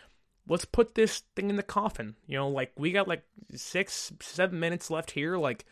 let's 0.48 0.64
put 0.64 0.94
this 0.94 1.22
thing 1.34 1.50
in 1.50 1.56
the 1.56 1.62
coffin. 1.62 2.16
You 2.26 2.38
know, 2.38 2.48
like, 2.48 2.72
we 2.76 2.92
got 2.92 3.08
like 3.08 3.24
six, 3.54 4.12
seven 4.20 4.58
minutes 4.58 4.90
left 4.90 5.10
here. 5.12 5.36
Like, 5.36 5.66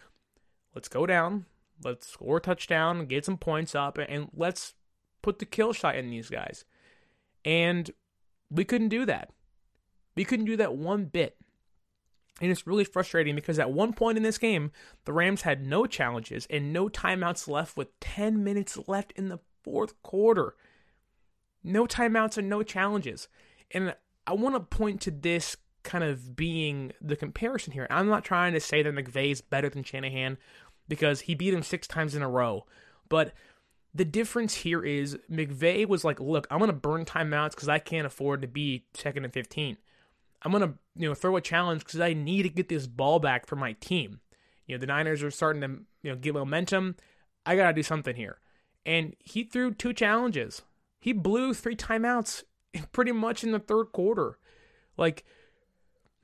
let's 0.75 0.89
go 0.89 1.07
down, 1.07 1.47
let's 1.83 2.09
score 2.09 2.39
a 2.39 2.41
touchdown, 2.41 3.07
get 3.07 3.25
some 3.25 3.39
points 3.39 3.75
up, 3.75 3.99
and 3.99 4.29
let's 4.35 4.75
put 5.23 5.39
the 5.39 5.47
kill 5.47 5.73
shot 5.73 5.97
in 5.97 6.11
these 6.11 6.29
guys. 6.29 6.65
And 7.45 7.91
we 8.51 8.65
couldn't 8.65 8.89
do 8.89 9.07
that. 9.07 9.31
We 10.17 10.25
couldn't 10.25 10.47
do 10.47 10.57
that 10.57 10.77
one 10.77 11.07
bit. 11.07 11.37
And 12.41 12.51
it's 12.51 12.67
really 12.67 12.85
frustrating 12.85 13.35
because 13.35 13.59
at 13.59 13.71
one 13.71 13.93
point 13.93 14.17
in 14.17 14.25
this 14.25 14.39
game, 14.39 14.73
the 15.05 15.13
Rams 15.13 15.43
had 15.43 15.65
no 15.65 15.87
challenges 15.87 16.47
and 16.51 16.73
no 16.73 16.89
timeouts 16.89 17.49
left 17.49 17.77
with 17.77 17.99
10 18.01 18.43
minutes 18.43 18.77
left 18.89 19.13
in 19.13 19.29
the 19.29 19.39
fourth 19.65 20.01
quarter. 20.03 20.55
No 21.63 21.87
timeouts 21.87 22.39
and 22.39 22.49
no 22.49 22.63
challenges. 22.63 23.29
And 23.71 23.95
I 24.27 24.35
want 24.35 24.55
to 24.55 24.61
point 24.61 25.01
to 25.03 25.11
this 25.11 25.57
kind 25.83 26.05
of 26.05 26.37
being 26.37 26.93
the 27.01 27.17
comparison 27.17 27.73
here. 27.73 27.87
I'm 27.91 28.09
not 28.09 28.25
trying 28.25 28.53
to 28.53 28.61
say 28.61 28.83
that 28.83 28.95
McVay 28.95 29.33
is 29.33 29.41
better 29.41 29.69
than 29.69 29.83
Shanahan 29.83 30.39
because 30.89 31.23
he 31.23 31.35
beat 31.35 31.55
him 31.55 31.63
six 31.63 31.87
times 31.87 32.15
in 32.15 32.23
a 32.23 32.29
row. 32.29 32.67
But 33.09 33.33
the 33.95 34.05
difference 34.05 34.55
here 34.55 34.83
is 34.83 35.19
McVay 35.31 35.87
was 35.87 36.05
like, 36.05 36.21
look, 36.21 36.47
I'm 36.51 36.59
going 36.59 36.69
to 36.69 36.77
burn 36.77 37.05
timeouts 37.05 37.51
because 37.51 37.69
I 37.69 37.79
can't 37.79 38.07
afford 38.07 38.43
to 38.43 38.49
be 38.49 38.85
second 38.95 39.25
and 39.25 39.33
15. 39.33 39.77
I'm 40.43 40.53
going 40.53 40.63
to 40.63 40.75
you 40.97 41.09
know 41.09 41.15
throw 41.15 41.37
a 41.37 41.41
challenge 41.41 41.85
because 41.85 42.01
I 42.01 42.13
need 42.13 42.43
to 42.43 42.49
get 42.49 42.69
this 42.69 42.87
ball 42.87 43.19
back 43.19 43.47
for 43.47 43.57
my 43.57 43.73
team. 43.75 44.21
You 44.67 44.77
know, 44.77 44.81
the 44.81 44.87
Niners 44.87 45.23
are 45.23 45.31
starting 45.31 45.63
to 45.63 45.69
you 46.03 46.11
know 46.11 46.17
get 46.17 46.35
momentum. 46.35 46.97
I 47.47 47.57
got 47.57 47.69
to 47.69 47.73
do 47.73 47.83
something 47.83 48.17
here. 48.17 48.39
And 48.87 49.15
he 49.19 49.45
threw 49.45 49.73
two 49.73 49.93
challenges. 49.93 50.63
He 51.01 51.13
blew 51.13 51.55
three 51.55 51.77
timeouts 51.77 52.45
pretty 52.93 53.13
much 53.13 53.45
in 53.45 53.53
the 53.53 53.59
third 53.59 53.93
quarter. 53.93 54.39
Like 54.97 55.25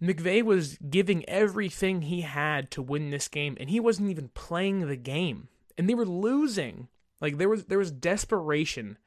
McVay 0.03 0.43
was 0.43 0.79
giving 0.79 1.29
everything 1.29 2.03
he 2.03 2.23
had 2.23 2.71
to 2.73 2.83
win 2.83 3.11
this 3.11 3.29
game, 3.29 3.57
and 3.61 3.69
he 3.69 3.81
wasn't 3.81 4.11
even 4.11 4.29
playing 4.29 4.87
the 4.87 4.97
game. 4.97 5.49
And 5.77 5.89
they 5.89 5.95
were 5.95 6.07
losing. 6.07 6.89
Like 7.21 7.39
there 7.39 7.49
was 7.49 7.65
there 7.67 7.79
was 7.79 7.91
desperation 7.91 8.99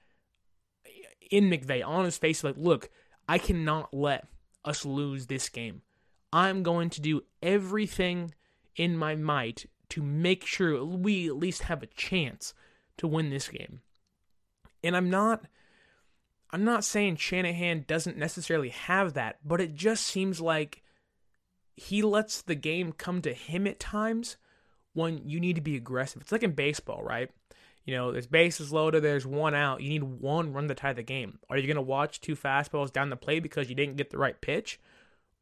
in 1.31 1.49
McVay 1.49 1.85
on 1.85 2.05
his 2.05 2.17
face. 2.17 2.43
Like, 2.43 2.57
look, 2.57 2.89
I 3.27 3.37
cannot 3.37 3.93
let 3.93 4.27
us 4.63 4.85
lose 4.85 5.27
this 5.27 5.49
game. 5.49 5.81
I'm 6.31 6.63
going 6.63 6.89
to 6.91 7.01
do 7.01 7.23
everything 7.41 8.33
in 8.75 8.97
my 8.97 9.15
might 9.15 9.65
to 9.89 10.01
make 10.01 10.45
sure 10.45 10.83
we 10.83 11.27
at 11.27 11.35
least 11.35 11.63
have 11.63 11.83
a 11.83 11.87
chance 11.87 12.53
to 12.97 13.08
win 13.08 13.29
this 13.29 13.47
game. 13.47 13.82
And 14.84 14.95
I'm 14.95 15.10
not 15.10 15.45
I'm 16.51 16.63
not 16.63 16.84
saying 16.84 17.15
Shanahan 17.15 17.86
doesn't 17.88 18.17
necessarily 18.17 18.69
have 18.69 19.13
that, 19.13 19.38
but 19.43 19.60
it 19.60 19.73
just 19.73 20.06
seems 20.06 20.39
like 20.39 20.84
he 21.75 22.03
lets 22.03 22.43
the 22.43 22.53
game 22.53 22.91
come 22.91 23.23
to 23.23 23.34
him 23.34 23.65
at 23.65 23.79
times 23.79 24.38
when 24.93 25.27
you 25.27 25.39
need 25.39 25.56
to 25.56 25.62
be 25.62 25.75
aggressive. 25.75 26.21
It's 26.21 26.32
like 26.32 26.43
in 26.43 26.51
baseball, 26.51 27.03
right? 27.03 27.32
You 27.86 27.95
know, 27.95 28.12
there's 28.12 28.27
bases 28.27 28.71
loaded, 28.71 29.03
there's 29.03 29.25
one 29.25 29.56
out. 29.56 29.82
You 29.82 29.89
need 29.89 30.03
one 30.03 30.53
run 30.53 30.67
to 30.67 30.75
tie 30.75 30.93
the 30.93 31.01
game. 31.01 31.39
Are 31.49 31.58
you 31.58 31.65
going 31.65 31.75
to 31.75 31.82
watch 31.82 32.21
two 32.21 32.36
fastballs 32.36 32.93
down 32.93 33.10
the 33.10 33.15
plate 33.15 33.41
because 33.41 33.67
you 33.67 33.75
didn't 33.75 33.97
get 33.97 34.12
the 34.12 34.19
right 34.19 34.39
pitch? 34.39 34.79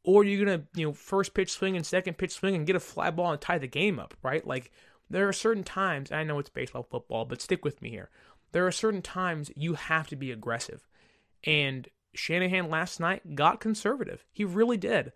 Or 0.04 0.22
are 0.22 0.26
you 0.26 0.44
going 0.44 0.60
to, 0.60 0.66
you 0.74 0.88
know, 0.88 0.94
first 0.94 1.34
pitch 1.34 1.52
swing 1.52 1.76
and 1.76 1.86
second 1.86 2.18
pitch 2.18 2.32
swing 2.32 2.56
and 2.56 2.66
get 2.66 2.76
a 2.76 2.80
fly 2.80 3.12
ball 3.12 3.32
and 3.32 3.40
tie 3.40 3.60
the 3.60 3.68
game 3.68 4.00
up, 4.00 4.16
right? 4.24 4.48
Like, 4.48 4.72
there 5.12 5.28
are 5.28 5.34
certain 5.34 5.64
times, 5.64 6.12
I 6.12 6.24
know 6.24 6.40
it's 6.40 6.50
baseball, 6.50 6.84
football, 6.84 7.26
but 7.26 7.42
stick 7.42 7.64
with 7.64 7.82
me 7.82 7.90
here. 7.90 8.10
There 8.52 8.66
are 8.66 8.72
certain 8.72 9.02
times 9.02 9.52
you 9.56 9.76
have 9.76 10.08
to 10.08 10.16
be 10.16 10.32
aggressive. 10.32 10.88
And 11.44 11.88
Shanahan 12.14 12.70
last 12.70 13.00
night 13.00 13.36
got 13.36 13.60
conservative. 13.60 14.26
He 14.32 14.44
really 14.44 14.78
did. 14.78 15.12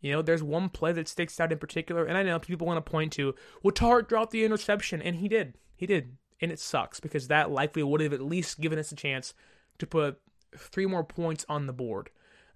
You 0.00 0.12
know, 0.12 0.22
there's 0.22 0.42
one 0.42 0.68
play 0.68 0.92
that 0.92 1.08
sticks 1.08 1.40
out 1.40 1.52
in 1.52 1.58
particular, 1.58 2.04
and 2.04 2.18
I 2.18 2.22
know 2.22 2.38
people 2.38 2.66
want 2.66 2.84
to 2.84 2.90
point 2.90 3.12
to, 3.14 3.34
well, 3.62 3.72
Tartt 3.72 4.06
dropped 4.06 4.32
the 4.32 4.44
interception, 4.44 5.00
and 5.00 5.16
he 5.16 5.28
did. 5.28 5.54
He 5.76 5.86
did. 5.86 6.18
And 6.40 6.52
it 6.52 6.60
sucks 6.60 7.00
because 7.00 7.28
that 7.28 7.50
likely 7.50 7.82
would 7.82 8.02
have 8.02 8.12
at 8.12 8.20
least 8.20 8.60
given 8.60 8.78
us 8.78 8.92
a 8.92 8.96
chance 8.96 9.32
to 9.78 9.86
put 9.86 10.20
three 10.56 10.84
more 10.84 11.04
points 11.04 11.46
on 11.48 11.66
the 11.66 11.72
board. 11.72 12.10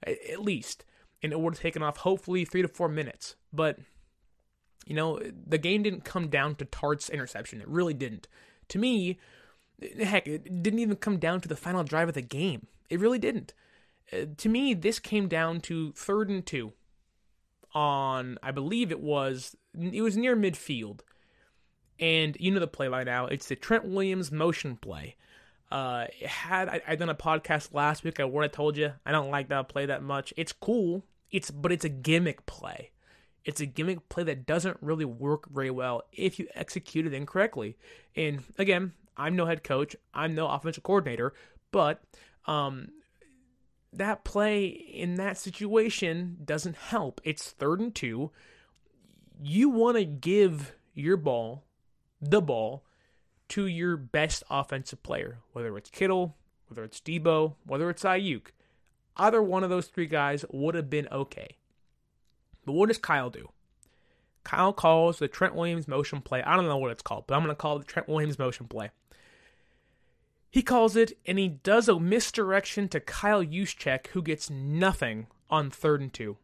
At 0.07 0.43
least. 0.43 0.85
And 1.23 1.33
it 1.33 1.41
would 1.41 1.55
have 1.55 1.63
taken 1.63 1.83
off, 1.83 1.99
hopefully, 1.99 2.45
three 2.45 2.63
to 2.63 2.69
four 2.69 2.89
minutes. 2.89 3.37
But, 3.53 3.79
you 4.89 4.95
know, 4.95 5.21
the 5.47 5.59
game 5.59 5.83
didn't 5.83 6.05
come 6.05 6.29
down 6.29 6.55
to 6.55 6.65
Tartt's 6.65 7.11
interception. 7.11 7.61
It 7.61 7.69
really 7.69 7.93
didn't. 7.93 8.27
To 8.69 8.79
me, 8.79 9.19
heck, 10.03 10.27
it 10.27 10.63
didn't 10.63 10.79
even 10.79 10.97
come 10.97 11.19
down 11.19 11.43
to 11.43 11.49
the 11.49 11.57
final 11.57 11.85
drive 11.85 12.09
of 12.09 12.15
the 12.15 12.23
game. 12.23 12.69
It 12.89 12.99
really 12.99 13.19
didn't. 13.19 13.53
Uh, 14.11 14.25
to 14.39 14.49
me, 14.49 14.73
this 14.73 14.99
came 14.99 15.29
down 15.29 15.61
to 15.61 15.93
third 15.93 16.31
and 16.31 16.45
two 16.45 16.73
on, 17.75 18.39
I 18.43 18.51
believe 18.51 18.91
it 18.91 19.01
was, 19.01 19.55
it 19.79 20.01
was 20.01 20.17
near 20.17 20.35
midfield. 20.35 21.01
And 22.01 22.35
you 22.41 22.51
know 22.51 22.61
the 22.61 22.67
play 22.67 22.89
by 22.89 23.05
now. 23.05 23.27
It's 23.27 23.47
the 23.47 23.57
Trent 23.57 23.85
Williams 23.85 24.33
motion 24.33 24.77
play. 24.77 25.17
Uh, 25.71 26.07
had 26.25 26.71
I, 26.71 26.81
I 26.89 26.97
done 26.97 27.11
a 27.11 27.15
podcast 27.15 27.75
last 27.75 28.05
week, 28.05 28.21
I 28.21 28.25
would 28.25 28.43
have 28.43 28.53
told 28.53 28.79
you 28.79 28.95
I 29.05 29.13
don't 29.13 29.31
like 29.31 29.49
that 29.49 29.69
play 29.69 29.85
that 29.85 30.03
much. 30.03 30.33
It's 30.39 30.53
cool. 30.53 31.05
It's 31.31 31.51
but 31.51 31.73
it's 31.73 31.85
a 31.85 31.91
gimmick 31.91 32.47
play. 32.47 32.93
It's 33.45 33.61
a 33.61 33.67
gimmick 33.67 34.09
play 34.09 34.25
that 34.25 34.47
doesn't 34.47 34.77
really 34.81 35.05
work 35.05 35.49
very 35.49 35.71
well 35.71 36.03
if 36.13 36.39
you 36.39 36.49
execute 36.55 37.07
it 37.07 37.15
incorrectly. 37.15 37.77
And 38.15 38.43
again, 38.59 38.93
I'm 39.17 39.37
no 39.37 39.47
head 39.47 39.65
coach. 39.65 39.97
I'm 40.15 40.35
no 40.35 40.49
offensive 40.49 40.83
coordinator, 40.83 41.33
but 41.73 42.03
um, 42.47 42.89
that 43.93 44.25
play 44.25 44.67
in 44.67 45.15
that 45.17 45.39
situation 45.39 46.39
doesn't 46.45 46.77
help. 46.77 47.21
It's 47.25 47.51
third 47.51 47.81
and 47.81 47.95
two. 47.95 48.31
You 49.41 49.69
want 49.69 49.97
to 49.97 50.05
give 50.05 50.75
your 50.95 51.17
ball, 51.17 51.65
the 52.21 52.41
ball, 52.41 52.85
to 53.49 53.67
your 53.67 53.97
best 53.97 54.43
offensive 54.51 55.03
player, 55.03 55.39
whether 55.53 55.77
it's 55.77 55.91
Kittle, 55.91 56.37
whether 56.69 56.85
it's 56.85 57.01
Deebo, 57.01 57.55
whether 57.65 57.89
it's 57.89 58.03
Aiyuk. 58.03 58.49
Either 59.17 59.43
one 59.43 59.65
of 59.65 59.71
those 59.71 59.87
three 59.87 60.07
guys 60.07 60.45
would 60.51 60.75
have 60.75 60.91
been 60.91 61.09
okay. 61.11 61.57
But 62.69 62.75
what 62.75 62.89
does 62.89 62.99
Kyle 62.99 63.31
do? 63.31 63.49
Kyle 64.45 64.75
calls 64.75 65.19
the 65.19 65.27
Trent 65.27 65.55
Williams 65.55 65.89
motion 65.89 66.21
play. 66.21 66.43
I 66.43 66.55
don't 66.55 66.67
know 66.67 66.77
what 66.77 66.91
it's 66.91 67.01
called, 67.01 67.25
but 67.27 67.35
I'm 67.35 67.43
going 67.43 67.51
to 67.51 67.57
call 67.57 67.77
it 67.77 67.79
the 67.79 67.85
Trent 67.87 68.11
Williams 68.11 68.39
motion 68.39 68.69
play. 68.69 68.91
He 70.51 70.61
calls 70.61 70.95
it, 70.95 71.17
and 71.25 71.39
he 71.39 71.49
does 71.49 71.89
a 71.89 71.99
misdirection 71.99 72.89
to 72.89 73.01
Kyle 73.01 73.43
Juszczyk, 73.43 74.09
who 74.09 74.21
gets 74.21 74.51
nothing 74.51 75.29
on 75.49 75.71
third 75.71 76.03
and 76.03 76.13
two. 76.13 76.37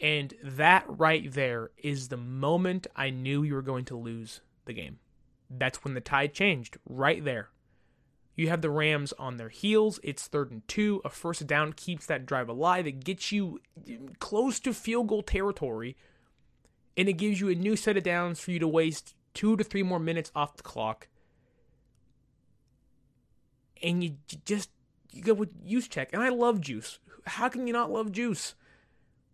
And 0.00 0.34
that 0.40 0.84
right 0.86 1.32
there 1.32 1.72
is 1.78 2.06
the 2.06 2.16
moment 2.16 2.86
I 2.94 3.10
knew 3.10 3.42
you 3.42 3.54
were 3.54 3.62
going 3.62 3.86
to 3.86 3.96
lose 3.96 4.40
the 4.66 4.72
game. 4.72 5.00
That's 5.50 5.82
when 5.82 5.94
the 5.94 6.00
tide 6.00 6.32
changed, 6.32 6.78
right 6.88 7.24
there. 7.24 7.48
You 8.36 8.48
have 8.48 8.60
the 8.60 8.70
Rams 8.70 9.12
on 9.18 9.38
their 9.38 9.48
heels. 9.48 9.98
It's 10.02 10.28
third 10.28 10.52
and 10.52 10.66
two. 10.68 11.00
A 11.04 11.08
first 11.08 11.46
down 11.46 11.72
keeps 11.72 12.06
that 12.06 12.26
drive 12.26 12.48
alive. 12.48 12.86
It 12.86 13.02
gets 13.02 13.32
you 13.32 13.60
close 14.18 14.60
to 14.60 14.72
field 14.74 15.08
goal 15.08 15.22
territory, 15.22 15.96
and 16.96 17.08
it 17.08 17.14
gives 17.14 17.40
you 17.40 17.48
a 17.48 17.54
new 17.54 17.76
set 17.76 17.96
of 17.96 18.04
downs 18.04 18.38
for 18.38 18.50
you 18.50 18.58
to 18.58 18.68
waste 18.68 19.14
two 19.34 19.56
to 19.56 19.64
three 19.64 19.82
more 19.82 19.98
minutes 19.98 20.30
off 20.34 20.56
the 20.56 20.62
clock 20.62 21.08
and 23.82 24.02
you 24.02 24.16
just 24.44 24.70
you 25.12 25.22
go 25.22 25.34
with 25.34 25.66
Juszczyk, 25.66 26.08
and 26.12 26.22
I 26.22 26.28
love 26.28 26.60
Juice. 26.60 26.98
How 27.26 27.48
can 27.48 27.66
you 27.66 27.72
not 27.72 27.90
love 27.90 28.12
Juice? 28.12 28.54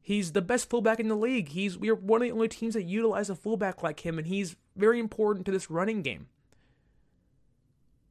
He's 0.01 0.33
the 0.33 0.43
best 0.43 0.69
fullback 0.69 1.01
in 1.01 1.09
the 1.09 1.17
league. 1.17 1.49
He's 1.49 1.79
we 1.79 1.89
are 1.91 1.95
one 1.95 2.23
of 2.23 2.29
the 2.29 2.33
only 2.33 2.49
teams 2.49 2.75
that 2.75 2.85
utilize 2.85 3.31
a 3.31 3.35
fullback 3.35 3.83
like 3.83 4.01
him, 4.01 4.19
and 4.19 4.27
he's 4.27 4.57
very 4.77 4.99
important 4.99 5.47
to 5.47 5.53
this 5.53 5.71
running 5.71 6.03
game. 6.03 6.29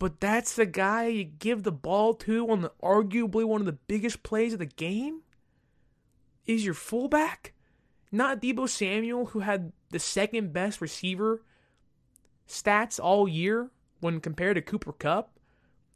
But 0.01 0.19
that's 0.19 0.55
the 0.55 0.65
guy 0.65 1.05
you 1.09 1.23
give 1.23 1.61
the 1.61 1.71
ball 1.71 2.15
to 2.15 2.49
on 2.49 2.61
the 2.61 2.71
arguably 2.81 3.45
one 3.45 3.61
of 3.61 3.67
the 3.67 3.73
biggest 3.73 4.23
plays 4.23 4.51
of 4.51 4.57
the 4.57 4.65
game? 4.65 5.21
Is 6.47 6.65
your 6.65 6.73
fullback? 6.73 7.53
Not 8.11 8.41
Deebo 8.41 8.67
Samuel, 8.67 9.27
who 9.27 9.41
had 9.41 9.73
the 9.91 9.99
second 9.99 10.53
best 10.53 10.81
receiver 10.81 11.43
stats 12.47 12.99
all 12.99 13.27
year 13.27 13.69
when 13.99 14.19
compared 14.21 14.55
to 14.55 14.63
Cooper 14.63 14.91
Kupp, 14.91 15.37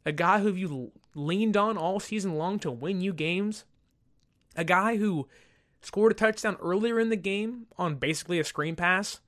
a 0.04 0.12
guy 0.12 0.38
who 0.38 0.54
you 0.54 0.92
leaned 1.16 1.56
on 1.56 1.76
all 1.76 1.98
season 1.98 2.36
long 2.36 2.60
to 2.60 2.70
win 2.70 3.00
you 3.00 3.12
games, 3.12 3.64
a 4.54 4.62
guy 4.62 4.98
who 4.98 5.26
scored 5.80 6.12
a 6.12 6.14
touchdown 6.14 6.56
earlier 6.62 7.00
in 7.00 7.08
the 7.08 7.16
game 7.16 7.66
on 7.76 7.96
basically 7.96 8.38
a 8.38 8.44
screen 8.44 8.76
pass, 8.76 9.18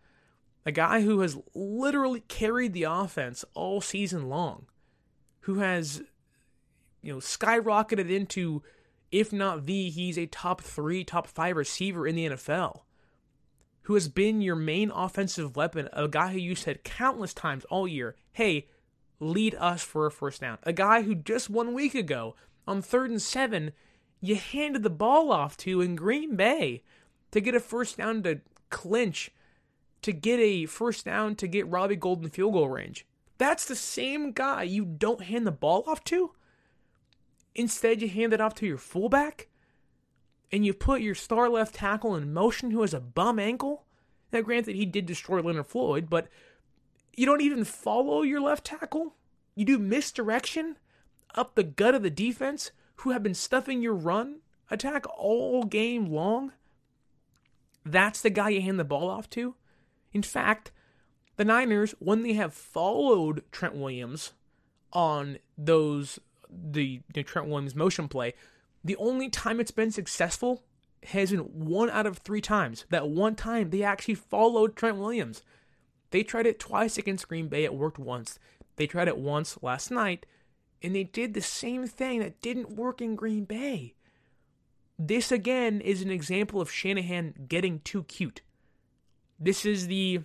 a 0.68 0.72
guy 0.72 1.02
who 1.02 1.20
has 1.20 1.36
literally 1.54 2.20
carried 2.20 2.72
the 2.72 2.84
offense 2.84 3.44
all 3.54 3.80
season 3.80 4.28
long, 4.28 4.66
who 5.40 5.56
has 5.56 6.02
you 7.02 7.12
know 7.12 7.18
skyrocketed 7.18 8.10
into 8.10 8.62
if 9.10 9.32
not 9.32 9.66
the 9.66 9.88
he's 9.90 10.18
a 10.18 10.26
top 10.26 10.60
3 10.60 11.04
top 11.04 11.26
5 11.26 11.56
receiver 11.56 12.06
in 12.06 12.14
the 12.14 12.28
NFL 12.28 12.82
who 13.88 13.94
has 13.94 14.06
been 14.06 14.42
your 14.42 14.54
main 14.54 14.90
offensive 14.90 15.56
weapon, 15.56 15.88
a 15.94 16.06
guy 16.06 16.30
who 16.30 16.38
you 16.38 16.54
said 16.54 16.84
countless 16.84 17.32
times 17.32 17.64
all 17.70 17.88
year, 17.88 18.14
hey, 18.32 18.68
lead 19.18 19.54
us 19.54 19.82
for 19.82 20.04
a 20.04 20.10
first 20.10 20.42
down. 20.42 20.58
A 20.64 20.74
guy 20.74 21.00
who 21.00 21.14
just 21.14 21.48
one 21.48 21.72
week 21.72 21.94
ago, 21.94 22.36
on 22.66 22.82
third 22.82 23.08
and 23.08 23.22
seven, 23.22 23.72
you 24.20 24.36
handed 24.36 24.82
the 24.82 24.90
ball 24.90 25.32
off 25.32 25.56
to 25.56 25.80
in 25.80 25.96
Green 25.96 26.36
Bay 26.36 26.82
to 27.30 27.40
get 27.40 27.54
a 27.54 27.60
first 27.60 27.96
down 27.96 28.22
to 28.24 28.42
clinch, 28.68 29.30
to 30.02 30.12
get 30.12 30.38
a 30.40 30.66
first 30.66 31.04
down 31.04 31.34
to 31.36 31.46
get 31.46 31.68
Robbie 31.68 31.96
Gould 31.96 32.22
in 32.22 32.30
field 32.30 32.52
goal 32.52 32.68
range. 32.68 33.06
That's 33.38 33.64
the 33.64 33.76
same 33.76 34.32
guy 34.32 34.64
you 34.64 34.84
don't 34.84 35.22
hand 35.22 35.46
the 35.46 35.52
ball 35.52 35.84
off 35.86 36.02
to. 36.04 36.32
Instead, 37.54 38.02
you 38.02 38.08
hand 38.08 38.32
it 38.32 38.40
off 38.40 38.54
to 38.56 38.66
your 38.66 38.78
fullback 38.78 39.48
and 40.50 40.64
you 40.64 40.72
put 40.72 41.00
your 41.00 41.14
star 41.14 41.48
left 41.48 41.74
tackle 41.74 42.14
in 42.16 42.32
motion 42.32 42.70
who 42.70 42.80
has 42.82 42.94
a 42.94 43.00
bum 43.00 43.38
ankle. 43.38 43.84
Now, 44.32 44.40
granted, 44.40 44.76
he 44.76 44.86
did 44.86 45.06
destroy 45.06 45.40
Leonard 45.40 45.66
Floyd, 45.66 46.08
but 46.10 46.28
you 47.16 47.26
don't 47.26 47.42
even 47.42 47.64
follow 47.64 48.22
your 48.22 48.40
left 48.40 48.64
tackle. 48.64 49.14
You 49.54 49.64
do 49.64 49.78
misdirection 49.78 50.76
up 51.34 51.54
the 51.54 51.64
gut 51.64 51.94
of 51.94 52.02
the 52.02 52.10
defense 52.10 52.70
who 52.96 53.10
have 53.10 53.22
been 53.22 53.34
stuffing 53.34 53.82
your 53.82 53.94
run 53.94 54.40
attack 54.70 55.06
all 55.16 55.64
game 55.64 56.06
long. 56.06 56.52
That's 57.84 58.20
the 58.20 58.30
guy 58.30 58.50
you 58.50 58.62
hand 58.62 58.78
the 58.78 58.84
ball 58.84 59.08
off 59.08 59.30
to. 59.30 59.54
In 60.12 60.22
fact, 60.22 60.70
the 61.36 61.44
Niners, 61.44 61.94
when 61.98 62.22
they 62.22 62.32
have 62.34 62.54
followed 62.54 63.44
Trent 63.52 63.74
Williams 63.74 64.32
on 64.92 65.38
those 65.56 66.18
the, 66.50 67.02
Trent 67.14 67.48
Williams 67.48 67.74
motion 67.74 68.08
play, 68.08 68.34
the 68.82 68.96
only 68.96 69.28
time 69.28 69.60
it's 69.60 69.70
been 69.70 69.90
successful 69.90 70.64
has 71.04 71.30
been 71.30 71.40
one 71.40 71.90
out 71.90 72.06
of 72.06 72.18
three 72.18 72.40
times. 72.40 72.86
That 72.90 73.08
one 73.08 73.34
time 73.34 73.70
they 73.70 73.82
actually 73.82 74.14
followed 74.14 74.76
Trent 74.76 74.96
Williams. 74.96 75.42
They 76.10 76.22
tried 76.22 76.46
it 76.46 76.58
twice 76.58 76.96
against 76.98 77.28
Green 77.28 77.48
Bay, 77.48 77.64
it 77.64 77.74
worked 77.74 77.98
once. 77.98 78.38
They 78.76 78.86
tried 78.86 79.08
it 79.08 79.18
once 79.18 79.58
last 79.62 79.90
night, 79.90 80.26
and 80.82 80.94
they 80.94 81.04
did 81.04 81.34
the 81.34 81.42
same 81.42 81.86
thing 81.86 82.20
that 82.20 82.40
didn't 82.40 82.76
work 82.76 83.00
in 83.00 83.14
Green 83.14 83.44
Bay. 83.44 83.94
This 84.98 85.30
again 85.30 85.80
is 85.80 86.02
an 86.02 86.10
example 86.10 86.60
of 86.60 86.70
Shanahan 86.70 87.46
getting 87.46 87.80
too 87.80 88.04
cute. 88.04 88.40
This 89.38 89.64
is 89.64 89.86
the 89.86 90.20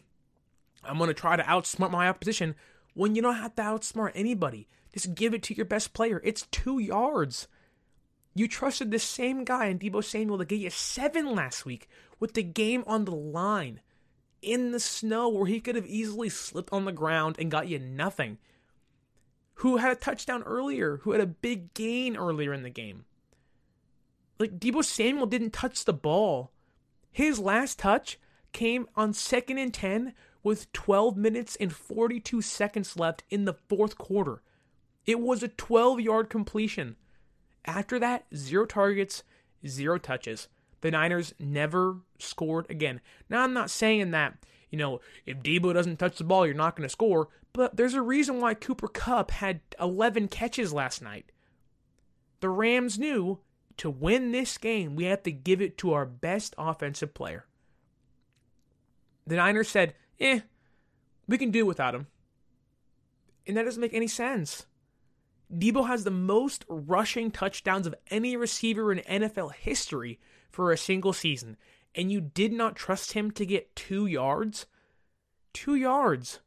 I'm 0.84 0.97
going 0.97 1.08
to 1.08 1.13
try 1.13 1.36
to 1.36 1.43
outsmart 1.43 1.91
my 1.91 2.10
opposition 2.10 2.56
when 2.93 3.15
you 3.15 3.21
don't 3.21 3.36
have 3.36 3.56
to 3.56 3.62
outsmart 3.62 4.12
anybody. 4.15 4.67
Just 4.93 5.15
give 5.15 5.34
it 5.34 5.43
to 5.43 5.56
your 5.56 5.65
best 5.65 5.93
player. 5.93 6.21
It's 6.23 6.47
two 6.52 6.80
yards. 6.80 7.47
You 8.36 8.47
trusted 8.47 8.91
the 8.91 8.99
same 8.99 9.43
guy 9.43 9.67
in 9.67 9.80
Deebo 9.80 10.04
Samuel 10.04 10.39
to 10.39 10.45
get 10.45 10.60
you 10.60 10.69
seven 10.69 11.36
last 11.36 11.65
week 11.65 11.88
with 12.19 12.34
the 12.34 12.43
game 12.43 12.84
on 12.88 13.06
the 13.06 13.15
line 13.15 13.82
in 14.41 14.71
the 14.71 14.80
snow 14.80 15.30
where 15.30 15.45
he 15.45 15.60
could 15.60 15.76
have 15.76 15.86
easily 15.86 16.30
slipped 16.30 16.73
on 16.73 16.86
the 16.86 16.91
ground 16.91 17.38
and 17.39 17.52
got 17.52 17.67
you 17.67 17.80
nothing. 17.80 18.38
Who 19.56 19.78
had 19.78 19.91
a 19.91 19.95
touchdown 19.95 20.43
earlier, 20.43 20.97
who 20.97 21.12
had 21.12 21.21
a 21.21 21.28
big 21.28 21.73
gain 21.73 22.17
earlier 22.17 22.54
in 22.54 22.63
the 22.63 22.69
game. 22.69 23.06
Like 24.39 24.60
Deebo 24.60 24.84
Samuel 24.84 25.28
didn't 25.28 25.54
touch 25.54 25.86
the 25.86 25.93
ball. 25.93 26.52
His 27.12 27.39
last 27.39 27.80
touch 27.80 28.19
came 28.54 28.88
on 28.96 29.13
second 29.13 29.58
and 29.58 29.74
10 29.74 30.13
with 30.44 30.72
12 30.74 31.18
minutes 31.18 31.58
and 31.60 31.74
42 31.74 32.42
seconds 32.42 32.98
left 32.98 33.24
in 33.30 33.46
the 33.46 33.54
fourth 33.54 33.98
quarter. 33.98 34.42
It 35.06 35.20
was 35.20 35.44
a 35.44 35.48
12 35.48 36.02
yard 36.02 36.30
completion. 36.30 36.96
After 37.66 38.00
that, 38.00 38.26
zero 38.36 38.66
targets, 38.66 39.24
zero 39.66 39.98
touches. 39.98 40.48
The 40.82 40.92
Niners 40.92 41.34
never 41.39 41.98
scored 42.20 42.70
again. 42.70 43.00
Now, 43.30 43.44
I'm 43.44 43.54
not 43.54 43.70
saying 43.70 44.12
that, 44.12 44.36
you 44.70 44.78
know, 44.78 45.00
if 45.26 45.38
Deebo 45.39 45.74
doesn't 45.74 45.98
touch 45.98 46.18
the 46.18 46.26
ball, 46.26 46.46
you're 46.46 46.56
not 46.56 46.76
going 46.76 46.88
to 46.88 46.92
score, 46.92 47.30
but 47.54 47.78
there's 47.78 47.94
a 47.94 48.02
reason 48.02 48.42
why 48.42 48.54
Cooper 48.54 48.89
Kupp 48.89 49.32
had 49.32 49.62
11 49.80 50.28
catches 50.28 50.74
last 50.74 51.02
night. 51.02 51.32
The 52.42 52.50
Rams 52.50 53.00
knew 53.00 53.39
to 53.78 53.89
win 53.89 54.32
this 54.32 54.58
game, 54.58 54.96
we 54.96 55.06
have 55.06 55.24
to 55.24 55.32
give 55.32 55.62
it 55.62 55.78
to 55.80 55.94
our 55.94 56.06
best 56.06 56.54
offensive 56.58 57.13
player. 57.13 57.46
The 59.26 59.36
Niners 59.36 59.70
said, 59.70 59.94
eh, 60.20 60.42
we 61.28 61.38
can 61.38 61.52
do 61.52 61.66
without 61.66 61.96
him. 61.96 62.08
And 63.48 63.58
that 63.58 63.64
doesn't 63.64 63.82
make 63.82 63.94
any 63.94 64.08
sense. 64.08 64.66
Deebo 65.54 65.88
has 65.88 66.04
the 66.04 66.12
most 66.12 66.66
rushing 66.68 67.30
touchdowns 67.30 67.86
of 67.86 67.96
any 68.10 68.36
receiver 68.36 68.92
in 68.92 69.00
NFL 69.00 69.54
history 69.54 70.20
for 70.50 70.72
a 70.72 70.78
single 70.78 71.14
season, 71.14 71.58
and 71.94 72.12
you 72.12 72.22
did 72.22 72.52
not 72.54 72.76
trust 72.76 73.14
him 73.14 73.32
to 73.32 73.46
get 73.46 73.76
two 73.76 74.06
yards? 74.06 74.66
Two 75.54 75.76
yards. 75.76 76.40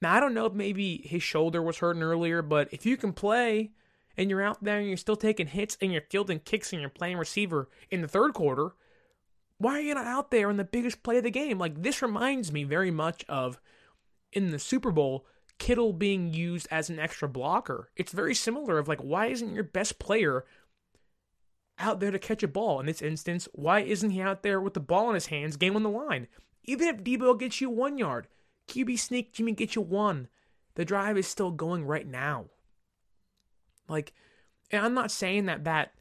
Now, 0.00 0.14
I 0.14 0.20
don't 0.20 0.34
know 0.34 0.46
if 0.46 0.52
maybe 0.52 1.02
his 1.04 1.22
shoulder 1.22 1.62
was 1.62 1.78
hurting 1.78 2.02
earlier, 2.02 2.42
but 2.42 2.68
if 2.70 2.86
you 2.86 2.96
can 2.96 3.12
play 3.12 3.72
and 4.16 4.30
you're 4.30 4.42
out 4.42 4.62
there 4.62 4.78
and 4.78 4.88
you're 4.88 4.96
still 4.96 5.16
taking 5.16 5.46
hits 5.46 5.76
and 5.80 5.92
you're 5.92 6.02
fielding 6.02 6.40
kicks 6.40 6.72
and 6.72 6.80
you're 6.80 6.90
playing 6.90 7.16
receiver 7.16 7.68
in 7.90 8.02
the 8.02 8.08
third 8.08 8.34
quarter, 8.34 8.74
why 9.58 9.78
are 9.78 9.80
you 9.80 9.94
not 9.94 10.06
out 10.06 10.30
there 10.30 10.50
in 10.50 10.56
the 10.56 10.64
biggest 10.64 11.02
play 11.02 11.18
of 11.18 11.24
the 11.24 11.30
game? 11.30 11.58
Like, 11.58 11.82
this 11.82 12.02
reminds 12.02 12.52
me 12.52 12.64
very 12.64 12.90
much 12.90 13.24
of 13.28 13.58
in 14.32 14.50
the 14.50 14.58
Super 14.58 14.90
Bowl 14.90 15.26
Kittle 15.58 15.92
being 15.92 16.34
used 16.34 16.68
as 16.70 16.90
an 16.90 16.98
extra 16.98 17.28
blocker. 17.28 17.90
It's 17.96 18.12
very 18.12 18.34
similar 18.34 18.78
of 18.78 18.88
like 18.88 19.00
why 19.00 19.26
isn't 19.26 19.54
your 19.54 19.64
best 19.64 19.98
player 19.98 20.44
out 21.78 22.00
there 22.00 22.10
to 22.10 22.18
catch 22.18 22.42
a 22.42 22.48
ball? 22.48 22.80
In 22.80 22.86
this 22.86 23.02
instance, 23.02 23.48
why 23.52 23.80
isn't 23.80 24.10
he 24.10 24.20
out 24.20 24.42
there 24.42 24.60
with 24.60 24.74
the 24.74 24.80
ball 24.80 25.08
in 25.08 25.14
his 25.14 25.26
hands, 25.26 25.56
game 25.56 25.76
on 25.76 25.82
the 25.82 25.88
line? 25.88 26.28
Even 26.64 26.88
if 26.88 27.02
Deebo 27.02 27.38
gets 27.38 27.60
you 27.60 27.70
one 27.70 27.96
yard, 27.96 28.26
QB 28.68 28.98
sneak 28.98 29.32
Jimmy 29.32 29.52
gets 29.52 29.76
you 29.76 29.82
one. 29.82 30.28
The 30.74 30.84
drive 30.84 31.16
is 31.16 31.26
still 31.26 31.50
going 31.50 31.86
right 31.86 32.06
now. 32.06 32.46
Like, 33.88 34.12
and 34.70 34.84
I'm 34.84 34.94
not 34.94 35.10
saying 35.10 35.46
that 35.46 35.64
that 35.64 35.92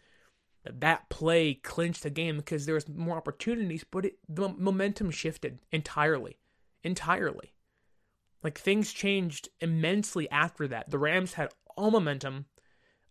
that 0.74 1.10
play 1.10 1.54
clinched 1.54 2.04
the 2.04 2.10
game 2.10 2.38
because 2.38 2.66
there 2.66 2.76
was 2.76 2.88
more 2.88 3.18
opportunities, 3.18 3.84
but 3.84 4.06
it, 4.06 4.18
the 4.28 4.50
momentum 4.50 5.12
shifted 5.12 5.60
entirely, 5.72 6.38
entirely. 6.84 7.54
Like 8.44 8.58
things 8.60 8.94
changed 8.94 9.50
immensely 9.60 10.30
after 10.30 10.68
that. 10.68 10.90
The 10.90 11.00
Rams 11.00 11.34
had 11.34 11.52
all 11.76 11.92
momentum. 11.92 12.46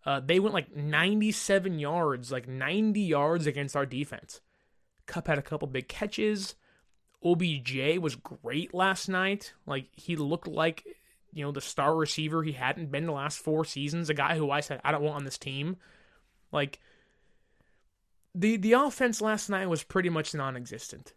Uh, 0.07 0.21
they 0.21 0.39
went 0.39 0.55
like 0.55 0.77
97 0.77 1.79
yards, 1.79 2.31
like 2.31 2.47
90 2.47 3.01
yards 3.01 3.47
against 3.47 3.75
our 3.75 3.87
defense. 3.87 4.41
Kupp 5.07 5.27
had 5.27 5.39
a 5.39 5.43
couple 5.43 5.69
big 5.69 5.89
catches. 5.89 6.55
OBJ 7.25 7.99
was 7.99 8.17
great 8.17 8.75
last 8.75 9.09
night. 9.09 9.55
Like 9.67 9.89
he 9.93 10.17
looked 10.17 10.47
like 10.47 10.85
you 11.33 11.45
know 11.45 11.53
the 11.53 11.61
star 11.61 11.97
receiver 11.97 12.43
he 12.43 12.53
hadn't 12.53 12.93
been 12.93 13.07
the 13.07 13.13
last 13.13 13.39
four 13.39 13.65
seasons. 13.65 14.11
A 14.11 14.15
guy 14.15 14.37
who 14.37 14.51
I 14.51 14.61
said 14.61 14.81
I 14.85 14.93
don't 14.93 15.03
want 15.03 15.17
on 15.17 15.25
this 15.25 15.39
team. 15.39 15.77
Like 16.53 16.81
the 18.35 18.57
the 18.57 18.73
offense 18.73 19.21
last 19.21 19.49
night 19.49 19.69
was 19.69 19.83
pretty 19.83 20.09
much 20.09 20.35
non-existent. 20.35 21.13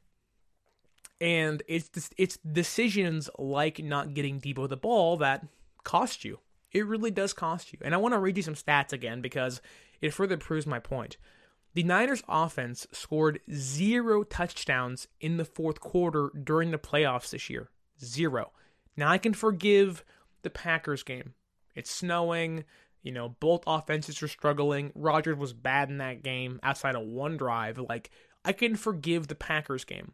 And 1.20 1.64
it's 1.68 2.12
it's 2.18 2.38
decisions 2.38 3.30
like 3.40 3.80
not 3.84 4.14
getting 4.14 4.40
Deebo 4.40 4.70
the 4.70 4.78
ball 4.78 5.18
that 5.18 5.46
cost 5.84 6.24
you. 6.24 6.40
It 6.72 6.86
really 6.86 7.12
does 7.12 7.34
cost 7.34 7.74
you. 7.74 7.80
And 7.82 7.94
I 7.94 7.98
want 7.98 8.14
to 8.14 8.20
read 8.20 8.38
you 8.38 8.44
some 8.44 8.54
stats 8.54 8.94
again 8.94 9.22
because 9.22 9.62
it 10.02 10.14
further 10.14 10.38
proves 10.38 10.68
my 10.68 10.80
point. 10.80 11.18
The 11.74 11.84
Niners 11.84 12.24
offense 12.28 12.88
scored 12.92 13.40
zero 13.52 14.24
touchdowns 14.24 15.08
in 15.20 15.38
the 15.38 15.46
fourth 15.46 15.80
quarter 15.80 16.32
during 16.44 16.72
the 16.72 16.78
playoffs 16.78 17.32
this 17.32 17.50
year. 17.50 17.70
Zero. 18.04 18.52
Now 18.96 19.10
I 19.10 19.18
can 19.18 19.34
forgive 19.34 20.04
the 20.42 20.50
Packers 20.50 21.04
game. 21.04 21.34
It's 21.76 21.92
snowing. 21.92 22.64
You 23.08 23.14
know, 23.14 23.30
both 23.40 23.64
offenses 23.66 24.22
are 24.22 24.28
struggling. 24.28 24.92
Rodgers 24.94 25.38
was 25.38 25.54
bad 25.54 25.90
in 25.90 26.00
that 26.00 26.24
game 26.24 26.60
outside 26.62 26.94
of 26.94 27.04
one 27.04 27.38
drive. 27.38 27.78
Like, 27.78 28.10
I 28.44 28.52
can 28.52 28.76
forgive 28.76 29.30
the 29.30 29.36
Packers 29.36 29.86
game. 29.86 30.12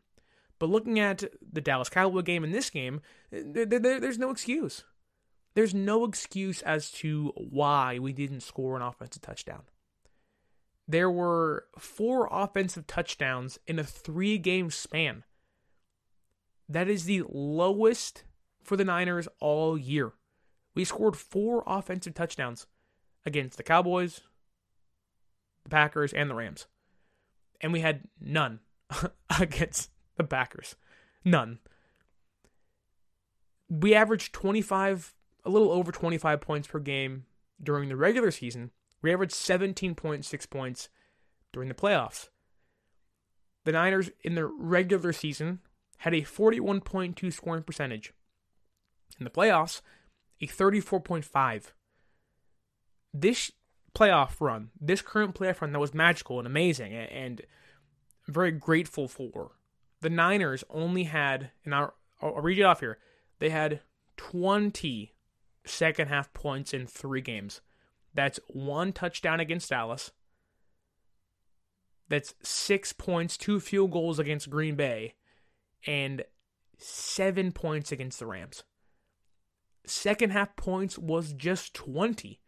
But 0.59 0.69
looking 0.69 0.99
at 0.99 1.23
the 1.41 1.59
Dallas 1.59 1.89
Cowboy 1.89 2.21
game 2.21 2.43
and 2.43 2.53
this 2.53 2.69
game, 2.69 3.01
there, 3.31 3.65
there, 3.65 3.99
there's 3.99 4.19
no 4.19 4.29
excuse. 4.29 4.83
There's 5.55 5.73
no 5.73 6.05
excuse 6.05 6.61
as 6.61 6.91
to 6.91 7.33
why 7.35 7.97
we 7.97 8.13
didn't 8.13 8.41
score 8.41 8.75
an 8.75 8.83
offensive 8.83 9.23
touchdown. 9.23 9.63
There 10.87 11.09
were 11.09 11.65
four 11.79 12.29
offensive 12.31 12.85
touchdowns 12.85 13.57
in 13.65 13.79
a 13.79 13.83
three 13.83 14.37
game 14.37 14.69
span. 14.69 15.23
That 16.69 16.87
is 16.87 17.05
the 17.05 17.23
lowest 17.27 18.23
for 18.63 18.77
the 18.77 18.85
Niners 18.85 19.27
all 19.39 19.79
year. 19.79 20.13
We 20.75 20.85
scored 20.85 21.17
four 21.17 21.63
offensive 21.65 22.13
touchdowns 22.13 22.67
against 23.25 23.57
the 23.57 23.63
Cowboys, 23.63 24.21
the 25.63 25.69
Packers, 25.69 26.13
and 26.13 26.29
the 26.29 26.35
Rams. 26.35 26.67
And 27.61 27.71
we 27.71 27.79
had 27.79 28.01
none 28.19 28.59
against 29.39 29.89
the 30.17 30.23
Packers. 30.23 30.75
None. 31.23 31.59
We 33.69 33.95
averaged 33.95 34.33
25, 34.33 35.15
a 35.45 35.49
little 35.49 35.71
over 35.71 35.91
25 35.91 36.41
points 36.41 36.67
per 36.67 36.79
game 36.79 37.25
during 37.61 37.89
the 37.89 37.95
regular 37.95 38.31
season. 38.31 38.71
We 39.01 39.11
averaged 39.11 39.33
17.6 39.33 40.49
points 40.49 40.89
during 41.51 41.69
the 41.69 41.75
playoffs. 41.75 42.29
The 43.65 43.71
Niners 43.71 44.09
in 44.21 44.35
the 44.35 44.45
regular 44.45 45.13
season 45.13 45.59
had 45.99 46.13
a 46.13 46.21
41.2 46.21 47.31
scoring 47.31 47.63
percentage. 47.63 48.13
In 49.17 49.23
the 49.23 49.29
playoffs, 49.29 49.81
a 50.41 50.47
34.5. 50.47 51.71
This 53.13 53.51
playoff 53.95 54.41
run, 54.41 54.71
this 54.79 55.01
current 55.01 55.35
playoff 55.35 55.61
run 55.61 55.71
that 55.71 55.79
was 55.79 55.93
magical 55.93 56.39
and 56.39 56.47
amazing 56.47 56.93
and 56.93 57.41
very 58.27 58.51
grateful 58.51 59.07
for. 59.07 59.51
The 60.01 60.09
Niners 60.09 60.63
only 60.69 61.03
had, 61.03 61.51
and 61.63 61.73
I'll, 61.73 61.93
I'll 62.21 62.41
read 62.41 62.59
it 62.59 62.63
off 62.63 62.79
here, 62.79 62.97
they 63.39 63.49
had 63.49 63.81
20 64.17 65.13
second 65.65 66.07
half 66.07 66.33
points 66.33 66.73
in 66.73 66.87
three 66.87 67.21
games. 67.21 67.61
That's 68.13 68.39
one 68.47 68.93
touchdown 68.93 69.39
against 69.39 69.69
Dallas. 69.69 70.11
That's 72.09 72.35
six 72.43 72.93
points, 72.93 73.37
two 73.37 73.59
field 73.59 73.91
goals 73.91 74.19
against 74.19 74.49
Green 74.49 74.75
Bay, 74.75 75.15
and 75.87 76.23
seven 76.77 77.51
points 77.51 77.91
against 77.91 78.19
the 78.19 78.25
Rams. 78.25 78.63
Second 79.85 80.31
half 80.31 80.55
points 80.55 80.97
was 80.97 81.33
just 81.33 81.73
20, 81.73 82.39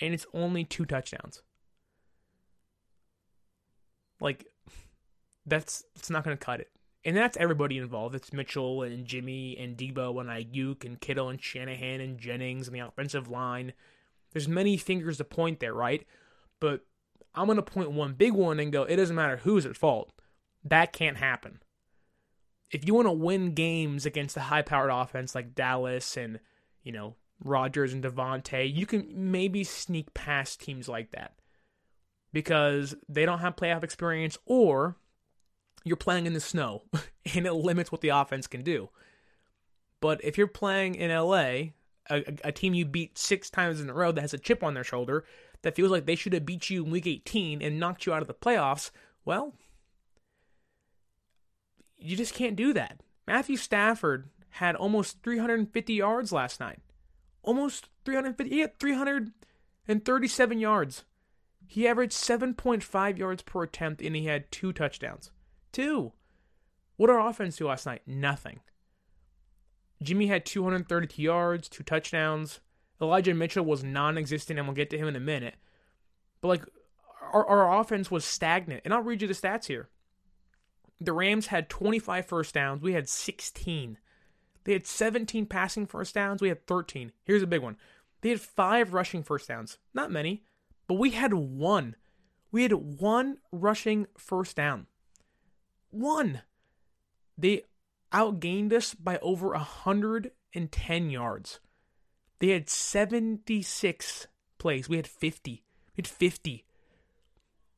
and 0.00 0.14
it's 0.14 0.26
only 0.32 0.64
two 0.64 0.84
touchdowns. 0.84 1.42
Like, 4.20 4.46
that's 5.44 5.84
it's 5.94 6.10
not 6.10 6.24
going 6.24 6.36
to 6.36 6.44
cut 6.44 6.60
it. 6.60 6.70
And 7.04 7.16
that's 7.16 7.36
everybody 7.36 7.78
involved. 7.78 8.14
It's 8.14 8.32
Mitchell 8.32 8.82
and 8.82 9.06
Jimmy 9.06 9.56
and 9.58 9.76
Deebo 9.76 10.20
and 10.20 10.28
Aiyuk 10.28 10.84
and 10.84 11.00
Kittle 11.00 11.28
and 11.28 11.40
Shanahan 11.40 12.00
and 12.00 12.18
Jennings 12.18 12.66
and 12.66 12.74
the 12.74 12.80
offensive 12.80 13.28
line. 13.28 13.72
There's 14.32 14.48
many 14.48 14.76
fingers 14.76 15.18
to 15.18 15.24
point 15.24 15.60
there, 15.60 15.74
right? 15.74 16.04
But 16.58 16.80
I'm 17.34 17.46
going 17.46 17.56
to 17.56 17.62
point 17.62 17.92
one 17.92 18.14
big 18.14 18.32
one 18.32 18.58
and 18.58 18.72
go, 18.72 18.82
it 18.82 18.96
doesn't 18.96 19.14
matter 19.14 19.36
who's 19.36 19.66
at 19.66 19.76
fault. 19.76 20.12
That 20.64 20.92
can't 20.92 21.18
happen 21.18 21.60
if 22.70 22.86
you 22.86 22.94
want 22.94 23.06
to 23.06 23.12
win 23.12 23.54
games 23.54 24.06
against 24.06 24.36
a 24.36 24.40
high 24.40 24.62
powered 24.62 24.90
offense 24.90 25.34
like 25.34 25.54
Dallas 25.54 26.16
and, 26.16 26.40
you 26.82 26.92
know, 26.92 27.14
Rodgers 27.44 27.92
and 27.92 28.02
Davante, 28.02 28.72
you 28.72 28.86
can 28.86 29.08
maybe 29.14 29.64
sneak 29.64 30.14
past 30.14 30.60
teams 30.60 30.88
like 30.88 31.10
that 31.12 31.34
because 32.32 32.94
they 33.08 33.24
don't 33.24 33.40
have 33.40 33.56
playoff 33.56 33.84
experience 33.84 34.38
or 34.46 34.96
you're 35.84 35.96
playing 35.96 36.26
in 36.26 36.32
the 36.32 36.40
snow 36.40 36.82
and 37.34 37.46
it 37.46 37.52
limits 37.52 37.92
what 37.92 38.00
the 38.00 38.08
offense 38.08 38.46
can 38.46 38.62
do. 38.62 38.88
But 40.00 40.22
if 40.24 40.36
you're 40.36 40.46
playing 40.46 40.96
in 40.96 41.10
LA, 41.10 41.72
a, 42.10 42.24
a, 42.44 42.52
team 42.52 42.74
you 42.74 42.84
beat 42.84 43.18
six 43.18 43.50
times 43.50 43.80
in 43.80 43.88
a 43.88 43.94
row 43.94 44.12
that 44.12 44.20
has 44.20 44.34
a 44.34 44.38
chip 44.38 44.62
on 44.62 44.74
their 44.74 44.84
shoulder 44.84 45.24
that 45.62 45.74
feels 45.74 45.90
like 45.90 46.06
they 46.06 46.14
should 46.14 46.32
have 46.32 46.46
beat 46.46 46.70
you 46.70 46.84
in 46.84 46.90
week 46.90 47.06
18 47.06 47.62
and 47.62 47.80
knocked 47.80 48.06
you 48.06 48.12
out 48.12 48.22
of 48.22 48.28
the 48.28 48.34
playoffs, 48.34 48.90
well, 49.24 49.54
you 51.96 52.16
just 52.16 52.34
can't 52.34 52.56
do 52.56 52.72
that. 52.72 53.00
Matthew 53.26 53.56
Stafford 53.56 54.28
had 54.50 54.76
almost 54.76 55.22
350 55.22 55.94
yards 55.94 56.32
last 56.32 56.60
night. 56.60 56.80
Almost 57.46 57.88
350. 58.04 58.54
He 58.54 58.60
had 58.60 58.78
337 58.78 60.58
yards. 60.58 61.04
He 61.66 61.88
averaged 61.88 62.12
7.5 62.12 63.18
yards 63.18 63.42
per 63.42 63.62
attempt 63.62 64.02
and 64.02 64.14
he 64.14 64.26
had 64.26 64.50
two 64.50 64.72
touchdowns. 64.74 65.30
Two. 65.72 66.12
What 66.96 67.10
our 67.10 67.26
offense 67.26 67.56
do 67.56 67.68
last 67.68 67.86
night? 67.86 68.02
Nothing. 68.06 68.60
Jimmy 70.02 70.26
had 70.26 70.44
232 70.44 71.22
yards, 71.22 71.68
two 71.68 71.82
touchdowns. 71.82 72.60
Elijah 73.00 73.34
Mitchell 73.34 73.64
was 73.64 73.84
non 73.84 74.18
existent, 74.18 74.58
and 74.58 74.66
we'll 74.66 74.74
get 74.74 74.90
to 74.90 74.98
him 74.98 75.08
in 75.08 75.16
a 75.16 75.20
minute. 75.20 75.54
But, 76.40 76.48
like, 76.48 76.62
our, 77.32 77.46
our 77.46 77.80
offense 77.80 78.10
was 78.10 78.24
stagnant. 78.24 78.82
And 78.84 78.92
I'll 78.92 79.02
read 79.02 79.22
you 79.22 79.28
the 79.28 79.34
stats 79.34 79.66
here. 79.66 79.88
The 81.00 81.12
Rams 81.12 81.48
had 81.48 81.68
25 81.68 82.26
first 82.26 82.54
downs. 82.54 82.82
We 82.82 82.94
had 82.94 83.08
16. 83.08 83.98
They 84.66 84.72
had 84.72 84.86
17 84.86 85.46
passing 85.46 85.86
first 85.86 86.16
downs. 86.16 86.42
We 86.42 86.48
had 86.48 86.66
13. 86.66 87.12
Here's 87.22 87.42
a 87.42 87.46
big 87.46 87.62
one. 87.62 87.76
They 88.20 88.30
had 88.30 88.40
five 88.40 88.92
rushing 88.92 89.22
first 89.22 89.46
downs. 89.46 89.78
Not 89.94 90.10
many, 90.10 90.42
but 90.88 90.94
we 90.94 91.10
had 91.10 91.32
one. 91.32 91.94
We 92.50 92.64
had 92.64 92.72
one 92.72 93.38
rushing 93.52 94.08
first 94.18 94.56
down. 94.56 94.88
One. 95.90 96.42
They 97.38 97.62
outgained 98.12 98.72
us 98.72 98.92
by 98.92 99.18
over 99.18 99.50
110 99.50 101.10
yards. 101.10 101.60
They 102.40 102.48
had 102.48 102.68
76 102.68 104.26
plays. 104.58 104.88
We 104.88 104.96
had 104.96 105.06
50. 105.06 105.62
We 105.96 106.00
had 106.00 106.08
50 106.08 106.66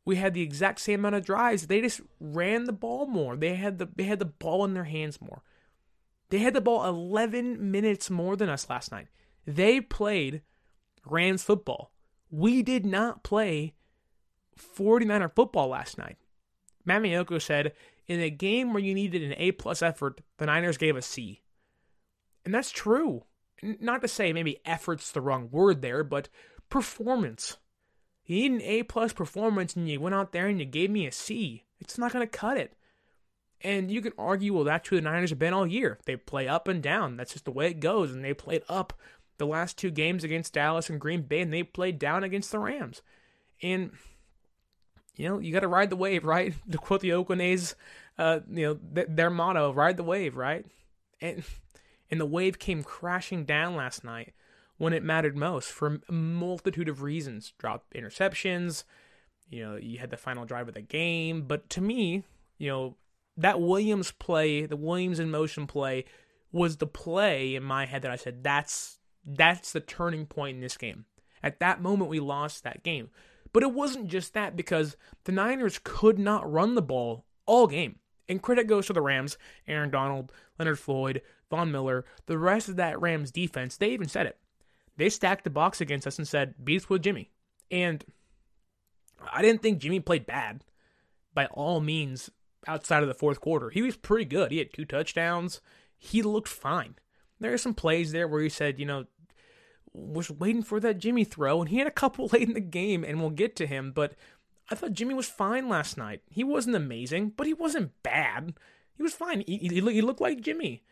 we 0.08 0.16
had 0.16 0.32
the 0.32 0.40
exact 0.40 0.80
same 0.80 1.00
amount 1.00 1.16
of 1.16 1.26
drives. 1.26 1.66
They 1.66 1.82
just 1.82 2.00
ran 2.18 2.64
the 2.64 2.72
ball 2.72 3.04
more. 3.04 3.36
They 3.36 3.56
had 3.56 3.76
the 3.76 3.90
they 3.94 4.04
had 4.04 4.18
the 4.18 4.24
ball 4.24 4.64
in 4.64 4.72
their 4.72 4.84
hands 4.84 5.20
more. 5.20 5.42
They 6.30 6.38
had 6.38 6.54
the 6.54 6.60
ball 6.60 6.84
11 6.86 7.70
minutes 7.70 8.10
more 8.10 8.36
than 8.36 8.48
us 8.48 8.68
last 8.68 8.92
night. 8.92 9.08
They 9.46 9.80
played 9.80 10.42
Rams 11.04 11.42
football. 11.42 11.90
We 12.30 12.62
did 12.62 12.84
not 12.84 13.22
play 13.22 13.74
49er 14.58 15.34
football 15.34 15.68
last 15.68 15.96
night. 15.96 16.16
Matt 16.84 17.02
Maiocco 17.02 17.40
said, 17.40 17.72
in 18.06 18.20
a 18.20 18.30
game 18.30 18.72
where 18.72 18.82
you 18.82 18.94
needed 18.94 19.22
an 19.22 19.34
A 19.36 19.52
plus 19.52 19.82
effort, 19.82 20.20
the 20.38 20.46
Niners 20.46 20.78
gave 20.78 20.96
a 20.96 21.02
C. 21.02 21.42
And 22.44 22.54
that's 22.54 22.70
true. 22.70 23.24
Not 23.62 24.02
to 24.02 24.08
say 24.08 24.32
maybe 24.32 24.60
effort's 24.64 25.10
the 25.10 25.20
wrong 25.20 25.48
word 25.50 25.82
there, 25.82 26.04
but 26.04 26.28
performance. 26.70 27.58
You 28.24 28.36
need 28.36 28.52
an 28.52 28.62
A 28.62 28.82
plus 28.84 29.12
performance, 29.12 29.74
and 29.74 29.88
you 29.88 30.00
went 30.00 30.14
out 30.14 30.32
there 30.32 30.46
and 30.46 30.58
you 30.58 30.64
gave 30.64 30.90
me 30.90 31.06
a 31.06 31.12
C. 31.12 31.64
It's 31.80 31.98
not 31.98 32.12
going 32.12 32.26
to 32.26 32.38
cut 32.38 32.56
it. 32.56 32.74
And 33.62 33.90
you 33.90 34.00
can 34.00 34.12
argue, 34.16 34.54
well, 34.54 34.64
that's 34.64 34.88
who 34.88 34.96
the 34.96 35.02
Niners 35.02 35.30
have 35.30 35.38
been 35.38 35.52
all 35.52 35.66
year. 35.66 35.98
They 36.04 36.16
play 36.16 36.46
up 36.46 36.68
and 36.68 36.82
down. 36.82 37.16
That's 37.16 37.32
just 37.32 37.44
the 37.44 37.50
way 37.50 37.68
it 37.68 37.80
goes. 37.80 38.12
And 38.12 38.24
they 38.24 38.34
played 38.34 38.62
up 38.68 38.92
the 39.38 39.46
last 39.46 39.76
two 39.76 39.90
games 39.90 40.22
against 40.22 40.52
Dallas 40.52 40.90
and 40.90 41.00
Green 41.00 41.22
Bay, 41.22 41.40
and 41.40 41.52
they 41.52 41.62
played 41.62 41.98
down 41.98 42.24
against 42.24 42.52
the 42.52 42.58
Rams. 42.58 43.02
And 43.62 43.92
you 45.16 45.28
know, 45.28 45.38
you 45.40 45.52
got 45.52 45.60
to 45.60 45.68
ride 45.68 45.90
the 45.90 45.96
wave, 45.96 46.24
right? 46.24 46.54
To 46.70 46.78
quote 46.78 47.00
the 47.00 47.12
Oakland 47.12 47.42
A's, 47.42 47.74
uh, 48.18 48.40
you 48.48 48.66
know, 48.66 48.78
th- 48.94 49.08
their 49.10 49.30
motto, 49.30 49.72
"Ride 49.72 49.96
the 49.96 50.04
wave," 50.04 50.36
right? 50.36 50.64
And 51.20 51.42
and 52.10 52.20
the 52.20 52.26
wave 52.26 52.58
came 52.58 52.82
crashing 52.82 53.44
down 53.44 53.74
last 53.74 54.04
night 54.04 54.32
when 54.76 54.92
it 54.92 55.02
mattered 55.02 55.36
most 55.36 55.70
for 55.70 56.00
a 56.08 56.12
multitude 56.12 56.88
of 56.88 57.02
reasons. 57.02 57.52
Drop 57.58 57.84
interceptions, 57.94 58.84
you 59.50 59.64
know, 59.64 59.76
you 59.76 59.98
had 59.98 60.10
the 60.10 60.16
final 60.16 60.44
drive 60.44 60.68
of 60.68 60.74
the 60.74 60.80
game. 60.80 61.42
But 61.42 61.68
to 61.70 61.80
me, 61.80 62.22
you 62.58 62.68
know, 62.68 62.96
that 63.38 63.60
Williams 63.60 64.12
play, 64.12 64.66
the 64.66 64.76
Williams 64.76 65.18
in 65.18 65.30
motion 65.30 65.66
play, 65.66 66.04
was 66.52 66.76
the 66.76 66.86
play 66.86 67.54
in 67.54 67.62
my 67.62 67.86
head 67.86 68.02
that 68.02 68.10
I 68.10 68.16
said 68.16 68.42
that's 68.44 68.98
that's 69.24 69.72
the 69.72 69.80
turning 69.80 70.26
point 70.26 70.56
in 70.56 70.60
this 70.60 70.76
game. 70.76 71.04
At 71.42 71.60
that 71.60 71.82
moment, 71.82 72.10
we 72.10 72.20
lost 72.20 72.64
that 72.64 72.82
game. 72.82 73.10
But 73.52 73.62
it 73.62 73.72
wasn't 73.72 74.08
just 74.08 74.34
that 74.34 74.56
because 74.56 74.96
the 75.24 75.32
Niners 75.32 75.80
could 75.82 76.18
not 76.18 76.50
run 76.50 76.74
the 76.74 76.82
ball 76.82 77.24
all 77.46 77.66
game. 77.66 77.96
And 78.28 78.42
credit 78.42 78.66
goes 78.66 78.86
to 78.86 78.92
the 78.92 79.00
Rams, 79.00 79.38
Aaron 79.66 79.90
Donald, 79.90 80.32
Leonard 80.58 80.78
Floyd, 80.78 81.22
Von 81.50 81.72
Miller, 81.72 82.04
the 82.26 82.36
rest 82.36 82.68
of 82.68 82.76
that 82.76 83.00
Rams 83.00 83.30
defense. 83.30 83.76
They 83.76 83.90
even 83.90 84.08
said 84.08 84.26
it 84.26 84.38
they 84.98 85.08
stacked 85.08 85.44
the 85.44 85.50
box 85.50 85.80
against 85.80 86.06
us 86.06 86.18
and 86.18 86.28
said, 86.28 86.54
beat 86.62 86.82
us 86.82 86.90
with 86.90 87.02
Jimmy. 87.02 87.30
And 87.70 88.04
I 89.32 89.40
didn't 89.40 89.62
think 89.62 89.78
Jimmy 89.78 90.00
played 90.00 90.26
bad 90.26 90.64
by 91.32 91.46
all 91.46 91.80
means 91.80 92.30
outside 92.66 93.02
of 93.02 93.08
the 93.08 93.14
fourth 93.14 93.40
quarter. 93.40 93.70
He 93.70 93.82
was 93.82 93.96
pretty 93.96 94.24
good. 94.24 94.50
He 94.50 94.58
had 94.58 94.72
two 94.72 94.84
touchdowns. 94.84 95.60
He 95.96 96.22
looked 96.22 96.48
fine. 96.48 96.96
There 97.40 97.52
are 97.52 97.58
some 97.58 97.74
plays 97.74 98.12
there 98.12 98.26
where 98.26 98.42
he 98.42 98.48
said, 98.48 98.78
you 98.78 98.86
know, 98.86 99.04
was 99.92 100.30
waiting 100.30 100.62
for 100.62 100.80
that 100.80 100.98
Jimmy 100.98 101.24
throw, 101.24 101.60
and 101.60 101.68
he 101.68 101.78
had 101.78 101.86
a 101.86 101.92
couple 101.92 102.26
late 102.32 102.48
in 102.48 102.54
the 102.54 102.60
game, 102.60 103.04
and 103.04 103.20
we'll 103.20 103.30
get 103.30 103.56
to 103.56 103.66
him. 103.66 103.92
But 103.92 104.14
I 104.70 104.74
thought 104.74 104.92
Jimmy 104.92 105.14
was 105.14 105.28
fine 105.28 105.68
last 105.68 105.96
night. 105.96 106.22
He 106.28 106.44
wasn't 106.44 106.76
amazing, 106.76 107.32
but 107.36 107.46
he 107.46 107.54
wasn't 107.54 108.02
bad. 108.02 108.54
He 108.96 109.02
was 109.02 109.14
fine. 109.14 109.44
He, 109.46 109.56
he, 109.58 109.68
he 109.68 110.02
looked 110.02 110.20
like 110.20 110.40
Jimmy. 110.40 110.82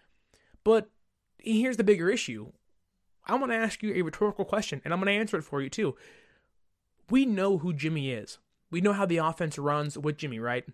But 0.65 0.91
here's 1.39 1.77
the 1.77 1.85
bigger 1.85 2.09
issue. 2.09 2.53
I'm 3.27 3.39
going 3.39 3.51
to 3.51 3.57
ask 3.57 3.83
you 3.83 3.93
a 3.95 4.03
rhetorical 4.03 4.45
question, 4.45 4.81
and 4.85 4.95
I'm 4.95 5.01
going 5.01 5.13
to 5.13 5.21
answer 5.21 5.37
it 5.37 5.43
for 5.43 5.61
you 5.61 5.69
too. 5.69 5.97
We 7.11 7.27
know 7.27 7.59
who 7.59 7.73
Jimmy 7.73 8.11
is. 8.11 8.39
We 8.71 8.81
know 8.81 8.93
how 8.93 9.07
the 9.07 9.19
offense 9.19 9.59
runs 9.59 9.97
with 9.97 10.19
Jimmy, 10.19 10.39
right? 10.39 10.65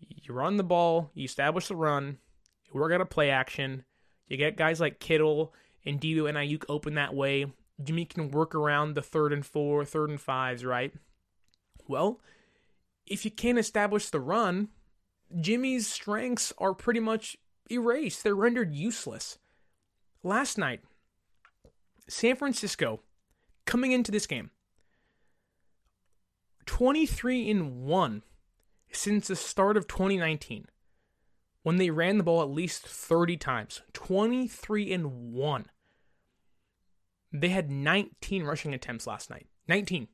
You 0.00 0.34
run 0.34 0.56
the 0.56 0.64
ball, 0.64 1.10
you 1.14 1.24
establish 1.24 1.68
the 1.68 1.76
run, 1.76 2.18
you 2.66 2.80
work 2.80 2.92
out 2.92 3.00
a 3.00 3.06
play 3.06 3.30
action, 3.30 3.84
you 4.26 4.36
get 4.36 4.56
guys 4.56 4.80
like 4.80 5.00
Kittle 5.00 5.54
and 5.84 6.00
Deebo 6.00 6.28
and 6.28 6.36
Aiyuk 6.36 6.64
open 6.68 6.94
that 6.94 7.14
way. 7.14 7.46
Jimmy 7.82 8.04
can 8.04 8.30
work 8.30 8.54
around 8.54 8.94
the 8.94 9.02
third 9.02 9.32
and 9.32 9.44
four, 9.44 9.84
third 9.84 10.10
and 10.10 10.20
fives, 10.20 10.64
right? 10.64 10.92
Well, 11.86 12.20
if 13.06 13.24
you 13.24 13.30
can't 13.30 13.58
establish 13.58 14.10
the 14.10 14.20
run, 14.20 14.68
Jimmy's 15.40 15.86
strengths 15.86 16.52
are 16.58 16.74
pretty 16.74 17.00
much 17.00 17.36
erased. 17.70 18.22
They're 18.22 18.34
rendered 18.34 18.74
useless. 18.74 19.38
Last 20.22 20.58
night, 20.58 20.80
San 22.08 22.36
Francisco 22.36 23.00
coming 23.64 23.92
into 23.92 24.10
this 24.10 24.26
game 24.26 24.50
23 26.66 27.48
in 27.48 27.84
1 27.84 28.22
since 28.92 29.28
the 29.28 29.36
start 29.36 29.76
of 29.76 29.86
2019 29.86 30.66
when 31.62 31.76
they 31.76 31.90
ran 31.90 32.18
the 32.18 32.24
ball 32.24 32.42
at 32.42 32.50
least 32.50 32.86
30 32.86 33.36
times 33.36 33.82
23 33.92 34.92
and 34.92 35.32
1 35.32 35.66
they 37.32 37.48
had 37.48 37.70
19 37.70 38.44
rushing 38.44 38.74
attempts 38.74 39.06
last 39.06 39.30
night 39.30 39.46
19 39.66 40.08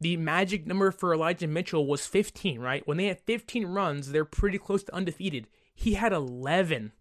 the 0.00 0.16
magic 0.16 0.66
number 0.66 0.90
for 0.90 1.12
Elijah 1.12 1.46
Mitchell 1.46 1.86
was 1.86 2.06
15, 2.06 2.58
right? 2.58 2.86
When 2.86 2.96
they 2.96 3.06
had 3.06 3.20
15 3.20 3.66
runs, 3.66 4.10
they're 4.10 4.24
pretty 4.24 4.56
close 4.58 4.82
to 4.84 4.94
undefeated. 4.94 5.46
He 5.74 5.94
had 5.94 6.12
11. 6.12 6.92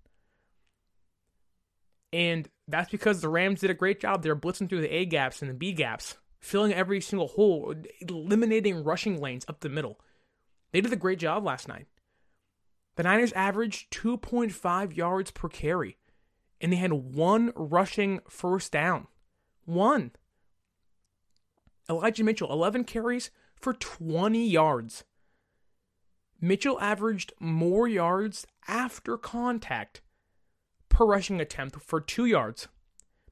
And 2.12 2.50
that's 2.68 2.92
because 2.92 3.22
the 3.22 3.30
Rams 3.30 3.62
did 3.62 3.70
a 3.70 3.76
great 3.76 4.02
job. 4.02 4.22
They're 4.22 4.36
blitzing 4.36 4.68
through 4.68 4.82
the 4.82 4.94
A 4.94 5.06
gaps 5.06 5.42
and 5.42 5.50
the 5.50 5.56
B 5.56 5.72
gaps, 5.72 6.18
filling 6.40 6.74
every 6.74 7.02
single 7.02 7.28
hole, 7.28 7.76
eliminating 8.02 8.84
rushing 8.84 9.20
lanes 9.20 9.46
up 9.48 9.60
the 9.60 9.70
middle. 9.70 10.00
They 10.72 10.82
did 10.82 10.94
a 10.94 10.98
great 10.98 11.20
job 11.20 11.44
last 11.44 11.68
night. 11.68 11.88
The 12.96 13.04
Niners 13.04 13.34
averaged 13.34 13.92
2.5 13.92 14.96
yards 14.96 15.32
per 15.32 15.48
carry, 15.48 15.98
and 16.60 16.72
they 16.72 16.78
had 16.78 16.92
one 16.92 17.52
rushing 17.56 18.20
first 18.30 18.72
down. 18.72 19.08
One. 19.66 20.12
Elijah 21.90 22.24
Mitchell, 22.24 22.52
11 22.52 22.84
carries 22.84 23.32
for 23.56 23.74
20 23.74 24.46
yards. 24.46 25.04
Mitchell 26.42 26.80
averaged 26.80 27.34
more 27.40 27.88
yards 27.88 28.46
after 28.68 29.18
contact 29.18 30.02
per 30.88 31.06
rushing 31.06 31.42
attempt 31.42 31.82
for 31.82 32.00
two 32.00 32.26
yards 32.26 32.68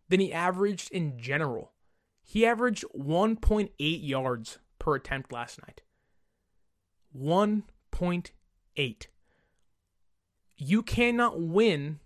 than 0.10 0.20
he 0.20 0.34
averaged 0.34 0.92
in 0.92 1.20
general. 1.20 1.74
He 2.30 2.46
averaged 2.46 2.84
1.8 2.94 3.72
yards 3.80 4.60
per 4.80 4.96
attempt 4.96 5.32
last 5.32 5.62
night. 5.62 5.82
1.8. 7.18 9.08
You 10.58 10.84
cannot 10.84 11.40
win 11.40 12.02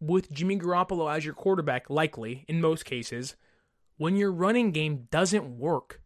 with 0.00 0.32
Jimmy 0.32 0.58
Garoppolo 0.58 1.14
as 1.14 1.24
your 1.24 1.32
quarterback, 1.32 1.88
likely, 1.88 2.44
in 2.48 2.60
most 2.60 2.84
cases, 2.84 3.36
when 3.98 4.16
your 4.16 4.32
running 4.32 4.72
game 4.72 5.06
doesn't 5.12 5.58
work. 5.58 6.00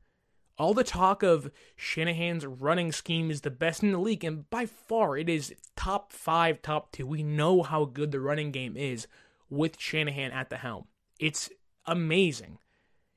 All 0.58 0.74
the 0.74 0.84
talk 0.84 1.22
of 1.22 1.50
Shanahan's 1.76 2.44
running 2.44 2.92
scheme 2.92 3.30
is 3.30 3.40
the 3.40 3.50
best 3.50 3.82
in 3.82 3.90
the 3.90 3.98
league, 3.98 4.22
and 4.22 4.50
by 4.50 4.66
far 4.66 5.16
it 5.16 5.30
is 5.30 5.54
top 5.76 6.12
five, 6.12 6.60
top 6.60 6.92
two. 6.92 7.06
We 7.06 7.22
know 7.22 7.62
how 7.62 7.86
good 7.86 8.12
the 8.12 8.20
running 8.20 8.52
game 8.52 8.76
is 8.76 9.06
with 9.48 9.80
Shanahan 9.80 10.30
at 10.32 10.50
the 10.50 10.58
helm. 10.58 10.88
It's 11.18 11.48
amazing. 11.86 12.58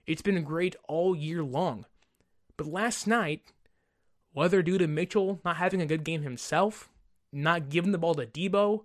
It's 0.05 0.21
been 0.21 0.43
great 0.43 0.75
all 0.87 1.15
year 1.15 1.43
long. 1.43 1.85
But 2.57 2.67
last 2.67 3.07
night, 3.07 3.53
whether 4.33 4.61
due 4.61 4.77
to 4.77 4.87
Mitchell 4.87 5.39
not 5.43 5.57
having 5.57 5.81
a 5.81 5.85
good 5.85 6.03
game 6.03 6.21
himself, 6.21 6.89
not 7.31 7.69
giving 7.69 7.91
the 7.91 7.97
ball 7.97 8.15
to 8.15 8.25
Deebo, 8.25 8.83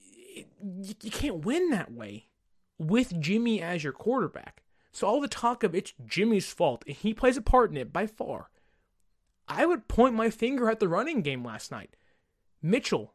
it, 0.00 0.46
you 0.60 1.10
can't 1.10 1.44
win 1.44 1.70
that 1.70 1.92
way 1.92 2.26
with 2.78 3.20
Jimmy 3.20 3.62
as 3.62 3.84
your 3.84 3.92
quarterback. 3.92 4.62
So 4.92 5.06
all 5.06 5.20
the 5.20 5.28
talk 5.28 5.62
of 5.62 5.74
it's 5.74 5.92
Jimmy's 6.06 6.52
fault, 6.52 6.82
and 6.86 6.96
he 6.96 7.12
plays 7.12 7.36
a 7.36 7.42
part 7.42 7.70
in 7.70 7.76
it 7.76 7.92
by 7.92 8.06
far. 8.06 8.50
I 9.48 9.66
would 9.66 9.88
point 9.88 10.14
my 10.14 10.30
finger 10.30 10.70
at 10.70 10.80
the 10.80 10.88
running 10.88 11.22
game 11.22 11.44
last 11.44 11.70
night. 11.70 11.96
Mitchell, 12.62 13.14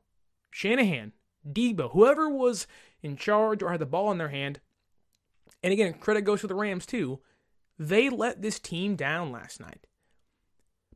Shanahan, 0.50 1.14
Deebo, 1.48 1.92
whoever 1.92 2.30
was 2.30 2.68
in 3.02 3.18
charge 3.18 3.64
or 3.64 3.72
had 3.72 3.82
the 3.82 3.86
ball 3.86 4.12
in 4.12 4.18
their 4.18 4.30
hand, 4.30 4.60
and 5.64 5.74
again, 5.74 5.94
credit 5.94 6.22
goes 6.22 6.42
to 6.42 6.48
the 6.48 6.56
Rams 6.56 6.86
too, 6.86 7.20
they 7.78 8.10
let 8.10 8.42
this 8.42 8.60
team 8.60 8.96
down 8.96 9.32
last 9.32 9.60
night. 9.60 9.88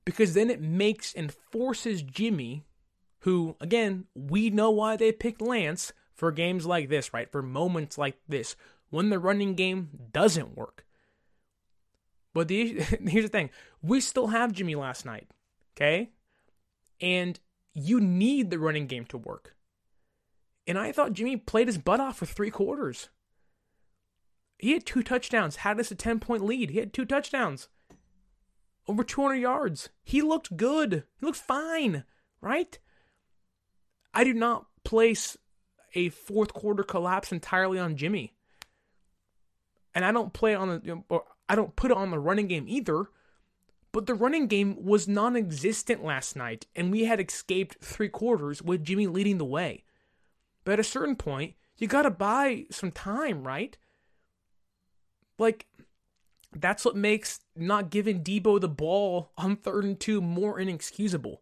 Because 0.06 0.34
then 0.34 0.50
it 0.50 0.62
makes 0.62 1.14
and 1.14 1.34
forces 1.34 2.04
Jimmy, 2.04 2.64
who, 3.20 3.56
again, 3.60 4.06
we 4.14 4.52
know 4.52 4.70
why 4.70 4.96
they 4.96 5.12
picked 5.12 5.42
Lance 5.42 5.94
for 6.14 6.32
games 6.32 6.66
like 6.66 6.90
this, 6.90 7.14
right? 7.14 7.32
For 7.32 7.42
moments 7.42 7.98
like 7.98 8.18
this, 8.28 8.56
when 8.90 9.10
the 9.10 9.20
running 9.20 9.56
game 9.56 9.90
doesn't 10.12 10.56
work. 10.56 10.86
But 12.34 12.48
the 12.50 12.74
here's 13.08 13.26
the 13.26 13.30
thing: 13.30 13.50
we 13.82 14.00
still 14.00 14.28
have 14.28 14.52
Jimmy 14.52 14.76
last 14.76 15.06
night, 15.06 15.28
okay? 15.76 16.12
And 17.02 17.40
you 17.74 18.00
need 18.00 18.52
the 18.52 18.60
running 18.60 18.88
game 18.88 19.06
to 19.06 19.18
work. 19.18 19.56
And 20.68 20.78
I 20.78 20.92
thought 20.92 21.14
Jimmy 21.14 21.38
played 21.38 21.68
his 21.68 21.78
butt 21.78 22.00
off 22.00 22.18
for 22.18 22.26
three 22.26 22.50
quarters. 22.50 23.10
He 24.66 24.72
had 24.72 24.84
two 24.84 25.04
touchdowns, 25.04 25.58
had 25.58 25.80
us 25.80 25.92
a 25.92 25.96
10 25.96 26.20
point 26.20 26.44
lead. 26.44 26.72
He 26.72 26.80
had 26.80 26.92
two 26.92 27.06
touchdowns, 27.06 27.68
over 28.88 29.04
200 29.04 29.36
yards. 29.36 29.90
He 30.04 30.24
looked 30.24 30.58
good. 30.58 31.04
He 31.20 31.26
looked 31.28 31.38
fine, 31.38 32.04
right? 32.42 32.80
I 34.12 34.24
do 34.24 34.34
not 34.34 34.66
place 34.84 35.38
a 35.94 36.10
fourth 36.10 36.54
quarter 36.54 36.82
collapse 36.82 37.32
entirely 37.32 37.78
on 37.78 37.96
Jimmy. 37.96 38.34
And 39.94 40.04
I 40.04 40.12
don't 40.12 40.34
play 40.34 40.56
on 40.56 40.70
the, 40.70 40.82
you 40.84 41.06
know, 41.12 41.26
I 41.48 41.56
don't 41.56 41.76
put 41.76 41.92
it 41.92 41.98
on 41.98 42.10
the 42.10 42.18
running 42.18 42.48
game 42.48 42.66
either. 42.68 43.12
But 43.92 44.08
the 44.08 44.16
running 44.16 44.48
game 44.48 44.84
was 44.84 45.08
non 45.08 45.36
existent 45.36 46.04
last 46.04 46.36
night, 46.36 46.66
and 46.76 46.92
we 46.92 47.06
had 47.06 47.20
escaped 47.22 47.78
three 47.84 48.10
quarters 48.10 48.64
with 48.64 48.84
Jimmy 48.84 49.06
leading 49.06 49.38
the 49.38 49.46
way. 49.46 49.84
But 50.64 50.74
at 50.74 50.80
a 50.80 50.84
certain 50.84 51.16
point, 51.16 51.54
you 51.78 51.88
got 51.88 52.02
to 52.02 52.10
buy 52.10 52.66
some 52.72 52.92
time, 52.92 53.46
right? 53.46 53.78
Like, 55.38 55.66
that's 56.54 56.86
what 56.86 56.96
makes 56.96 57.42
not 57.56 57.90
giving 57.90 58.24
Deebo 58.24 58.62
the 58.62 58.70
ball 58.70 59.32
on 59.38 59.58
third 59.58 59.84
and 59.84 60.00
two 60.00 60.22
more 60.22 60.60
inexcusable. 60.60 61.42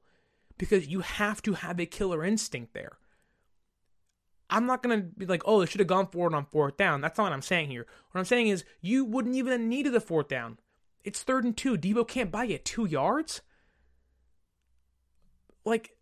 Because 0.58 0.88
you 0.88 1.02
have 1.02 1.42
to 1.44 1.54
have 1.54 1.80
a 1.80 1.86
killer 1.86 2.24
instinct 2.24 2.74
there. 2.74 2.98
I'm 4.50 4.68
not 4.68 4.84
gonna 4.84 5.02
be 5.02 5.26
like, 5.26 5.42
oh, 5.46 5.60
they 5.60 5.66
should 5.66 5.80
have 5.80 5.88
gone 5.88 6.08
for 6.08 6.28
it 6.28 6.36
on 6.36 6.46
fourth 6.46 6.78
down. 6.78 7.02
That's 7.02 7.18
not 7.18 7.26
what 7.26 7.34
I'm 7.34 7.42
saying 7.42 7.72
here. 7.72 7.88
What 8.12 8.20
I'm 8.20 8.26
saying 8.26 8.48
is 8.48 8.64
you 8.82 9.04
wouldn't 9.04 9.36
even 9.36 9.52
have 9.52 9.62
needed 9.62 9.96
a 9.96 10.00
fourth 10.00 10.28
down. 10.28 10.60
It's 11.04 11.24
third 11.24 11.44
and 11.44 11.58
two. 11.58 11.76
Deebo 11.76 12.08
can't 12.08 12.32
buy 12.32 12.44
you 12.46 12.60
two 12.60 12.86
yards. 12.86 13.42
Like 15.66 15.96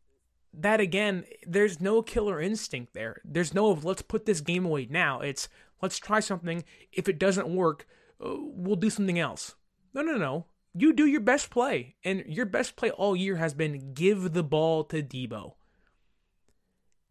that 0.54 0.82
again, 0.82 1.24
there's 1.48 1.80
no 1.80 2.02
killer 2.02 2.42
instinct 2.42 2.94
there. 2.94 3.22
There's 3.24 3.54
no 3.54 3.72
let's 3.72 4.02
put 4.02 4.26
this 4.26 4.42
game 4.42 4.66
away 4.66 4.88
now. 4.90 5.22
It's 5.22 5.48
let's 5.82 6.00
try 6.00 6.20
something. 6.20 6.64
If 6.92 7.08
it 7.10 7.20
doesn't 7.20 7.48
work, 7.48 7.88
uh, 8.24 8.36
we'll 8.38 8.76
do 8.76 8.90
something 8.90 9.20
else. 9.20 9.56
No, 9.94 10.02
no, 10.02 10.18
no. 10.18 10.46
You 10.74 10.94
do 10.94 11.06
your 11.06 11.22
best 11.22 11.50
play, 11.50 11.96
and 12.04 12.24
your 12.28 12.46
best 12.46 12.78
play 12.78 12.92
all 12.92 13.16
year 13.16 13.36
has 13.36 13.54
been 13.54 13.94
give 13.94 14.34
the 14.34 14.44
ball 14.44 14.86
to 14.86 15.04
Deebo. 15.04 15.56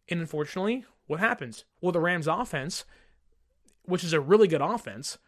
And 0.09 0.21
unfortunately, 0.21 0.87
what 1.07 1.21
happens? 1.21 1.65
Well, 1.81 1.93
the 1.93 2.01
Rams 2.01 2.27
offense, 2.27 2.85
which 3.85 4.03
is 4.03 4.13
a 4.13 4.21
really 4.21 4.49
good 4.49 4.63
offense 4.63 5.19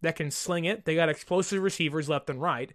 that 0.00 0.16
can 0.16 0.30
sling 0.30 0.64
it, 0.64 0.84
they 0.84 0.94
got 0.94 1.08
explosive 1.08 1.62
receivers 1.62 2.08
left 2.08 2.30
and 2.30 2.40
right, 2.40 2.72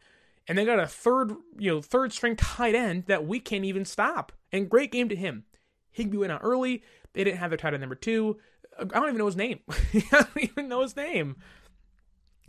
and 0.47 0.57
they 0.57 0.66
got 0.66 0.80
a 0.80 0.88
third, 0.88 1.32
you 1.57 1.72
know, 1.72 1.82
third 1.82 2.14
string 2.14 2.36
tight 2.36 2.76
end 2.76 3.05
that 3.07 3.26
we 3.26 3.39
can't 3.39 3.66
even 3.66 3.86
stop. 3.86 4.32
And 4.51 4.70
great 4.70 4.91
game 4.91 5.09
to 5.09 5.16
him. 5.16 5.45
Higbee 5.91 6.18
went 6.18 6.32
out 6.32 6.41
early. 6.43 6.84
They 7.14 7.24
didn't 7.24 7.39
have 7.39 7.49
their 7.49 7.57
tight 7.57 7.74
end 7.74 7.82
number 7.82 7.95
two. 7.95 8.38
I 8.80 8.84
don't 8.86 9.07
even 9.07 9.17
know 9.17 9.26
his 9.26 9.36
name. 9.36 9.59
I 9.69 10.03
don't 10.11 10.38
even 10.38 10.67
know 10.67 10.82
his 10.82 10.95
name. 10.95 11.38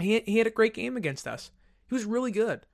He 0.01 0.20
he 0.20 0.39
had 0.39 0.47
a 0.47 0.51
great 0.51 0.75
game 0.75 0.97
against 0.97 1.27
us. 1.27 1.51
He 1.89 1.95
was 1.95 2.05
really 2.05 2.31
good, 2.31 2.66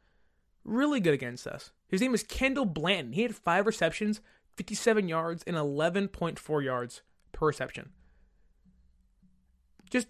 really 0.65 1.01
good 1.01 1.15
against 1.15 1.47
us. 1.47 1.73
His 1.89 2.01
name 2.01 2.15
is 2.15 2.23
Kendall 2.23 2.67
Blanton. 2.67 3.15
He 3.15 3.23
had 3.23 3.35
five 3.35 3.67
receptions, 3.67 4.21
57 4.57 5.09
yards, 5.09 5.43
and 5.47 5.57
11.4 5.57 6.65
yards 6.65 7.03
per 7.33 7.47
reception. 7.47 7.91
Just 9.91 10.09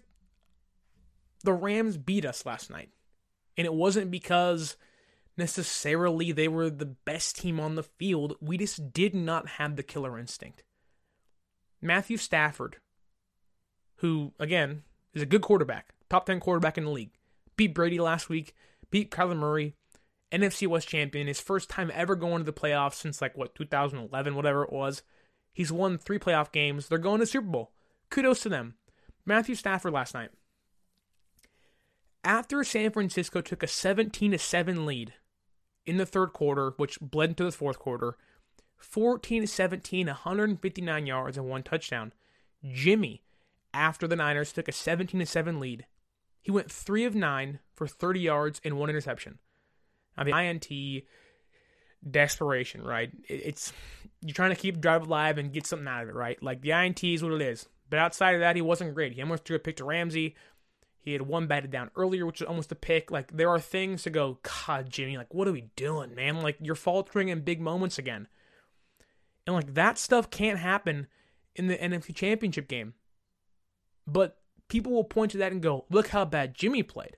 the 1.43 1.53
Rams 1.53 1.97
beat 1.97 2.25
us 2.25 2.45
last 2.45 2.69
night. 2.69 2.89
And 3.57 3.65
it 3.65 3.73
wasn't 3.73 4.11
because 4.11 4.77
necessarily 5.37 6.31
they 6.31 6.47
were 6.47 6.69
the 6.69 6.85
best 6.85 7.37
team 7.37 7.59
on 7.59 7.75
the 7.75 7.83
field. 7.83 8.35
We 8.41 8.57
just 8.57 8.93
did 8.93 9.15
not 9.15 9.47
have 9.47 9.75
the 9.75 9.83
killer 9.83 10.19
instinct. 10.19 10.63
Matthew 11.81 12.17
Stafford, 12.17 12.77
who, 13.99 14.33
again, 14.39 14.83
is 15.13 15.21
a 15.21 15.27
good 15.27 15.41
quarterback, 15.41 15.93
top 16.09 16.25
10 16.25 16.39
quarterback 16.39 16.77
in 16.77 16.85
the 16.85 16.91
league, 16.91 17.11
beat 17.55 17.73
Brady 17.73 17.99
last 17.99 18.29
week, 18.29 18.55
beat 18.91 19.11
Kyler 19.11 19.35
Murray, 19.35 19.75
NFC 20.31 20.67
West 20.67 20.87
champion, 20.87 21.27
his 21.27 21.41
first 21.41 21.69
time 21.69 21.91
ever 21.93 22.15
going 22.15 22.39
to 22.39 22.43
the 22.43 22.53
playoffs 22.53 22.95
since 22.95 23.21
like 23.21 23.37
what 23.37 23.55
2011, 23.55 24.35
whatever 24.35 24.63
it 24.63 24.71
was. 24.71 25.01
He's 25.51 25.71
won 25.71 25.97
three 25.97 26.19
playoff 26.19 26.51
games. 26.51 26.87
They're 26.87 26.97
going 26.97 27.19
to 27.19 27.25
Super 27.25 27.47
Bowl. 27.47 27.71
Kudos 28.09 28.41
to 28.41 28.49
them. 28.49 28.75
Matthew 29.25 29.55
Stafford 29.55 29.93
last 29.93 30.13
night. 30.13 30.29
After 32.23 32.63
San 32.63 32.91
Francisco 32.91 33.41
took 33.41 33.63
a 33.63 33.67
17 33.67 34.31
to 34.31 34.37
7 34.37 34.85
lead 34.85 35.13
in 35.85 35.97
the 35.97 36.05
third 36.05 36.33
quarter, 36.33 36.73
which 36.77 36.99
bled 36.99 37.31
into 37.31 37.43
the 37.43 37.51
fourth 37.51 37.79
quarter, 37.79 38.17
14 38.77 39.47
17, 39.47 40.07
159 40.07 41.05
yards 41.05 41.37
and 41.37 41.47
one 41.47 41.63
touchdown. 41.63 42.13
Jimmy, 42.63 43.23
after 43.73 44.07
the 44.07 44.15
Niners 44.15 44.51
took 44.51 44.67
a 44.67 44.71
17 44.71 45.25
7 45.25 45.59
lead, 45.59 45.85
he 46.41 46.51
went 46.51 46.71
3 46.71 47.05
of 47.05 47.15
9 47.15 47.59
for 47.75 47.87
30 47.87 48.19
yards 48.19 48.61
and 48.63 48.77
one 48.77 48.89
interception. 48.89 49.39
Now, 50.17 50.23
the 50.23 50.37
INT 50.37 51.03
desperation, 52.07 52.83
right? 52.83 53.11
It's 53.27 53.73
you're 54.21 54.33
trying 54.33 54.51
to 54.51 54.55
keep 54.55 54.79
drive 54.79 55.03
alive 55.07 55.37
and 55.37 55.53
get 55.53 55.65
something 55.65 55.87
out 55.87 56.03
of 56.03 56.09
it, 56.09 56.15
right? 56.15 56.41
Like 56.41 56.61
the 56.61 56.71
INT 56.71 57.03
is 57.03 57.23
what 57.23 57.33
it 57.33 57.41
is. 57.41 57.67
But 57.89 57.99
outside 57.99 58.35
of 58.35 58.41
that, 58.41 58.55
he 58.55 58.61
wasn't 58.61 58.93
great. 58.93 59.13
He 59.13 59.21
almost 59.21 59.45
threw 59.45 59.55
a 59.55 59.59
pick 59.59 59.77
to 59.77 59.85
Ramsey. 59.85 60.35
He 61.01 61.13
had 61.13 61.23
one 61.23 61.47
batted 61.47 61.71
down 61.71 61.89
earlier, 61.95 62.25
which 62.25 62.41
was 62.41 62.47
almost 62.47 62.71
a 62.71 62.75
pick. 62.75 63.09
Like 63.09 63.35
there 63.35 63.49
are 63.49 63.59
things 63.59 64.03
to 64.03 64.09
go, 64.09 64.39
God, 64.67 64.89
Jimmy, 64.89 65.17
like 65.17 65.33
what 65.33 65.47
are 65.47 65.53
we 65.53 65.69
doing, 65.75 66.13
man? 66.13 66.41
Like 66.41 66.57
you're 66.61 66.75
faltering 66.75 67.29
in 67.29 67.41
big 67.41 67.61
moments 67.61 67.97
again. 67.97 68.27
And 69.47 69.55
like 69.55 69.73
that 69.73 69.97
stuff 69.97 70.29
can't 70.29 70.59
happen 70.59 71.07
in 71.55 71.67
the 71.67 71.77
NFC 71.77 72.13
Championship 72.13 72.67
game. 72.67 72.93
But 74.11 74.37
people 74.67 74.91
will 74.91 75.03
point 75.03 75.31
to 75.31 75.37
that 75.37 75.51
and 75.51 75.61
go, 75.61 75.85
look 75.89 76.09
how 76.09 76.25
bad 76.25 76.55
Jimmy 76.55 76.83
played. 76.83 77.17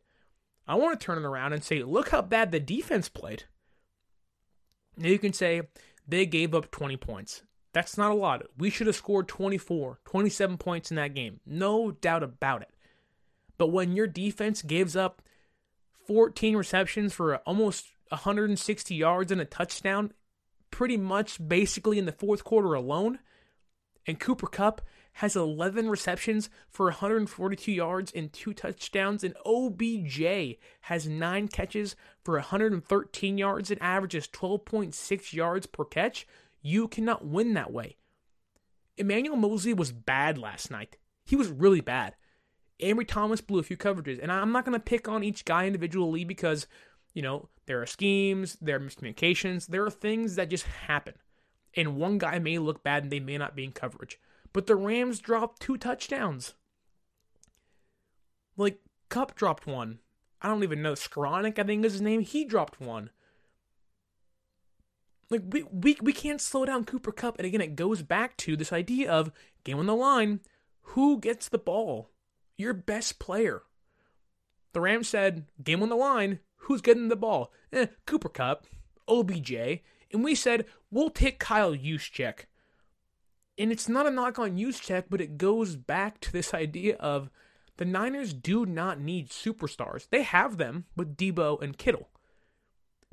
I 0.67 0.75
want 0.75 0.99
to 0.99 1.05
turn 1.05 1.17
it 1.17 1.25
around 1.25 1.53
and 1.53 1.63
say, 1.63 1.83
look 1.83 2.09
how 2.09 2.21
bad 2.21 2.51
the 2.51 2.59
defense 2.59 3.09
played. 3.09 3.43
Now 4.97 5.09
you 5.09 5.19
can 5.19 5.33
say 5.33 5.63
they 6.07 6.25
gave 6.25 6.53
up 6.53 6.71
20 6.71 6.97
points. 6.97 7.43
That's 7.73 7.97
not 7.97 8.11
a 8.11 8.15
lot. 8.15 8.43
We 8.57 8.69
should 8.69 8.87
have 8.87 8.95
scored 8.95 9.27
24, 9.27 9.99
27 10.05 10.57
points 10.57 10.91
in 10.91 10.97
that 10.97 11.13
game. 11.13 11.39
No 11.45 11.91
doubt 11.91 12.23
about 12.23 12.61
it. 12.61 12.69
But 13.57 13.67
when 13.67 13.95
your 13.95 14.07
defense 14.07 14.61
gives 14.61 14.95
up 14.95 15.21
14 16.07 16.55
receptions 16.55 17.13
for 17.13 17.37
almost 17.37 17.87
160 18.09 18.95
yards 18.95 19.31
and 19.31 19.39
a 19.39 19.45
touchdown, 19.45 20.11
pretty 20.69 20.97
much 20.97 21.47
basically 21.47 21.97
in 21.97 22.05
the 22.05 22.11
fourth 22.11 22.43
quarter 22.43 22.73
alone, 22.73 23.19
and 24.05 24.19
Cooper 24.19 24.47
Kupp 24.47 24.81
has 25.13 25.35
11 25.35 25.89
receptions 25.89 26.49
for 26.69 26.85
142 26.85 27.71
yards 27.71 28.11
and 28.13 28.31
two 28.31 28.53
touchdowns, 28.53 29.23
and 29.23 29.35
OBJ 29.45 30.57
has 30.81 31.07
nine 31.07 31.47
catches 31.47 31.95
for 32.23 32.35
113 32.35 33.37
yards 33.37 33.71
and 33.71 33.81
averages 33.81 34.27
12.6 34.27 35.33
yards 35.33 35.65
per 35.67 35.85
catch, 35.85 36.27
you 36.61 36.87
cannot 36.87 37.25
win 37.25 37.53
that 37.53 37.71
way. 37.71 37.97
Emmanuel 38.97 39.35
Moseley 39.37 39.73
was 39.73 39.91
bad 39.91 40.37
last 40.37 40.69
night. 40.69 40.97
He 41.25 41.35
was 41.35 41.49
really 41.49 41.81
bad. 41.81 42.15
Ambry 42.81 43.07
Thomas 43.07 43.41
blew 43.41 43.59
a 43.59 43.63
few 43.63 43.77
coverages, 43.77 44.19
and 44.21 44.31
I'm 44.31 44.51
not 44.51 44.65
going 44.65 44.77
to 44.77 44.83
pick 44.83 45.07
on 45.07 45.23
each 45.23 45.45
guy 45.45 45.67
individually 45.67 46.23
because, 46.23 46.67
you 47.13 47.21
know, 47.21 47.49
there 47.67 47.81
are 47.81 47.85
schemes, 47.85 48.57
there 48.59 48.77
are 48.77 48.79
miscommunications, 48.79 49.67
there 49.67 49.85
are 49.85 49.91
things 49.91 50.35
that 50.35 50.49
just 50.49 50.65
happen. 50.65 51.13
And 51.75 51.95
one 51.95 52.17
guy 52.17 52.39
may 52.39 52.57
look 52.57 52.83
bad 52.83 53.03
and 53.03 53.11
they 53.11 53.19
may 53.19 53.37
not 53.37 53.55
be 53.55 53.63
in 53.63 53.71
coverage. 53.71 54.19
But 54.53 54.67
the 54.67 54.75
Rams 54.75 55.19
dropped 55.19 55.61
two 55.61 55.77
touchdowns. 55.77 56.55
Like, 58.57 58.79
Kupp 59.09 59.35
dropped 59.35 59.65
one. 59.65 59.99
I 60.41 60.47
don't 60.47 60.63
even 60.63 60.81
know. 60.81 60.93
Skowronek, 60.93 61.59
I 61.59 61.63
think 61.63 61.85
is 61.85 61.93
his 61.93 62.01
name. 62.01 62.21
He 62.21 62.43
dropped 62.43 62.81
one. 62.81 63.11
Like, 65.29 65.43
we, 65.49 65.63
we, 65.71 65.97
we 66.01 66.13
can't 66.13 66.41
slow 66.41 66.65
down 66.65 66.83
Cooper 66.83 67.11
Kupp. 67.11 67.37
And 67.37 67.45
again, 67.45 67.61
it 67.61 67.75
goes 67.75 68.01
back 68.01 68.35
to 68.37 68.57
this 68.57 68.73
idea 68.73 69.09
of 69.09 69.31
game 69.63 69.79
on 69.79 69.85
the 69.85 69.95
line. 69.95 70.41
Who 70.81 71.19
gets 71.19 71.47
the 71.47 71.57
ball? 71.57 72.09
Your 72.57 72.73
best 72.73 73.19
player. 73.19 73.63
The 74.73 74.81
Rams 74.81 75.07
said, 75.07 75.45
game 75.63 75.81
on 75.81 75.89
the 75.89 75.95
line. 75.95 76.39
Who's 76.57 76.81
getting 76.81 77.07
the 77.07 77.15
ball? 77.15 77.51
Eh, 77.71 77.87
Cooper 78.05 78.29
Kupp, 78.29 78.65
OBJ. 79.07 79.53
And 80.13 80.23
we 80.23 80.35
said, 80.35 80.65
we'll 80.89 81.09
take 81.09 81.39
Kyle 81.39 81.73
Juszczyk. 81.73 82.45
And 83.61 83.71
it's 83.71 83.87
not 83.87 84.07
a 84.07 84.09
knock 84.09 84.39
on 84.39 84.57
Juszczyk, 84.57 85.03
but 85.07 85.21
it 85.21 85.37
goes 85.37 85.75
back 85.75 86.19
to 86.21 86.31
this 86.31 86.51
idea 86.51 86.95
of 86.95 87.29
the 87.77 87.85
Niners 87.85 88.33
do 88.33 88.65
not 88.65 88.99
need 88.99 89.29
superstars. 89.29 90.09
They 90.09 90.23
have 90.23 90.57
them 90.57 90.85
with 90.95 91.15
Deebo 91.15 91.61
and 91.61 91.77
Kittle. 91.77 92.09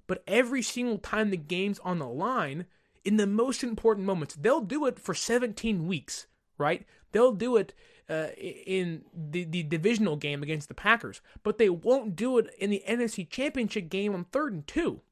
But 0.07 0.25
every 0.27 0.63
single 0.63 0.97
time 0.97 1.29
the 1.29 1.37
game's 1.37 1.79
on 1.81 1.99
the 1.99 2.09
line, 2.09 2.65
in 3.05 3.19
the 3.19 3.27
most 3.27 3.63
important 3.63 4.07
moments, 4.07 4.37
they'll 4.37 4.63
do 4.63 4.87
it 4.87 4.99
for 4.99 5.13
17 5.13 5.87
weeks, 5.87 6.27
right? 6.57 6.87
They'll 7.13 7.33
do 7.33 7.59
it 7.59 7.75
uh, 8.09 8.29
in 8.39 9.05
the, 9.13 9.45
the 9.45 9.65
divisional 9.65 10.17
game 10.17 10.43
against 10.43 10.69
the 10.69 10.75
Packers, 10.75 11.21
but 11.43 11.59
they 11.59 11.69
won't 11.69 12.17
do 12.17 12.39
it 12.39 12.47
in 12.59 12.71
the 12.71 12.83
NFC 12.89 13.29
Championship 13.29 13.91
game 13.91 14.15
on 14.15 14.25
third 14.25 14.55
and 14.55 14.67
two. 14.67 15.03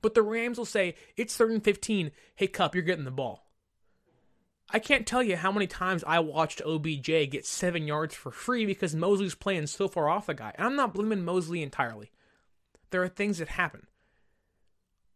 But 0.00 0.14
the 0.14 0.22
Rams 0.22 0.56
will 0.56 0.64
say, 0.64 0.94
it's 1.14 1.36
third 1.36 1.50
and 1.50 1.62
15. 1.62 2.10
Hey, 2.34 2.46
Kupp, 2.46 2.74
you're 2.74 2.84
getting 2.84 3.04
the 3.04 3.10
ball. 3.10 3.51
I 4.70 4.78
can't 4.78 5.06
tell 5.06 5.22
you 5.22 5.36
how 5.36 5.52
many 5.52 5.66
times 5.66 6.02
I 6.06 6.20
watched 6.20 6.62
OBJ 6.62 7.30
get 7.30 7.44
seven 7.44 7.86
yards 7.86 8.14
for 8.14 8.30
free 8.30 8.64
because 8.64 8.94
Moseley's 8.94 9.34
playing 9.34 9.66
so 9.66 9.86
far 9.86 10.08
off 10.08 10.26
the 10.26 10.34
guy. 10.34 10.52
And 10.56 10.66
I'm 10.66 10.76
not 10.76 10.94
blaming 10.94 11.24
Moseley 11.24 11.62
entirely. 11.62 12.10
There 12.90 13.02
are 13.02 13.08
things 13.08 13.38
that 13.38 13.48
happen. 13.48 13.86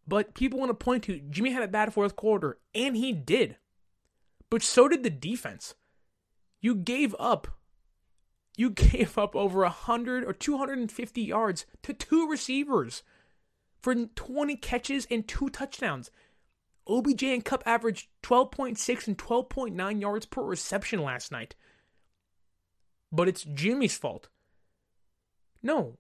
But 0.07 0.35
people 0.35 0.59
want 0.59 0.71
to 0.71 0.75
point 0.75 1.05
to 1.05 1.21
Jimmy 1.31 1.51
had 1.51 1.63
a 1.63 1.69
bad 1.69 1.93
fourth 1.93 2.17
quarter, 2.17 2.59
and 2.75 2.97
he 2.97 3.13
did. 3.13 3.57
But 4.51 4.63
so 4.63 4.89
did 4.89 5.03
the 5.03 5.11
defense. 5.11 5.75
You 6.61 6.75
gave 6.75 7.15
up. 7.19 7.49
You 8.57 8.71
gave 8.71 9.19
up 9.19 9.35
over 9.35 9.61
100 9.61 10.25
or 10.25 10.33
250 10.33 11.23
yards 11.23 11.67
to 11.83 11.93
two 11.93 12.29
receivers 12.29 13.03
for 13.81 13.95
20 13.95 14.57
catches 14.57 15.07
and 15.11 15.27
two 15.27 15.49
touchdowns. 15.49 16.11
OBJ 16.89 17.23
and 17.25 17.45
Kupp 17.45 17.63
averaged 17.67 18.09
12.6 18.23 19.07
and 19.09 19.19
12.9 19.19 20.01
yards 20.01 20.27
per 20.27 20.43
reception 20.43 21.03
last 21.03 21.33
night. 21.33 21.55
But 23.11 23.29
it's 23.29 23.45
Jimmy's 23.45 23.97
fault. 23.97 24.29
No. 25.63 25.99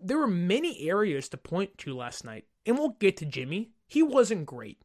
There 0.00 0.18
were 0.18 0.26
many 0.26 0.88
areas 0.88 1.28
to 1.28 1.36
point 1.36 1.78
to 1.78 1.94
last 1.94 2.24
night, 2.24 2.46
and 2.66 2.78
we'll 2.78 2.96
get 2.98 3.16
to 3.18 3.24
Jimmy. 3.24 3.70
He 3.86 4.02
wasn't 4.02 4.46
great. 4.46 4.80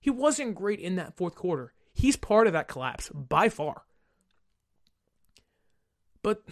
He 0.00 0.10
wasn't 0.10 0.54
great 0.54 0.80
in 0.80 0.96
that 0.96 1.16
fourth 1.16 1.34
quarter. 1.34 1.72
He's 1.92 2.16
part 2.16 2.46
of 2.46 2.52
that 2.52 2.68
collapse 2.68 3.10
by 3.10 3.48
far. 3.48 3.82
But 6.22 6.42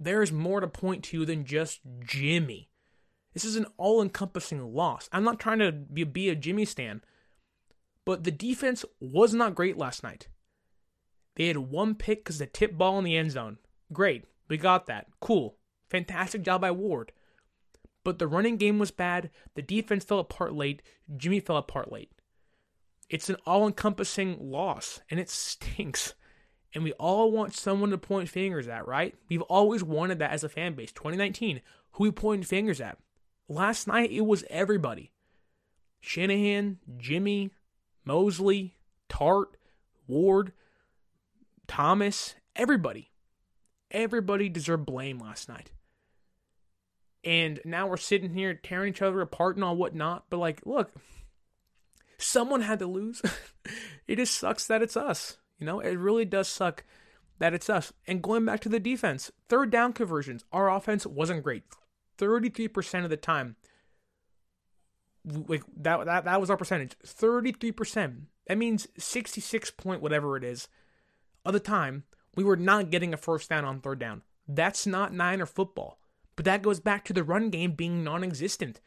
there's 0.00 0.32
more 0.32 0.60
to 0.60 0.66
point 0.66 1.04
to 1.04 1.24
than 1.24 1.44
just 1.44 1.80
Jimmy. 2.04 2.68
This 3.32 3.44
is 3.44 3.56
an 3.56 3.66
all 3.76 4.02
encompassing 4.02 4.74
loss. 4.74 5.08
I'm 5.12 5.24
not 5.24 5.38
trying 5.38 5.60
to 5.60 5.72
be, 5.72 6.28
a 6.28 6.34
Jimmy 6.34 6.64
stan. 6.64 7.02
But 8.04 8.24
the 8.24 8.30
defense 8.30 8.84
was 9.00 9.32
not 9.32 9.54
great 9.54 9.76
last 9.76 10.02
night. 10.02 10.28
They 11.36 11.46
had 11.46 11.56
one 11.56 11.94
pick 11.94 12.24
because 12.24 12.38
the 12.38 12.46
tip 12.46 12.76
ball 12.76 12.98
in 12.98 13.04
the 13.04 13.16
end 13.16 13.30
zone. 13.30 13.58
Great. 13.92 14.24
We 14.48 14.56
got 14.58 14.86
that. 14.86 15.06
Cool. 15.20 15.56
Fantastic 15.88 16.42
job 16.42 16.60
by 16.60 16.70
Ward. 16.70 17.12
But 18.04 18.18
the 18.18 18.26
running 18.26 18.56
game 18.56 18.78
was 18.78 18.90
bad. 18.90 19.30
The 19.54 19.62
defense 19.62 20.04
fell 20.04 20.18
apart 20.18 20.54
late. 20.54 20.82
Jimmy 21.16 21.40
fell 21.40 21.56
apart 21.56 21.92
late. 21.92 22.10
It's 23.08 23.30
an 23.30 23.36
all 23.46 23.66
encompassing 23.66 24.38
loss, 24.40 25.00
and 25.10 25.20
it 25.20 25.30
stinks. 25.30 26.14
And 26.74 26.82
we 26.82 26.92
all 26.92 27.30
want 27.30 27.54
someone 27.54 27.90
to 27.90 27.98
point 27.98 28.30
fingers 28.30 28.66
at, 28.66 28.88
right? 28.88 29.14
We've 29.28 29.42
always 29.42 29.84
wanted 29.84 30.18
that 30.18 30.32
as 30.32 30.42
a 30.42 30.48
fan 30.48 30.74
base. 30.74 30.90
2019, 30.92 31.60
who 31.92 32.04
we 32.04 32.10
pointing 32.10 32.44
fingers 32.44 32.80
at? 32.80 32.98
Last 33.48 33.86
night, 33.86 34.10
it 34.10 34.22
was 34.22 34.44
everybody 34.48 35.12
Shanahan, 36.00 36.78
Jimmy, 36.96 37.50
Moseley, 38.04 38.76
Tartt, 39.08 39.56
Ward, 40.06 40.52
Thomas, 41.66 42.34
everybody. 42.56 43.10
Everybody 43.90 44.48
deserved 44.48 44.86
blame 44.86 45.18
last 45.18 45.48
night. 45.48 45.70
And 47.24 47.60
now 47.64 47.86
we're 47.86 47.98
sitting 47.98 48.34
here 48.34 48.54
tearing 48.54 48.90
each 48.90 49.02
other 49.02 49.20
apart 49.20 49.56
and 49.56 49.64
all 49.64 49.76
whatnot. 49.76 50.24
But, 50.28 50.38
like, 50.38 50.62
look, 50.64 50.92
someone 52.18 52.62
had 52.62 52.80
to 52.80 52.86
lose. 52.86 53.22
it 54.08 54.16
just 54.16 54.36
sucks 54.36 54.66
that 54.66 54.82
it's 54.82 54.96
us. 54.96 55.36
You 55.58 55.66
know, 55.66 55.80
it 55.80 55.96
really 55.98 56.24
does 56.24 56.48
suck 56.48 56.84
that 57.38 57.54
it's 57.54 57.70
us. 57.70 57.92
And 58.06 58.22
going 58.22 58.44
back 58.44 58.60
to 58.60 58.68
the 58.68 58.80
defense, 58.80 59.30
third 59.48 59.70
down 59.70 59.92
conversions, 59.92 60.44
our 60.52 60.70
offense 60.70 61.06
wasn't 61.06 61.44
great. 61.44 61.64
33% 62.18 63.04
of 63.04 63.10
the 63.10 63.16
time, 63.16 63.56
like 65.24 65.62
that, 65.76 66.04
that, 66.06 66.24
that 66.24 66.40
was 66.40 66.50
our 66.50 66.56
percentage. 66.56 66.96
33%. 67.04 68.22
That 68.46 68.58
means 68.58 68.88
66 68.98 69.70
point 69.72 70.02
whatever 70.02 70.36
it 70.36 70.44
is 70.44 70.68
of 71.44 71.52
the 71.52 71.60
time, 71.60 72.04
we 72.34 72.44
were 72.44 72.56
not 72.56 72.90
getting 72.90 73.12
a 73.12 73.16
first 73.16 73.48
down 73.50 73.64
on 73.64 73.80
third 73.80 73.98
down. 73.98 74.22
That's 74.48 74.86
not 74.86 75.12
Niner 75.12 75.46
football. 75.46 75.98
But 76.36 76.44
that 76.46 76.62
goes 76.62 76.80
back 76.80 77.04
to 77.04 77.12
the 77.12 77.24
run 77.24 77.50
game 77.50 77.72
being 77.72 78.02
non 78.02 78.24
existent. 78.24 78.80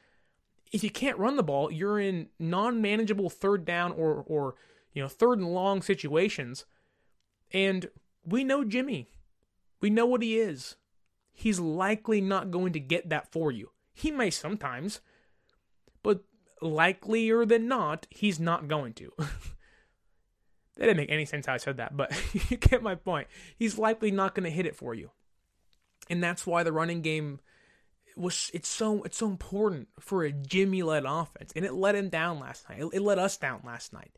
If 0.71 0.83
you 0.83 0.89
can't 0.89 1.17
run 1.17 1.36
the 1.36 1.43
ball, 1.43 1.71
you're 1.71 1.99
in 1.99 2.29
non 2.39 2.81
manageable 2.81 3.29
third 3.29 3.65
down 3.65 3.91
or, 3.93 4.23
or 4.25 4.55
you 4.93 5.01
know, 5.01 5.07
third 5.07 5.39
and 5.39 5.53
long 5.53 5.81
situations. 5.81 6.65
And 7.51 7.89
we 8.23 8.43
know 8.43 8.63
Jimmy. 8.63 9.09
We 9.79 9.89
know 9.89 10.05
what 10.05 10.23
he 10.23 10.39
is. 10.39 10.75
He's 11.31 11.59
likely 11.59 12.21
not 12.21 12.49
going 12.49 12.73
to 12.73 12.79
get 12.79 13.09
that 13.09 13.31
for 13.31 13.51
you. 13.51 13.71
He 13.93 14.09
may 14.09 14.31
sometimes, 14.31 15.01
but 16.06 16.24
likelier 16.62 17.45
than 17.47 17.68
not, 17.68 18.06
he's 18.12 18.39
not 18.39 18.68
going 18.68 18.93
to. 18.93 19.12
that 19.18 19.28
didn't 20.78 20.97
make 20.97 21.12
any 21.12 21.26
sense 21.26 21.47
how 21.47 21.56
I 21.56 21.58
said 21.58 21.78
that, 21.78 21.97
but 21.97 22.14
you 22.49 22.58
get 22.58 22.84
my 22.84 22.93
point. 22.93 23.28
He's 23.58 23.80
likely 23.80 24.12
not 24.12 24.36
going 24.36 24.43
to 24.43 24.51
hit 24.51 24.68
it 24.68 24.76
for 24.76 24.93
you. 24.93 25.10
And 26.08 26.24
that's 26.24 26.45
why 26.45 26.62
the 26.62 26.72
running 26.72 27.01
game 27.01 27.39
was 28.16 28.51
it's 28.53 28.70
so 28.70 29.03
it's 29.03 29.18
so 29.18 29.28
important 29.28 29.89
for 29.99 30.24
a 30.24 30.32
Jimmy 30.32 30.84
led 30.84 31.06
offense. 31.08 31.51
And 31.56 31.66
it 31.66 31.74
let 31.74 31.95
him 31.95 32.10
down 32.10 32.39
last 32.39 32.70
night. 32.70 32.80
It, 32.80 32.89
it 32.93 33.01
let 33.01 33.18
us 33.18 33.36
down 33.36 33.62
last 33.66 33.91
night. 33.91 34.12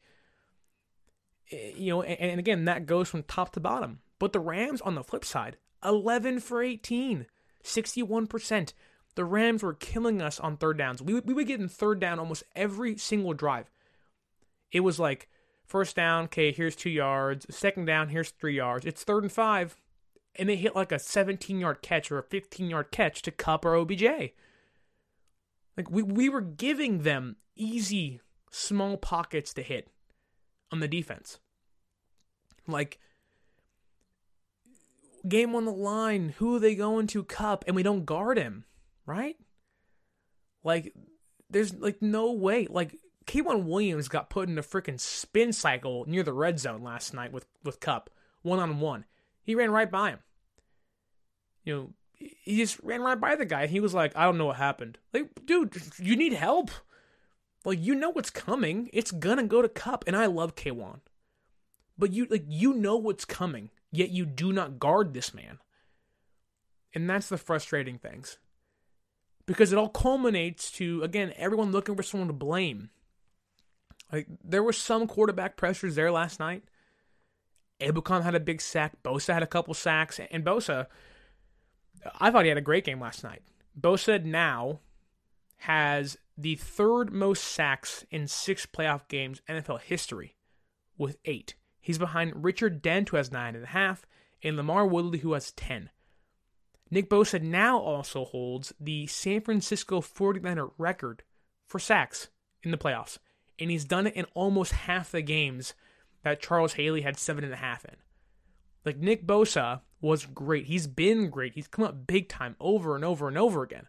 Eh, 1.52 1.72
you 1.78 1.92
know, 1.92 2.02
and, 2.02 2.32
and 2.32 2.40
again, 2.40 2.66
that 2.66 2.86
goes 2.86 3.08
from 3.08 3.24
top 3.24 3.54
to 3.54 3.62
bottom. 3.62 4.00
But 4.20 4.34
the 4.34 4.42
Rams 4.42 4.82
on 4.82 4.96
the 4.96 5.06
flip 5.06 5.24
side, 5.24 5.56
11 5.86 6.42
for 6.42 6.62
18, 6.62 7.28
61%. 7.64 8.74
The 9.18 9.26
Rams 9.26 9.64
were 9.64 9.74
killing 9.74 10.22
us 10.22 10.40
on 10.40 10.58
third 10.58 10.78
downs. 10.78 11.02
We, 11.02 11.20
we 11.22 11.34
would 11.34 11.48
get 11.48 11.60
in 11.60 11.68
third 11.68 12.00
down 12.00 12.20
almost 12.20 12.44
every 12.56 12.98
single 12.98 13.34
drive. 13.34 13.72
It 14.72 14.82
was 14.82 15.00
like 15.00 15.28
first 15.66 15.96
down, 15.96 16.26
okay, 16.26 16.52
here's 16.52 16.76
two 16.76 16.92
yards. 16.92 17.48
Second 17.50 17.86
down, 17.86 18.10
here's 18.10 18.30
three 18.30 18.56
yards. 18.56 18.86
It's 18.86 19.04
third 19.04 19.24
and 19.24 19.32
five. 19.32 19.76
And 20.36 20.48
they 20.48 20.56
hit 20.56 20.76
like 20.76 20.92
a 20.92 21.00
17 21.00 21.60
yard 21.60 21.82
catch 21.82 22.12
or 22.12 22.20
a 22.20 22.24
15 22.24 22.70
yard 22.70 22.92
catch 22.92 23.24
to 23.24 23.32
Kupp 23.32 23.66
or 23.66 23.76
OBJ. 23.76 24.04
Like 25.76 25.90
we, 25.90 26.04
we 26.04 26.30
were 26.30 26.42
giving 26.42 27.00
them 27.00 27.38
easy, 27.56 28.22
small 28.52 28.98
pockets 28.98 29.52
to 29.56 29.64
hit 29.64 29.90
on 30.72 30.80
the 30.80 30.88
defense. 30.88 31.40
Like, 32.68 33.00
game 35.28 35.56
on 35.56 35.66
the 35.66 35.72
line, 35.72 36.36
who 36.38 36.56
are 36.56 36.60
they 36.60 36.76
going 36.76 37.08
to 37.08 37.24
cup? 37.24 37.66
And 37.66 37.76
we 37.76 37.82
don't 37.82 38.06
guard 38.06 38.38
him, 38.38 38.66
right? 39.08 39.36
Like, 40.64 40.94
there's 41.50 41.74
like 41.74 42.02
no 42.02 42.34
way. 42.34 42.68
Like, 42.70 42.96
K'Waun 43.26 43.64
Williams 43.64 44.08
got 44.08 44.30
put 44.30 44.48
in 44.48 44.58
a 44.58 44.64
freaking 44.64 45.00
spin 45.00 45.52
cycle 45.52 46.06
near 46.08 46.24
the 46.24 46.34
red 46.34 46.60
zone 46.60 46.84
last 46.84 47.14
night 47.14 47.32
with, 47.32 47.46
with 47.64 47.80
Kupp, 47.80 48.10
one 48.44 48.60
on 48.60 48.80
one. 48.80 49.06
He 49.44 49.56
ran 49.56 49.72
right 49.72 49.90
by 49.90 50.12
him. 50.12 50.20
You 51.64 51.76
know, 51.76 51.90
he 52.14 52.58
just 52.58 52.80
ran 52.84 53.02
right 53.02 53.20
by 53.20 53.36
the 53.36 53.46
guy. 53.46 53.68
He 53.68 53.80
was 53.80 53.94
like, 53.94 54.16
I 54.16 54.24
don't 54.24 54.38
know 54.38 54.46
what 54.46 54.58
happened. 54.58 54.98
Like, 55.14 55.30
dude, 55.46 55.76
you 56.00 56.16
need 56.16 56.34
help. 56.34 56.72
Like, 57.66 57.84
you 57.84 57.96
know 57.96 58.10
what's 58.10 58.30
coming. 58.30 58.90
It's 58.94 59.12
gonna 59.12 59.44
go 59.44 59.62
to 59.62 59.70
Kupp. 59.70 60.06
And 60.08 60.16
I 60.16 60.28
love 60.28 60.56
K'Waun. 60.56 61.00
But 61.98 62.14
you 62.14 62.28
like 62.30 62.46
you 62.48 62.74
know 62.74 62.96
what's 62.96 63.26
coming, 63.26 63.72
yet 63.92 64.12
you 64.12 64.26
do 64.26 64.54
not 64.54 64.80
guard 64.80 65.14
this 65.14 65.34
man. 65.34 65.60
And 66.94 67.10
that's 67.10 67.28
the 67.28 67.38
frustrating 67.38 67.98
things. 67.98 68.38
Because 69.48 69.72
it 69.72 69.78
all 69.78 69.90
culminates 69.90 70.70
to 70.74 71.02
again, 71.04 71.34
everyone 71.36 71.72
looking 71.72 71.96
for 71.96 72.04
someone 72.04 72.28
to 72.28 72.34
blame. 72.34 72.90
Like 74.12 74.28
there 74.44 74.64
were 74.64 74.74
some 74.74 75.08
quarterback 75.08 75.58
pressures 75.58 75.96
there 75.96 76.12
last 76.12 76.40
night. 76.40 76.64
Ebukam 77.80 78.24
had 78.24 78.36
a 78.36 78.40
big 78.40 78.62
sack. 78.62 78.94
Bosa 79.04 79.34
had 79.34 79.44
a 79.44 79.48
couple 79.48 79.74
sacks. 79.74 80.20
And 80.32 80.44
Bosa, 80.46 80.88
I 82.20 82.32
thought 82.32 82.44
he 82.44 82.50
had 82.50 82.58
a 82.58 82.62
great 82.62 82.86
game 82.86 83.00
last 83.00 83.24
night. 83.24 83.42
Bosa 83.80 84.24
now 84.24 84.80
has 85.62 86.18
the 86.38 86.56
third 86.56 87.12
most 87.12 87.44
sacks 87.44 88.06
in 88.12 88.28
six 88.28 88.66
playoff 88.66 89.08
games 89.08 89.42
NFL 89.50 89.82
history 89.82 90.36
with 90.98 91.18
eight. 91.26 91.56
He's 91.80 91.98
behind 91.98 92.44
Richard 92.44 92.82
Dent, 92.82 93.10
who 93.10 93.18
has 93.18 93.32
nine 93.32 93.56
and 93.56 93.64
a 93.64 93.68
half, 93.68 94.06
and 94.44 94.58
LaMarr 94.58 94.90
Woodley, 94.90 95.20
who 95.20 95.34
has 95.34 95.52
10. 95.54 95.90
Nick 96.90 97.10
Bosa 97.10 97.42
now 97.42 97.80
also 97.80 98.26
holds 98.26 98.74
the 98.80 99.08
San 99.08 99.42
Francisco 99.42 100.02
49er 100.02 100.72
record 100.78 101.24
for 101.66 101.80
sacks 101.80 102.30
in 102.64 102.72
the 102.72 102.78
playoffs, 102.78 103.18
and 103.60 103.70
he's 103.70 103.86
done 103.86 104.08
it 104.08 104.16
in 104.16 104.26
almost 104.34 104.72
half 104.72 105.12
the 105.12 105.22
games 105.22 105.74
that 106.24 106.42
Charles 106.42 106.74
Haley 106.74 107.02
had 107.02 107.18
seven 107.18 107.44
and 107.44 107.54
a 107.54 107.58
half 107.58 107.86
in. 107.86 107.96
Like 108.86 108.98
Nick 108.98 109.26
Bosa 109.28 109.82
was 110.00 110.26
great. 110.26 110.66
He's 110.68 110.88
been 110.88 111.30
great. 111.30 111.54
He's 111.54 111.68
come 111.68 111.84
up 111.84 112.08
big 112.08 112.30
time 112.30 112.56
over 112.60 112.96
and 112.96 113.04
over 113.04 113.28
and 113.28 113.38
over 113.38 113.64
again. 113.64 113.88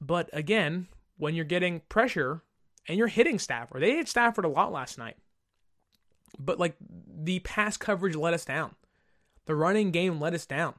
But 0.00 0.28
again, 0.32 0.88
when 1.16 1.34
you're 1.34 1.44
getting 1.44 1.80
pressure 1.88 2.42
and 2.86 2.98
you're 2.98 3.06
hitting 3.06 3.38
Stafford, 3.38 3.82
they 3.82 3.92
hit 3.96 4.08
Stafford 4.08 4.44
a 4.44 4.48
lot 4.48 4.72
last 4.72 4.98
night. 4.98 5.16
But 6.38 6.58
like 6.58 6.76
the 6.80 7.38
pass 7.40 7.76
coverage 7.76 8.16
let 8.16 8.34
us 8.34 8.44
down. 8.44 8.74
The 9.46 9.54
running 9.54 9.90
game 9.90 10.20
let 10.20 10.34
us 10.34 10.46
down. 10.46 10.74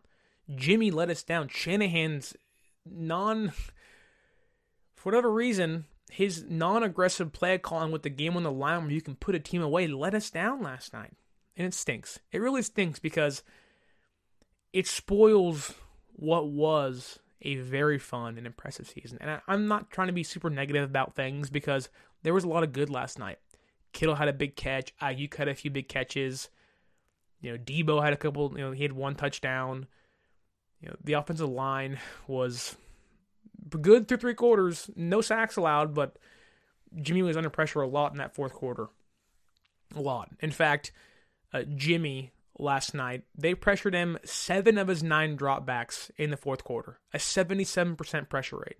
Jimmy 0.54 0.92
let 0.92 1.10
us 1.10 1.24
down. 1.24 1.48
Shanahan's 1.48 2.36
non 2.86 3.52
for 4.96 5.12
whatever 5.12 5.32
reason, 5.32 5.86
his 6.10 6.46
non-aggressive 6.48 7.32
play 7.32 7.58
calling 7.58 7.92
with 7.92 8.04
the 8.04 8.10
game 8.10 8.36
on 8.36 8.44
the 8.44 8.52
line 8.52 8.84
where 8.84 8.92
you 8.92 9.02
can 9.02 9.16
put 9.16 9.36
a 9.36 9.40
team 9.40 9.62
away 9.62 9.88
let 9.88 10.16
us 10.16 10.30
down 10.30 10.62
last 10.62 10.94
night. 10.94 11.14
And 11.58 11.68
it 11.68 11.74
stinks. 11.74 12.20
It 12.32 12.40
really 12.40 12.62
stinks 12.62 13.00
because 13.00 13.44
it 14.74 14.88
spoils 14.88 15.74
what 16.14 16.48
was 16.48 17.20
a 17.42 17.56
very 17.56 18.00
fun 18.00 18.38
and 18.38 18.48
impressive 18.48 18.88
season. 18.88 19.18
And 19.22 19.30
I, 19.48 19.54
am 19.54 19.68
not 19.68 19.92
trying 19.92 20.08
to 20.08 20.14
be 20.14 20.24
super 20.24 20.50
negative 20.50 20.84
about 20.84 21.16
things 21.16 21.50
because 21.50 21.90
there 22.24 22.34
was 22.34 22.44
a 22.44 22.50
lot 22.50 22.64
of 22.64 22.74
good 22.74 22.90
last 22.90 23.20
night. 23.20 23.38
Kittle 23.94 24.16
had 24.16 24.28
a 24.28 24.34
big 24.34 24.56
catch. 24.56 24.96
Aiyuk 24.98 25.36
had 25.36 25.48
a 25.48 25.56
few 25.56 25.72
big 25.72 25.88
catches. 25.88 26.50
You 27.42 27.52
know, 27.52 27.58
Deebo 27.58 28.04
had 28.04 28.14
a 28.14 28.18
couple. 28.18 28.54
You 28.56 28.66
know, 28.66 28.72
he 28.72 28.84
had 28.84 28.94
one 28.94 29.16
touchdown. 29.16 29.88
You 30.82 30.90
know, 30.90 30.96
the 31.04 31.14
offensive 31.14 31.50
line 31.50 32.00
was 32.28 32.76
good 33.82 34.08
through 34.08 34.18
three 34.18 34.34
quarters. 34.34 34.90
No 34.96 35.22
sacks 35.22 35.56
allowed, 35.56 35.94
but 35.94 36.18
Jimmy 37.02 37.22
was 37.22 37.38
under 37.38 37.50
pressure 37.50 37.82
a 37.82 37.88
lot 37.88 38.12
in 38.12 38.18
that 38.18 38.36
fourth 38.36 38.54
quarter. 38.54 38.88
A 39.96 40.02
lot. 40.02 40.30
In 40.40 40.52
fact, 40.52 40.92
uh, 41.54 41.64
Jimmy 41.76 42.32
last 42.58 42.94
night 42.94 43.24
they 43.38 43.54
pressured 43.54 43.94
him 43.94 44.18
seven 44.24 44.78
of 44.78 44.88
his 44.88 45.04
nine 45.04 45.38
dropbacks 45.38 46.10
in 46.18 46.30
the 46.30 46.38
fourth 46.38 46.64
quarter, 46.64 47.00
a 47.14 47.20
seventy-seven 47.20 47.96
percent 47.96 48.30
pressure 48.30 48.58
rate. 48.58 48.80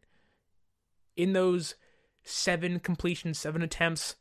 In 1.16 1.34
those 1.34 1.76
seven 2.24 2.80
completions, 2.80 3.38
seven 3.38 3.62
attempts, 3.62 4.16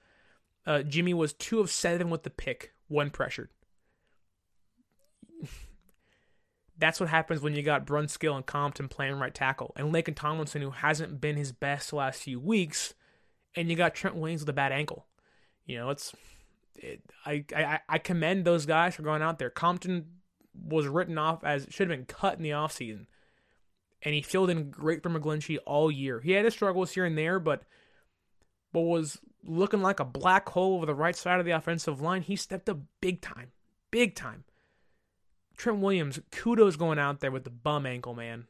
uh, 0.66 0.82
Jimmy 0.82 1.14
was 1.14 1.32
two 1.32 1.60
of 1.60 1.70
seven 1.70 2.10
with 2.10 2.22
the 2.22 2.30
pick 2.30 2.72
when 2.88 3.10
pressured. 3.10 3.50
That's 6.76 6.98
what 6.98 7.08
happens 7.08 7.40
when 7.40 7.54
you 7.54 7.62
got 7.62 7.86
Brunskill 7.86 8.34
and 8.34 8.44
Compton 8.44 8.88
playing 8.88 9.14
right 9.18 9.34
tackle, 9.34 9.72
and 9.76 9.92
Laken 9.92 10.16
Tomlinson, 10.16 10.62
who 10.62 10.70
hasn't 10.70 11.20
been 11.20 11.36
his 11.36 11.52
best 11.52 11.90
the 11.90 11.96
last 11.96 12.20
few 12.20 12.40
weeks, 12.40 12.94
and 13.54 13.70
you 13.70 13.76
got 13.76 13.94
Trent 13.94 14.16
Williams 14.16 14.42
with 14.42 14.48
a 14.48 14.54
bad 14.54 14.72
ankle. 14.72 15.06
You 15.66 15.78
know, 15.78 15.90
it's 15.90 16.14
it, 16.74 17.00
I, 17.24 17.44
I 17.54 17.80
I 17.88 17.98
commend 17.98 18.44
those 18.44 18.66
guys 18.66 18.96
for 18.96 19.02
going 19.02 19.22
out 19.22 19.38
there. 19.38 19.50
Compton 19.50 20.06
was 20.54 20.86
written 20.86 21.18
off 21.18 21.44
as 21.44 21.66
should 21.70 21.88
have 21.88 21.96
been 21.96 22.06
cut 22.06 22.36
in 22.36 22.42
the 22.42 22.50
offseason. 22.50 23.06
And 24.02 24.14
he 24.14 24.22
filled 24.22 24.50
in 24.50 24.70
great 24.70 25.02
for 25.02 25.08
McGlinchey 25.10 25.58
all 25.64 25.90
year. 25.90 26.20
He 26.20 26.32
had 26.32 26.44
his 26.44 26.54
struggles 26.54 26.92
here 26.92 27.04
and 27.04 27.16
there, 27.16 27.38
but 27.38 27.62
but 28.72 28.82
was 28.82 29.18
looking 29.42 29.82
like 29.82 30.00
a 30.00 30.04
black 30.04 30.48
hole 30.48 30.76
over 30.76 30.86
the 30.86 30.94
right 30.94 31.16
side 31.16 31.38
of 31.40 31.46
the 31.46 31.52
offensive 31.52 32.00
line. 32.00 32.22
He 32.22 32.36
stepped 32.36 32.68
up 32.68 32.78
big 33.00 33.20
time. 33.22 33.52
Big 33.90 34.14
time. 34.14 34.44
Trent 35.56 35.78
Williams, 35.78 36.20
kudos 36.30 36.76
going 36.76 36.98
out 36.98 37.20
there 37.20 37.30
with 37.30 37.44
the 37.44 37.50
bum 37.50 37.86
ankle, 37.86 38.14
man. 38.14 38.46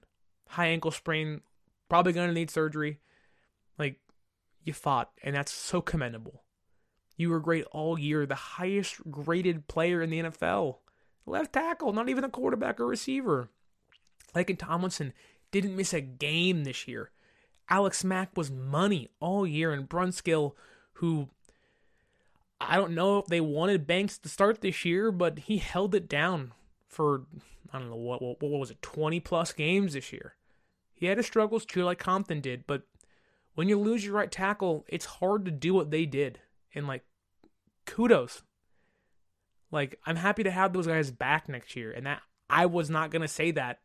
High 0.49 0.69
ankle 0.69 0.91
sprain, 0.91 1.43
probably 1.89 2.13
going 2.13 2.29
to 2.29 2.35
need 2.35 2.51
surgery. 2.51 2.99
Like, 3.79 4.01
you 4.63 4.73
fought, 4.73 5.11
and 5.23 5.35
that's 5.35 5.53
so 5.53 5.81
commendable. 5.81 6.43
You 7.17 7.31
were 7.31 7.41
great 7.41 7.65
all 7.71 7.99
year, 7.99 8.27
the 8.27 8.35
highest 8.35 9.11
graded 9.11 9.69
player 9.69 10.03
in 10.03 10.11
the 10.11 10.21
NFL. 10.21 10.79
Left 11.27 11.53
tackle, 11.53 11.93
not 11.93 12.09
even 12.09 12.25
a 12.25 12.29
quarterback 12.29 12.81
or 12.81 12.87
receiver. 12.87 13.49
Laken 14.35 14.59
Tomlinson 14.59 15.13
didn't 15.51 15.77
miss 15.77 15.93
a 15.93 16.01
game 16.01 16.65
this 16.65 16.89
year. 16.89 17.11
Alex 17.69 18.05
Mack 18.05 18.37
was 18.37 18.51
money 18.51 19.09
all 19.21 19.47
year, 19.47 19.73
and 19.73 19.89
Brunskill, 19.89 20.53
who 20.95 21.29
I 22.61 22.77
don't 22.77 22.95
know 22.95 23.19
if 23.19 23.27
they 23.27 23.41
wanted 23.41 23.87
Banks 23.87 24.19
to 24.19 24.29
start 24.29 24.61
this 24.61 24.85
year, 24.85 25.11
but 25.11 25.41
he 25.41 25.59
held 25.59 25.95
it 25.95 26.09
down 26.09 26.53
for 26.95 27.23
I 27.73 27.79
don't 27.79 27.91
know 27.91 27.97
what 27.97 28.23
what, 28.23 28.41
what 28.41 28.61
was 28.61 28.71
it, 28.71 28.81
20 28.83 29.21
plus 29.21 29.53
games 29.53 29.95
this 29.95 30.13
year. 30.13 30.35
He 30.95 31.07
had 31.07 31.19
his 31.19 31.27
struggles 31.27 31.67
too, 31.67 31.85
like 31.85 31.99
Compton 31.99 32.41
did, 32.41 32.67
but 32.67 32.83
when 33.55 33.69
you 33.69 33.79
lose 33.79 34.05
your 34.05 34.15
right 34.15 34.31
tackle, 34.31 34.85
it's 34.89 35.05
hard 35.05 35.45
to 35.45 35.51
do 35.51 35.75
what 35.75 35.91
they 35.91 36.07
did. 36.07 36.41
And 36.75 36.87
like, 36.87 37.05
kudos. 37.87 38.43
Like, 39.71 39.99
I'm 40.07 40.17
happy 40.17 40.45
to 40.45 40.51
have 40.51 40.73
those 40.73 40.87
guys 40.87 41.11
back 41.11 41.49
next 41.49 41.75
year. 41.75 41.91
And 41.91 42.07
that 42.07 42.23
I 42.49 42.67
was 42.67 42.91
not 42.91 43.11
gonna 43.11 43.29
say 43.29 43.51
that, 43.53 43.81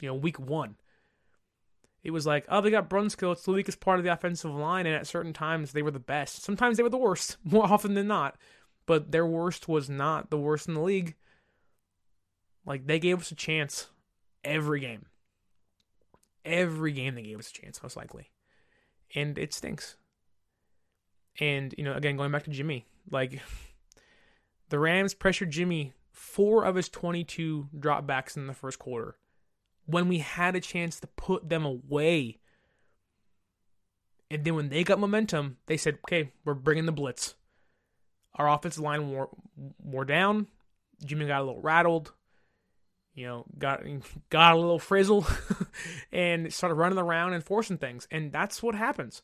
you 0.00 0.08
know, 0.08 0.14
week 0.14 0.38
one. 0.38 0.76
It 2.02 2.10
was 2.10 2.26
like, 2.26 2.46
oh, 2.48 2.60
they 2.60 2.70
got 2.70 2.90
Brunskill. 2.90 3.32
It's 3.32 3.44
the 3.44 3.52
weakest 3.52 3.80
part 3.80 3.98
of 3.98 4.04
the 4.04 4.12
offensive 4.12 4.50
line, 4.50 4.86
and 4.86 4.96
at 4.96 5.06
certain 5.06 5.32
times 5.32 5.72
they 5.72 5.82
were 5.82 5.92
the 5.92 6.00
best. 6.00 6.42
Sometimes 6.42 6.76
they 6.76 6.82
were 6.82 6.88
the 6.88 6.98
worst, 6.98 7.36
more 7.44 7.64
often 7.64 7.94
than 7.94 8.08
not. 8.08 8.36
But 8.84 9.12
their 9.12 9.26
worst 9.26 9.68
was 9.68 9.88
not 9.88 10.30
the 10.30 10.38
worst 10.38 10.66
in 10.66 10.74
the 10.74 10.80
league. 10.80 11.14
Like 12.64 12.86
they 12.86 12.98
gave 12.98 13.20
us 13.20 13.30
a 13.30 13.36
chance 13.36 13.88
every 14.44 14.80
game. 14.80 15.06
Every 16.44 16.92
game 16.92 17.14
they 17.14 17.22
gave 17.22 17.38
us 17.38 17.50
a 17.50 17.52
chance, 17.52 17.82
most 17.82 17.96
likely. 17.96 18.30
And 19.14 19.38
it 19.38 19.54
stinks. 19.54 19.96
And, 21.40 21.74
you 21.78 21.84
know, 21.84 21.94
again, 21.94 22.16
going 22.16 22.32
back 22.32 22.44
to 22.44 22.50
Jimmy, 22.50 22.86
like 23.10 23.40
the 24.68 24.78
Rams 24.78 25.14
pressured 25.14 25.50
Jimmy 25.50 25.92
four 26.10 26.64
of 26.64 26.74
his 26.74 26.88
22 26.88 27.68
dropbacks 27.76 28.36
in 28.36 28.46
the 28.46 28.54
first 28.54 28.78
quarter 28.78 29.16
when 29.86 30.08
we 30.08 30.18
had 30.18 30.54
a 30.54 30.60
chance 30.60 31.00
to 31.00 31.06
put 31.06 31.48
them 31.48 31.64
away. 31.64 32.38
And 34.30 34.44
then 34.44 34.54
when 34.54 34.68
they 34.68 34.84
got 34.84 34.98
momentum, 34.98 35.58
they 35.66 35.76
said, 35.76 35.98
okay, 36.06 36.32
we're 36.44 36.54
bringing 36.54 36.86
the 36.86 36.92
blitz. 36.92 37.34
Our 38.36 38.48
offensive 38.48 38.82
line 38.82 39.10
wore, 39.10 39.28
wore 39.78 40.06
down. 40.06 40.46
Jimmy 41.04 41.26
got 41.26 41.42
a 41.42 41.44
little 41.44 41.60
rattled 41.60 42.12
you 43.14 43.26
know, 43.26 43.44
got 43.58 43.82
got 44.30 44.54
a 44.54 44.58
little 44.58 44.78
frizzle 44.78 45.26
and 46.12 46.52
started 46.52 46.74
running 46.74 46.98
around 46.98 47.32
and 47.32 47.44
forcing 47.44 47.78
things. 47.78 48.06
And 48.10 48.32
that's 48.32 48.62
what 48.62 48.74
happens. 48.74 49.22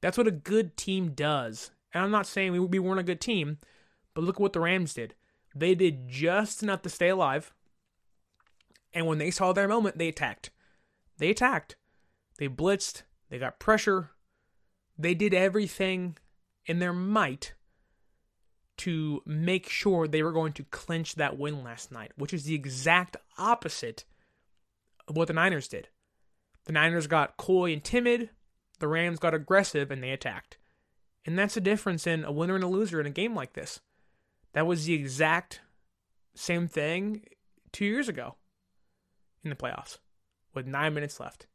That's 0.00 0.18
what 0.18 0.28
a 0.28 0.32
good 0.32 0.76
team 0.76 1.12
does. 1.12 1.70
And 1.92 2.04
I'm 2.04 2.10
not 2.10 2.26
saying 2.26 2.52
we, 2.52 2.60
we 2.60 2.78
weren't 2.78 3.00
a 3.00 3.04
good 3.04 3.20
team, 3.20 3.58
but 4.14 4.24
look 4.24 4.36
at 4.36 4.40
what 4.40 4.52
the 4.52 4.60
Rams 4.60 4.94
did. 4.94 5.14
They 5.54 5.74
did 5.74 6.08
just 6.08 6.62
enough 6.62 6.82
to 6.82 6.88
stay 6.88 7.08
alive. 7.08 7.52
And 8.92 9.06
when 9.06 9.18
they 9.18 9.30
saw 9.30 9.52
their 9.52 9.68
moment, 9.68 9.98
they 9.98 10.08
attacked. 10.08 10.50
They 11.18 11.30
attacked. 11.30 11.76
They 12.38 12.48
blitzed. 12.48 13.02
They 13.28 13.38
got 13.38 13.58
pressure. 13.58 14.10
They 14.96 15.14
did 15.14 15.34
everything 15.34 16.16
in 16.66 16.78
their 16.78 16.92
might 16.92 17.54
to 18.78 19.22
make 19.26 19.68
sure 19.68 20.06
they 20.06 20.22
were 20.22 20.32
going 20.32 20.52
to 20.54 20.64
clinch 20.64 21.16
that 21.16 21.38
win 21.38 21.62
last 21.62 21.92
night, 21.92 22.12
which 22.16 22.32
is 22.32 22.44
the 22.44 22.54
exact 22.54 23.16
opposite 23.36 24.04
of 25.06 25.16
what 25.16 25.28
the 25.28 25.34
Niners 25.34 25.68
did. 25.68 25.88
The 26.64 26.72
Niners 26.72 27.06
got 27.06 27.36
coy 27.36 27.72
and 27.72 27.82
timid, 27.82 28.30
the 28.78 28.88
Rams 28.88 29.18
got 29.18 29.34
aggressive 29.34 29.90
and 29.90 30.02
they 30.02 30.10
attacked. 30.10 30.58
And 31.26 31.38
that's 31.38 31.54
the 31.54 31.60
difference 31.60 32.06
in 32.06 32.24
a 32.24 32.32
winner 32.32 32.54
and 32.54 32.64
a 32.64 32.68
loser 32.68 33.00
in 33.00 33.06
a 33.06 33.10
game 33.10 33.34
like 33.34 33.52
this. 33.52 33.80
That 34.52 34.66
was 34.66 34.86
the 34.86 34.94
exact 34.94 35.60
same 36.34 36.68
thing 36.68 37.24
two 37.72 37.84
years 37.84 38.08
ago 38.08 38.36
in 39.42 39.50
the 39.50 39.56
playoffs 39.56 39.98
with 40.54 40.66
nine 40.66 40.94
minutes 40.94 41.20
left. 41.20 41.46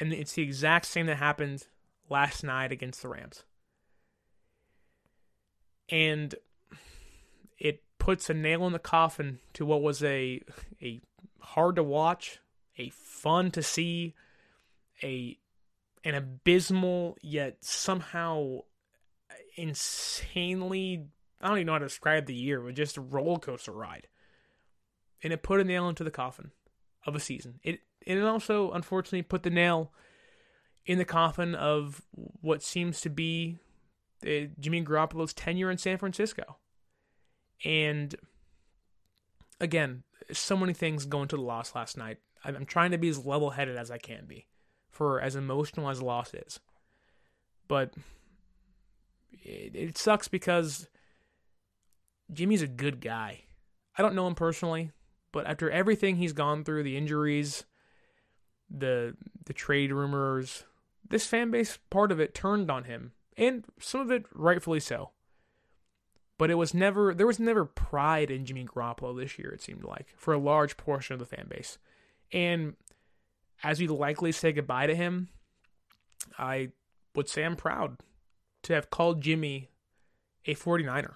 And 0.00 0.12
it's 0.12 0.32
the 0.32 0.42
exact 0.42 0.86
same 0.86 1.06
that 1.06 1.16
happened 1.16 1.66
last 2.08 2.44
night 2.44 2.72
against 2.72 3.02
the 3.02 3.08
Rams 3.08 3.44
and 5.88 6.34
it 7.58 7.82
puts 7.98 8.30
a 8.30 8.34
nail 8.34 8.66
in 8.66 8.72
the 8.72 8.78
coffin 8.78 9.38
to 9.54 9.66
what 9.66 9.82
was 9.82 10.02
a 10.02 10.40
a 10.82 11.00
hard 11.40 11.76
to 11.76 11.82
watch, 11.82 12.38
a 12.78 12.90
fun 12.90 13.50
to 13.52 13.62
see, 13.62 14.14
a 15.02 15.38
an 16.04 16.14
abysmal 16.14 17.16
yet 17.22 17.64
somehow 17.64 18.58
insanely 19.56 21.06
I 21.40 21.48
don't 21.48 21.58
even 21.58 21.66
know 21.66 21.72
how 21.72 21.78
to 21.78 21.86
describe 21.86 22.26
the 22.26 22.34
year, 22.34 22.60
but 22.60 22.74
just 22.74 22.96
a 22.96 23.02
roller 23.02 23.38
coaster 23.38 23.72
ride. 23.72 24.08
And 25.22 25.32
it 25.32 25.42
put 25.42 25.60
a 25.60 25.64
nail 25.64 25.88
into 25.88 26.02
the 26.02 26.10
coffin 26.10 26.52
of 27.06 27.14
a 27.14 27.20
season. 27.20 27.60
It 27.62 27.80
and 28.06 28.18
it 28.18 28.24
also 28.24 28.70
unfortunately 28.72 29.22
put 29.22 29.42
the 29.42 29.50
nail 29.50 29.92
in 30.86 30.98
the 30.98 31.04
coffin 31.04 31.54
of 31.54 32.02
what 32.12 32.62
seems 32.62 33.00
to 33.02 33.10
be 33.10 33.58
uh, 34.26 34.48
Jimmy 34.58 34.84
Garoppolo's 34.84 35.32
tenure 35.32 35.70
in 35.70 35.78
San 35.78 35.98
Francisco. 35.98 36.56
And 37.64 38.14
again, 39.60 40.02
so 40.32 40.56
many 40.56 40.74
things 40.74 41.06
go 41.06 41.22
into 41.22 41.36
the 41.36 41.42
loss 41.42 41.74
last 41.74 41.96
night. 41.96 42.18
I'm 42.44 42.66
trying 42.66 42.90
to 42.90 42.98
be 42.98 43.08
as 43.08 43.24
level 43.24 43.50
headed 43.50 43.76
as 43.76 43.90
I 43.90 43.98
can 43.98 44.26
be 44.26 44.46
for 44.90 45.20
as 45.20 45.34
emotional 45.34 45.88
as 45.88 46.02
loss 46.02 46.34
is. 46.34 46.60
But 47.68 47.94
it, 49.32 49.74
it 49.74 49.98
sucks 49.98 50.28
because 50.28 50.88
Jimmy's 52.32 52.62
a 52.62 52.66
good 52.66 53.00
guy. 53.00 53.44
I 53.96 54.02
don't 54.02 54.14
know 54.14 54.26
him 54.26 54.34
personally, 54.34 54.92
but 55.32 55.46
after 55.46 55.70
everything 55.70 56.16
he's 56.16 56.32
gone 56.32 56.64
through, 56.64 56.82
the 56.82 56.96
injuries, 56.96 57.64
the 58.70 59.16
the 59.46 59.52
trade 59.52 59.92
rumors, 59.92 60.64
this 61.08 61.26
fan 61.26 61.50
base 61.50 61.78
part 61.90 62.12
of 62.12 62.20
it 62.20 62.34
turned 62.34 62.70
on 62.70 62.84
him 62.84 63.12
and 63.36 63.64
some 63.80 64.00
of 64.00 64.10
it 64.10 64.24
rightfully 64.32 64.80
so. 64.80 65.10
But 66.36 66.50
it 66.50 66.54
was 66.54 66.74
never 66.74 67.14
there 67.14 67.26
was 67.26 67.38
never 67.38 67.64
pride 67.64 68.30
in 68.30 68.44
Jimmy 68.44 68.64
Garoppolo 68.64 69.16
this 69.18 69.38
year. 69.38 69.50
It 69.50 69.62
seemed 69.62 69.84
like 69.84 70.14
for 70.16 70.34
a 70.34 70.38
large 70.38 70.76
portion 70.76 71.14
of 71.14 71.20
the 71.20 71.26
fan 71.26 71.46
base, 71.48 71.78
and 72.32 72.74
as 73.62 73.80
we 73.80 73.86
likely 73.86 74.32
say 74.32 74.52
goodbye 74.52 74.86
to 74.86 74.96
him, 74.96 75.28
I 76.38 76.70
would 77.14 77.28
say 77.28 77.44
I'm 77.44 77.56
proud 77.56 77.98
to 78.64 78.74
have 78.74 78.90
called 78.90 79.20
Jimmy 79.20 79.70
a 80.46 80.54
49er. 80.54 81.14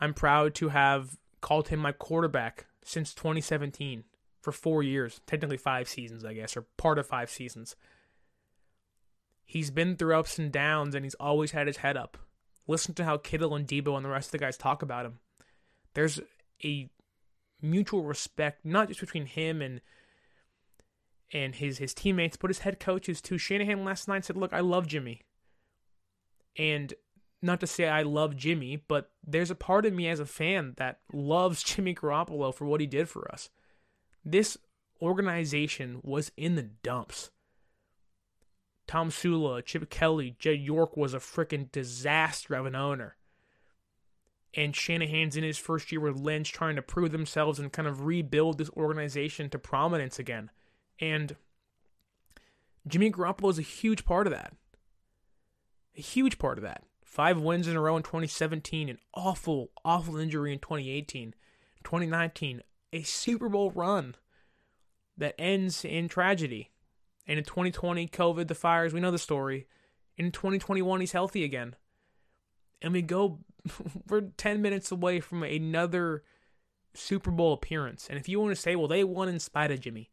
I'm 0.00 0.14
proud 0.14 0.54
to 0.56 0.68
have 0.68 1.18
called 1.40 1.68
him 1.68 1.80
my 1.80 1.92
quarterback 1.92 2.66
since 2.84 3.14
2017 3.14 4.04
for 4.40 4.52
four 4.52 4.82
years, 4.82 5.20
technically 5.26 5.56
five 5.56 5.88
seasons, 5.88 6.24
I 6.24 6.34
guess, 6.34 6.56
or 6.56 6.66
part 6.76 6.98
of 6.98 7.06
five 7.06 7.30
seasons. 7.30 7.76
He's 9.44 9.70
been 9.70 9.96
through 9.96 10.16
ups 10.16 10.38
and 10.38 10.50
downs, 10.50 10.94
and 10.94 11.04
he's 11.04 11.14
always 11.14 11.52
had 11.52 11.66
his 11.66 11.78
head 11.78 11.96
up. 11.96 12.18
Listen 12.66 12.94
to 12.94 13.04
how 13.04 13.18
Kittle 13.18 13.54
and 13.54 13.66
Deebo 13.66 13.96
and 13.96 14.04
the 14.04 14.10
rest 14.10 14.28
of 14.28 14.32
the 14.32 14.38
guys 14.38 14.56
talk 14.56 14.82
about 14.82 15.04
him. 15.04 15.18
There's 15.92 16.20
a 16.64 16.90
mutual 17.60 18.04
respect, 18.04 18.64
not 18.64 18.88
just 18.88 19.00
between 19.00 19.26
him 19.26 19.60
and 19.60 19.80
and 21.32 21.54
his 21.54 21.78
his 21.78 21.94
teammates, 21.94 22.36
but 22.36 22.50
his 22.50 22.60
head 22.60 22.78
coaches 22.78 23.20
too. 23.20 23.38
Shanahan 23.38 23.84
last 23.84 24.08
night 24.08 24.24
said, 24.24 24.36
"Look, 24.36 24.52
I 24.52 24.60
love 24.60 24.86
Jimmy," 24.86 25.22
and 26.56 26.94
not 27.42 27.60
to 27.60 27.66
say 27.66 27.88
I 27.88 28.02
love 28.02 28.36
Jimmy, 28.36 28.82
but 28.88 29.10
there's 29.26 29.50
a 29.50 29.54
part 29.54 29.84
of 29.84 29.92
me 29.92 30.08
as 30.08 30.20
a 30.20 30.26
fan 30.26 30.74
that 30.78 31.00
loves 31.12 31.62
Jimmy 31.64 31.94
Garoppolo 31.94 32.54
for 32.54 32.64
what 32.64 32.80
he 32.80 32.86
did 32.86 33.08
for 33.08 33.30
us. 33.30 33.50
This 34.24 34.56
organization 35.02 36.00
was 36.02 36.32
in 36.36 36.54
the 36.54 36.62
dumps. 36.62 37.30
Tomsula, 38.86 39.64
Chip 39.64 39.88
Kelly, 39.90 40.36
Jed 40.38 40.60
York 40.60 40.96
was 40.96 41.14
a 41.14 41.18
freaking 41.18 41.70
disaster 41.72 42.54
of 42.54 42.66
an 42.66 42.74
owner. 42.74 43.16
And 44.56 44.74
Shanahan's 44.74 45.36
in 45.36 45.42
his 45.42 45.58
first 45.58 45.90
year 45.90 46.00
with 46.00 46.16
Lynch 46.16 46.52
trying 46.52 46.76
to 46.76 46.82
prove 46.82 47.10
themselves 47.10 47.58
and 47.58 47.72
kind 47.72 47.88
of 47.88 48.04
rebuild 48.04 48.58
this 48.58 48.70
organization 48.70 49.50
to 49.50 49.58
prominence 49.58 50.18
again. 50.18 50.50
And 51.00 51.34
Jimmy 52.86 53.10
Garoppolo 53.10 53.50
is 53.50 53.58
a 53.58 53.62
huge 53.62 54.04
part 54.04 54.26
of 54.26 54.32
that. 54.32 54.54
A 55.96 56.00
huge 56.00 56.38
part 56.38 56.58
of 56.58 56.62
that. 56.62 56.84
Five 57.04 57.40
wins 57.40 57.68
in 57.68 57.76
a 57.76 57.80
row 57.80 57.96
in 57.96 58.02
2017, 58.02 58.88
an 58.88 58.98
awful, 59.14 59.70
awful 59.84 60.16
injury 60.16 60.52
in 60.52 60.58
2018. 60.58 61.34
2019, 61.84 62.62
a 62.92 63.02
Super 63.02 63.48
Bowl 63.48 63.70
run 63.70 64.16
that 65.16 65.34
ends 65.38 65.84
in 65.84 66.08
tragedy. 66.08 66.70
And 67.26 67.38
in 67.38 67.44
2020, 67.44 68.08
COVID, 68.08 68.48
the 68.48 68.54
fires, 68.54 68.92
we 68.92 69.00
know 69.00 69.10
the 69.10 69.18
story. 69.18 69.66
In 70.16 70.30
2021, 70.30 71.00
he's 71.00 71.12
healthy 71.12 71.44
again. 71.44 71.74
And 72.82 72.92
we 72.92 73.02
go, 73.02 73.40
we're 74.08 74.28
10 74.36 74.60
minutes 74.60 74.92
away 74.92 75.20
from 75.20 75.42
another 75.42 76.22
Super 76.94 77.30
Bowl 77.30 77.52
appearance. 77.52 78.06
And 78.08 78.18
if 78.18 78.28
you 78.28 78.40
want 78.40 78.54
to 78.54 78.60
say, 78.60 78.76
well, 78.76 78.88
they 78.88 79.04
won 79.04 79.28
in 79.28 79.38
spite 79.38 79.70
of 79.70 79.80
Jimmy, 79.80 80.10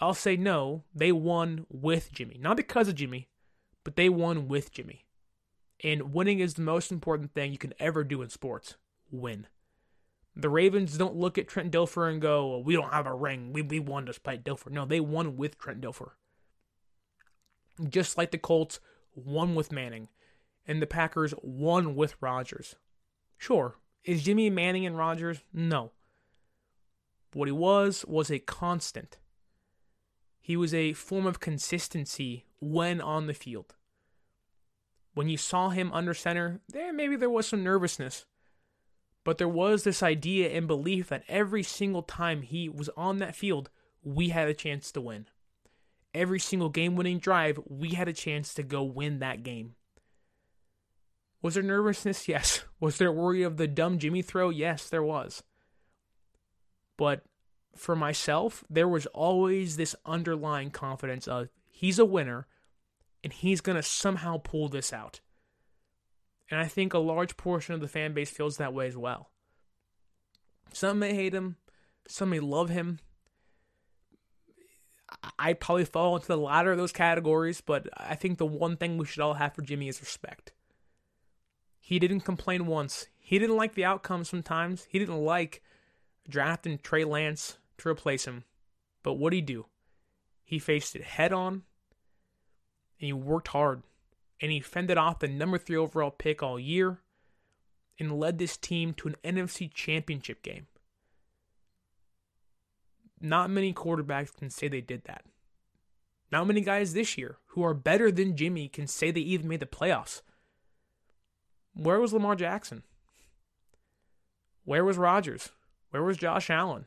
I'll 0.00 0.14
say 0.14 0.36
no, 0.36 0.84
they 0.94 1.12
won 1.12 1.66
with 1.68 2.12
Jimmy. 2.12 2.38
Not 2.40 2.56
because 2.56 2.88
of 2.88 2.94
Jimmy, 2.94 3.28
but 3.84 3.96
they 3.96 4.08
won 4.08 4.46
with 4.46 4.70
Jimmy. 4.70 5.04
And 5.82 6.12
winning 6.12 6.38
is 6.40 6.54
the 6.54 6.62
most 6.62 6.90
important 6.92 7.34
thing 7.34 7.52
you 7.52 7.58
can 7.58 7.74
ever 7.78 8.04
do 8.04 8.22
in 8.22 8.30
sports 8.30 8.76
win. 9.10 9.46
The 10.38 10.48
Ravens 10.48 10.96
don't 10.96 11.16
look 11.16 11.36
at 11.36 11.48
Trent 11.48 11.72
Dilfer 11.72 12.08
and 12.08 12.22
go, 12.22 12.48
well, 12.48 12.62
we 12.62 12.74
don't 12.74 12.92
have 12.92 13.06
a 13.06 13.12
ring. 13.14 13.52
We, 13.52 13.60
we 13.60 13.80
won 13.80 14.04
despite 14.04 14.44
Dilfer. 14.44 14.70
No, 14.70 14.86
they 14.86 15.00
won 15.00 15.36
with 15.36 15.58
Trent 15.58 15.80
Dilfer. 15.80 16.10
Just 17.88 18.16
like 18.16 18.30
the 18.30 18.38
Colts 18.38 18.78
won 19.16 19.56
with 19.56 19.72
Manning. 19.72 20.08
and 20.68 20.82
the 20.82 20.86
Packers 20.86 21.34
won 21.42 21.96
with 21.96 22.14
Rodgers. 22.20 22.76
Sure, 23.38 23.76
is 24.04 24.22
Jimmy 24.22 24.50
Manning 24.50 24.86
and 24.86 24.96
Rodgers? 24.96 25.40
No. 25.52 25.92
What 27.32 27.48
he 27.48 27.52
was 27.52 28.04
was 28.06 28.30
a 28.30 28.38
constant. 28.38 29.18
He 30.40 30.56
was 30.56 30.72
a 30.72 30.92
form 30.92 31.26
of 31.26 31.40
consistency 31.40 32.46
when 32.60 33.00
on 33.00 33.26
the 33.26 33.34
field. 33.34 33.74
When 35.14 35.28
you 35.28 35.36
saw 35.36 35.70
him 35.70 35.90
under 35.92 36.14
center, 36.14 36.60
there 36.68 36.92
maybe 36.92 37.16
there 37.16 37.30
was 37.30 37.46
some 37.46 37.64
nervousness. 37.64 38.24
But 39.28 39.36
there 39.36 39.46
was 39.46 39.84
this 39.84 40.02
idea 40.02 40.48
and 40.56 40.66
belief 40.66 41.10
that 41.10 41.22
every 41.28 41.62
single 41.62 42.00
time 42.02 42.40
he 42.40 42.66
was 42.66 42.88
on 42.96 43.18
that 43.18 43.36
field, 43.36 43.68
we 44.02 44.30
had 44.30 44.48
a 44.48 44.54
chance 44.54 44.90
to 44.92 45.02
win. 45.02 45.26
Every 46.14 46.40
single 46.40 46.70
game 46.70 46.96
winning 46.96 47.18
drive, 47.18 47.60
we 47.66 47.90
had 47.90 48.08
a 48.08 48.14
chance 48.14 48.54
to 48.54 48.62
go 48.62 48.82
win 48.82 49.18
that 49.18 49.42
game. 49.42 49.74
Was 51.42 51.52
there 51.52 51.62
nervousness? 51.62 52.26
Yes. 52.26 52.64
Was 52.80 52.96
there 52.96 53.12
worry 53.12 53.42
of 53.42 53.58
the 53.58 53.68
dumb 53.68 53.98
Jimmy 53.98 54.22
throw? 54.22 54.48
Yes, 54.48 54.88
there 54.88 55.02
was. 55.02 55.42
But 56.96 57.22
for 57.76 57.94
myself, 57.94 58.64
there 58.70 58.88
was 58.88 59.04
always 59.08 59.76
this 59.76 59.94
underlying 60.06 60.70
confidence 60.70 61.28
of 61.28 61.50
he's 61.70 61.98
a 61.98 62.06
winner 62.06 62.46
and 63.22 63.34
he's 63.34 63.60
going 63.60 63.76
to 63.76 63.82
somehow 63.82 64.38
pull 64.38 64.70
this 64.70 64.90
out. 64.90 65.20
And 66.50 66.60
I 66.60 66.66
think 66.66 66.94
a 66.94 66.98
large 66.98 67.36
portion 67.36 67.74
of 67.74 67.80
the 67.80 67.88
fan 67.88 68.14
base 68.14 68.30
feels 68.30 68.56
that 68.56 68.72
way 68.72 68.86
as 68.86 68.96
well. 68.96 69.30
Some 70.72 70.98
may 70.98 71.14
hate 71.14 71.34
him, 71.34 71.56
some 72.06 72.30
may 72.30 72.40
love 72.40 72.70
him. 72.70 73.00
I 75.38 75.54
probably 75.54 75.84
fall 75.84 76.16
into 76.16 76.28
the 76.28 76.36
latter 76.36 76.72
of 76.72 76.78
those 76.78 76.92
categories, 76.92 77.60
but 77.60 77.88
I 77.96 78.14
think 78.14 78.38
the 78.38 78.46
one 78.46 78.76
thing 78.76 78.98
we 78.98 79.06
should 79.06 79.22
all 79.22 79.34
have 79.34 79.54
for 79.54 79.62
Jimmy 79.62 79.88
is 79.88 80.00
respect. 80.00 80.52
He 81.80 81.98
didn't 81.98 82.20
complain 82.20 82.66
once. 82.66 83.06
He 83.18 83.38
didn't 83.38 83.56
like 83.56 83.74
the 83.74 83.84
outcome 83.84 84.24
sometimes. 84.24 84.86
He 84.90 84.98
didn't 84.98 85.24
like 85.24 85.62
drafting 86.28 86.78
Trey 86.78 87.04
Lance 87.04 87.56
to 87.78 87.88
replace 87.88 88.26
him. 88.26 88.44
But 89.02 89.14
what 89.14 89.30
did 89.30 89.36
he 89.36 89.42
do? 89.42 89.66
He 90.44 90.58
faced 90.58 90.94
it 90.94 91.02
head 91.02 91.32
on 91.32 91.54
and 91.54 91.62
he 93.06 93.12
worked 93.12 93.48
hard 93.48 93.82
and 94.40 94.52
he 94.52 94.60
fended 94.60 94.96
off 94.96 95.18
the 95.18 95.28
number 95.28 95.58
three 95.58 95.76
overall 95.76 96.10
pick 96.10 96.42
all 96.42 96.58
year 96.58 97.00
and 97.98 98.18
led 98.18 98.38
this 98.38 98.56
team 98.56 98.94
to 98.94 99.08
an 99.08 99.16
NFC 99.24 99.72
championship 99.72 100.42
game. 100.42 100.66
Not 103.20 103.50
many 103.50 103.74
quarterbacks 103.74 104.36
can 104.36 104.50
say 104.50 104.68
they 104.68 104.80
did 104.80 105.02
that. 105.04 105.24
Not 106.30 106.46
many 106.46 106.60
guys 106.60 106.92
this 106.92 107.18
year 107.18 107.38
who 107.48 107.64
are 107.64 107.74
better 107.74 108.12
than 108.12 108.36
Jimmy 108.36 108.68
can 108.68 108.86
say 108.86 109.10
they 109.10 109.20
even 109.20 109.48
made 109.48 109.60
the 109.60 109.66
playoffs. 109.66 110.22
Where 111.74 111.98
was 111.98 112.12
Lamar 112.12 112.36
Jackson? 112.36 112.82
Where 114.64 114.84
was 114.84 114.98
Rodgers? 114.98 115.50
Where 115.90 116.02
was 116.02 116.18
Josh 116.18 116.50
Allen? 116.50 116.86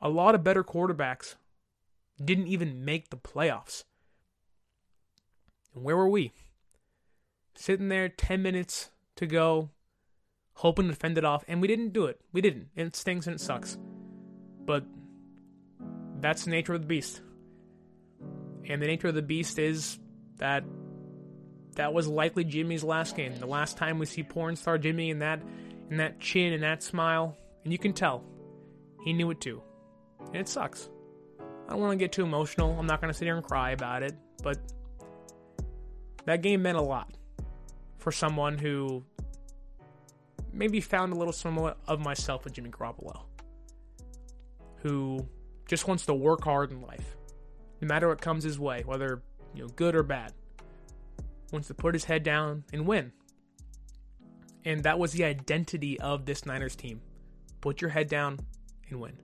A 0.00 0.08
lot 0.08 0.34
of 0.34 0.44
better 0.44 0.62
quarterbacks 0.62 1.34
didn't 2.24 2.46
even 2.46 2.84
make 2.84 3.10
the 3.10 3.16
playoffs. 3.16 3.84
And 5.74 5.84
where 5.84 5.96
were 5.96 6.08
we? 6.08 6.32
Sitting 7.54 7.88
there 7.88 8.08
10 8.08 8.42
minutes 8.42 8.90
to 9.16 9.26
go, 9.26 9.70
hoping 10.54 10.88
to 10.88 10.94
fend 10.94 11.18
it 11.18 11.24
off, 11.24 11.44
and 11.48 11.60
we 11.60 11.68
didn't 11.68 11.92
do 11.92 12.06
it. 12.06 12.20
We 12.32 12.40
didn't. 12.40 12.68
It 12.76 12.96
stings 12.96 13.26
and 13.26 13.34
it 13.34 13.40
sucks. 13.40 13.78
But 14.64 14.84
that's 16.20 16.44
the 16.44 16.50
nature 16.50 16.74
of 16.74 16.82
the 16.82 16.86
beast. 16.86 17.20
And 18.68 18.82
the 18.82 18.86
nature 18.86 19.08
of 19.08 19.14
the 19.14 19.22
beast 19.22 19.58
is 19.58 19.98
that 20.36 20.64
that 21.76 21.92
was 21.92 22.06
likely 22.06 22.44
Jimmy's 22.44 22.84
last 22.84 23.16
game. 23.16 23.38
The 23.38 23.46
last 23.46 23.76
time 23.76 23.98
we 23.98 24.06
see 24.06 24.22
porn 24.22 24.56
star 24.56 24.78
Jimmy 24.78 25.10
in 25.10 25.20
that 25.20 25.42
in 25.90 25.96
that 25.98 26.20
chin 26.20 26.52
and 26.52 26.62
that 26.62 26.82
smile, 26.82 27.36
and 27.64 27.72
you 27.72 27.78
can 27.78 27.92
tell 27.92 28.24
he 29.04 29.12
knew 29.12 29.30
it 29.30 29.40
too. 29.40 29.62
And 30.26 30.36
it 30.36 30.48
sucks. 30.48 30.90
I 31.40 31.72
don't 31.72 31.80
want 31.80 31.92
to 31.92 31.96
get 31.96 32.12
too 32.12 32.24
emotional. 32.24 32.76
I'm 32.78 32.86
not 32.86 33.00
going 33.00 33.12
to 33.12 33.16
sit 33.16 33.24
here 33.24 33.36
and 33.36 33.44
cry 33.44 33.70
about 33.70 34.02
it, 34.02 34.14
but 34.42 34.58
that 36.28 36.42
game 36.42 36.60
meant 36.60 36.76
a 36.76 36.82
lot 36.82 37.10
for 37.96 38.12
someone 38.12 38.58
who 38.58 39.02
maybe 40.52 40.78
found 40.78 41.14
a 41.14 41.16
little 41.16 41.32
similar 41.32 41.74
of 41.86 42.00
myself 42.00 42.44
with 42.44 42.52
Jimmy 42.52 42.68
Garoppolo, 42.68 43.22
who 44.82 45.26
just 45.66 45.88
wants 45.88 46.04
to 46.04 46.12
work 46.12 46.44
hard 46.44 46.70
in 46.70 46.82
life, 46.82 47.16
no 47.80 47.88
matter 47.88 48.08
what 48.08 48.20
comes 48.20 48.44
his 48.44 48.58
way, 48.58 48.82
whether 48.84 49.22
you 49.54 49.62
know 49.62 49.68
good 49.68 49.96
or 49.96 50.02
bad. 50.02 50.34
Wants 51.50 51.68
to 51.68 51.74
put 51.74 51.94
his 51.94 52.04
head 52.04 52.24
down 52.24 52.62
and 52.74 52.86
win. 52.86 53.10
And 54.66 54.82
that 54.82 54.98
was 54.98 55.12
the 55.12 55.24
identity 55.24 55.98
of 55.98 56.26
this 56.26 56.44
Niners 56.44 56.76
team. 56.76 57.00
Put 57.62 57.80
your 57.80 57.88
head 57.88 58.10
down 58.10 58.38
and 58.90 59.00
win. 59.00 59.16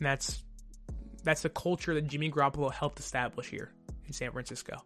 And 0.00 0.06
that's 0.06 0.42
that's 1.22 1.42
the 1.42 1.50
culture 1.50 1.94
that 1.94 2.08
Jimmy 2.08 2.32
Garoppolo 2.32 2.72
helped 2.72 2.98
establish 2.98 3.46
here 3.46 3.70
in 4.08 4.12
San 4.12 4.32
Francisco. 4.32 4.82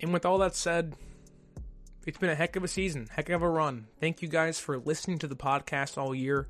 And 0.00 0.12
with 0.12 0.26
all 0.26 0.38
that 0.38 0.54
said, 0.54 0.94
it's 2.06 2.18
been 2.18 2.30
a 2.30 2.34
heck 2.34 2.56
of 2.56 2.64
a 2.64 2.68
season, 2.68 3.08
heck 3.10 3.28
of 3.30 3.42
a 3.42 3.48
run. 3.48 3.86
Thank 4.00 4.22
you 4.22 4.28
guys 4.28 4.60
for 4.60 4.78
listening 4.78 5.18
to 5.20 5.26
the 5.26 5.36
podcast 5.36 5.98
all 5.98 6.14
year, 6.14 6.48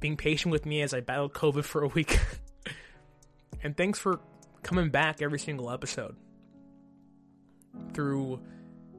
being 0.00 0.16
patient 0.16 0.50
with 0.50 0.66
me 0.66 0.82
as 0.82 0.92
I 0.92 1.00
battled 1.00 1.32
COVID 1.32 1.64
for 1.64 1.82
a 1.82 1.88
week. 1.88 2.18
and 3.62 3.76
thanks 3.76 3.98
for 3.98 4.20
coming 4.62 4.90
back 4.90 5.22
every 5.22 5.38
single 5.38 5.70
episode. 5.70 6.16
Through 7.94 8.40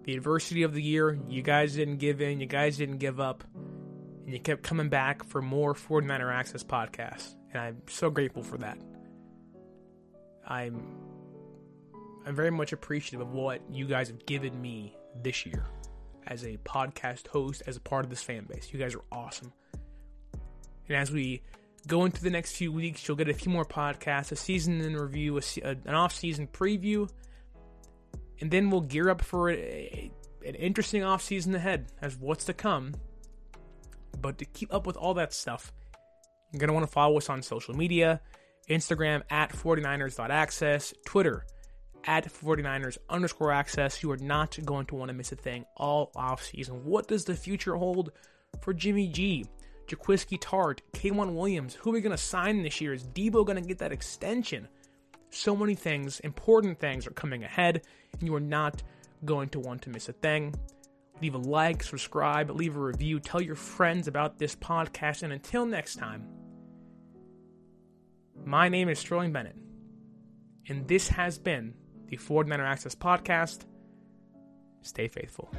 the 0.04 0.16
adversity 0.16 0.64
of 0.64 0.74
the 0.74 0.82
year, 0.82 1.20
you 1.28 1.42
guys 1.42 1.76
didn't 1.76 1.98
give 1.98 2.22
in, 2.22 2.40
you 2.40 2.46
guys 2.48 2.78
didn't 2.78 2.98
give 2.98 3.20
up 3.20 3.44
and 4.26 4.34
you 4.34 4.40
kept 4.40 4.64
coming 4.64 4.90
back 4.90 5.24
for 5.24 5.42
more 5.42 5.74
49er 5.74 6.34
Access 6.34 6.64
podcasts, 6.64 7.36
and 7.52 7.62
I'm 7.62 7.82
so 7.88 8.10
grateful 8.10 8.44
for 8.44 8.58
that. 8.60 8.78
I'm 10.48 11.03
I'm 12.26 12.36
very 12.36 12.52
much 12.52 12.74
appreciative 12.74 13.22
of 13.22 13.34
what 13.34 13.62
you 13.72 13.86
guys 13.86 14.08
have 14.08 14.26
given 14.26 14.60
me 14.60 14.96
this 15.22 15.46
year 15.46 15.66
as 16.28 16.44
a 16.44 16.58
podcast 16.58 17.28
host, 17.28 17.64
as 17.68 17.76
a 17.78 17.82
part 17.82 18.06
of 18.06 18.10
this 18.10 18.24
fan 18.24 18.46
base. 18.46 18.70
You 18.72 18.80
guys 18.80 18.96
are 18.96 19.04
awesome. 19.12 19.52
And 20.88 20.98
as 20.98 21.12
we 21.12 21.42
go 21.88 22.06
into 22.06 22.24
the 22.24 22.30
next 22.30 22.56
few 22.56 22.72
weeks, 22.72 23.08
you'll 23.08 23.18
get 23.18 23.30
a 23.30 23.34
few 23.34 23.52
more 23.52 23.66
podcasts, 23.66 24.32
a 24.32 24.36
season 24.36 24.82
in 24.82 24.96
review, 24.96 25.38
a, 25.38 25.42
an 25.64 25.96
off-season 25.96 26.48
preview, 26.48 27.10
and 28.40 28.50
then 28.50 28.70
we'll 28.70 28.82
gear 28.82 29.10
up 29.10 29.22
for 29.22 29.50
a, 29.50 29.56
a, 29.56 30.12
an 30.46 30.56
interesting 30.56 31.04
off-season 31.04 31.56
ahead 31.56 31.88
as 32.02 32.18
what's 32.18 32.46
to 32.46 32.54
come 32.54 32.94
but 34.24 34.40
to 34.40 34.46
keep 34.46 34.74
up 34.74 34.88
with 34.88 34.98
all 34.98 35.14
that 35.16 35.34
stuff, 35.34 35.72
you're 36.52 36.60
going 36.60 36.70
to 36.70 36.74
want 36.74 36.86
to 36.86 36.92
follow 36.92 37.18
us 37.18 37.30
on 37.30 37.44
social 37.44 37.76
media 37.76 38.22
Instagram 38.70 39.22
at 39.30 39.52
49ers.access, 39.52 40.94
Twitter 41.06 41.46
at 42.06 42.32
49ers 42.32 42.98
underscore 43.10 43.52
access. 43.52 44.04
You 44.04 44.12
are 44.12 44.18
not 44.18 44.58
going 44.64 44.86
to 44.88 44.96
want 44.96 45.10
to 45.10 45.14
miss 45.14 45.32
a 45.32 45.36
thing 45.36 45.66
all 45.78 46.12
off 46.16 46.44
season. 46.44 46.86
What 46.86 47.08
does 47.08 47.26
the 47.26 47.36
future 47.36 47.76
hold 47.76 48.12
for 48.62 48.74
Jimmy 48.74 49.08
G? 49.08 49.46
Jaquiski 49.88 50.40
Tartt, 50.40 50.80
K'Waun 50.94 51.34
Williams, 51.36 51.76
who 51.76 51.90
are 51.90 51.94
we 51.94 52.02
going 52.02 52.16
to 52.16 52.22
sign 52.22 52.64
this 52.64 52.80
year? 52.80 52.94
Is 52.94 53.06
Deebo 53.06 53.46
going 53.46 53.62
to 53.62 53.68
get 53.68 53.80
that 53.80 53.92
extension? 53.92 54.68
So 55.30 55.56
many 55.56 55.76
things, 55.76 56.20
important 56.22 56.80
things 56.80 57.06
are 57.08 57.12
coming 57.12 57.44
ahead, 57.44 57.82
and 58.14 58.24
you 58.24 58.34
are 58.36 58.40
not 58.40 58.82
going 59.26 59.50
to 59.50 59.60
want 59.60 59.82
to 59.84 59.90
miss 59.90 60.10
a 60.10 60.14
thing. 60.14 60.54
Leave 61.22 61.36
a 61.36 61.38
like, 61.38 61.84
subscribe, 61.84 62.50
leave 62.50 62.76
a 62.76 62.80
review, 62.80 63.20
tell 63.20 63.42
your 63.42 63.56
friends 63.56 64.08
about 64.08 64.38
this 64.38 64.56
podcast, 64.56 65.24
and 65.24 65.34
until 65.34 65.66
next 65.66 65.96
time, 65.96 66.28
my 68.46 68.70
name 68.70 68.90
is 68.90 69.00
Sterling 69.00 69.32
Bennett, 69.32 69.56
and 70.68 70.88
this 70.88 71.08
has 71.10 71.38
been 71.38 71.74
the 72.18 72.24
49er 72.24 72.60
Access 72.60 72.96
Podcast. 72.96 73.66
Stay 74.82 75.08
faithful. 75.08 75.52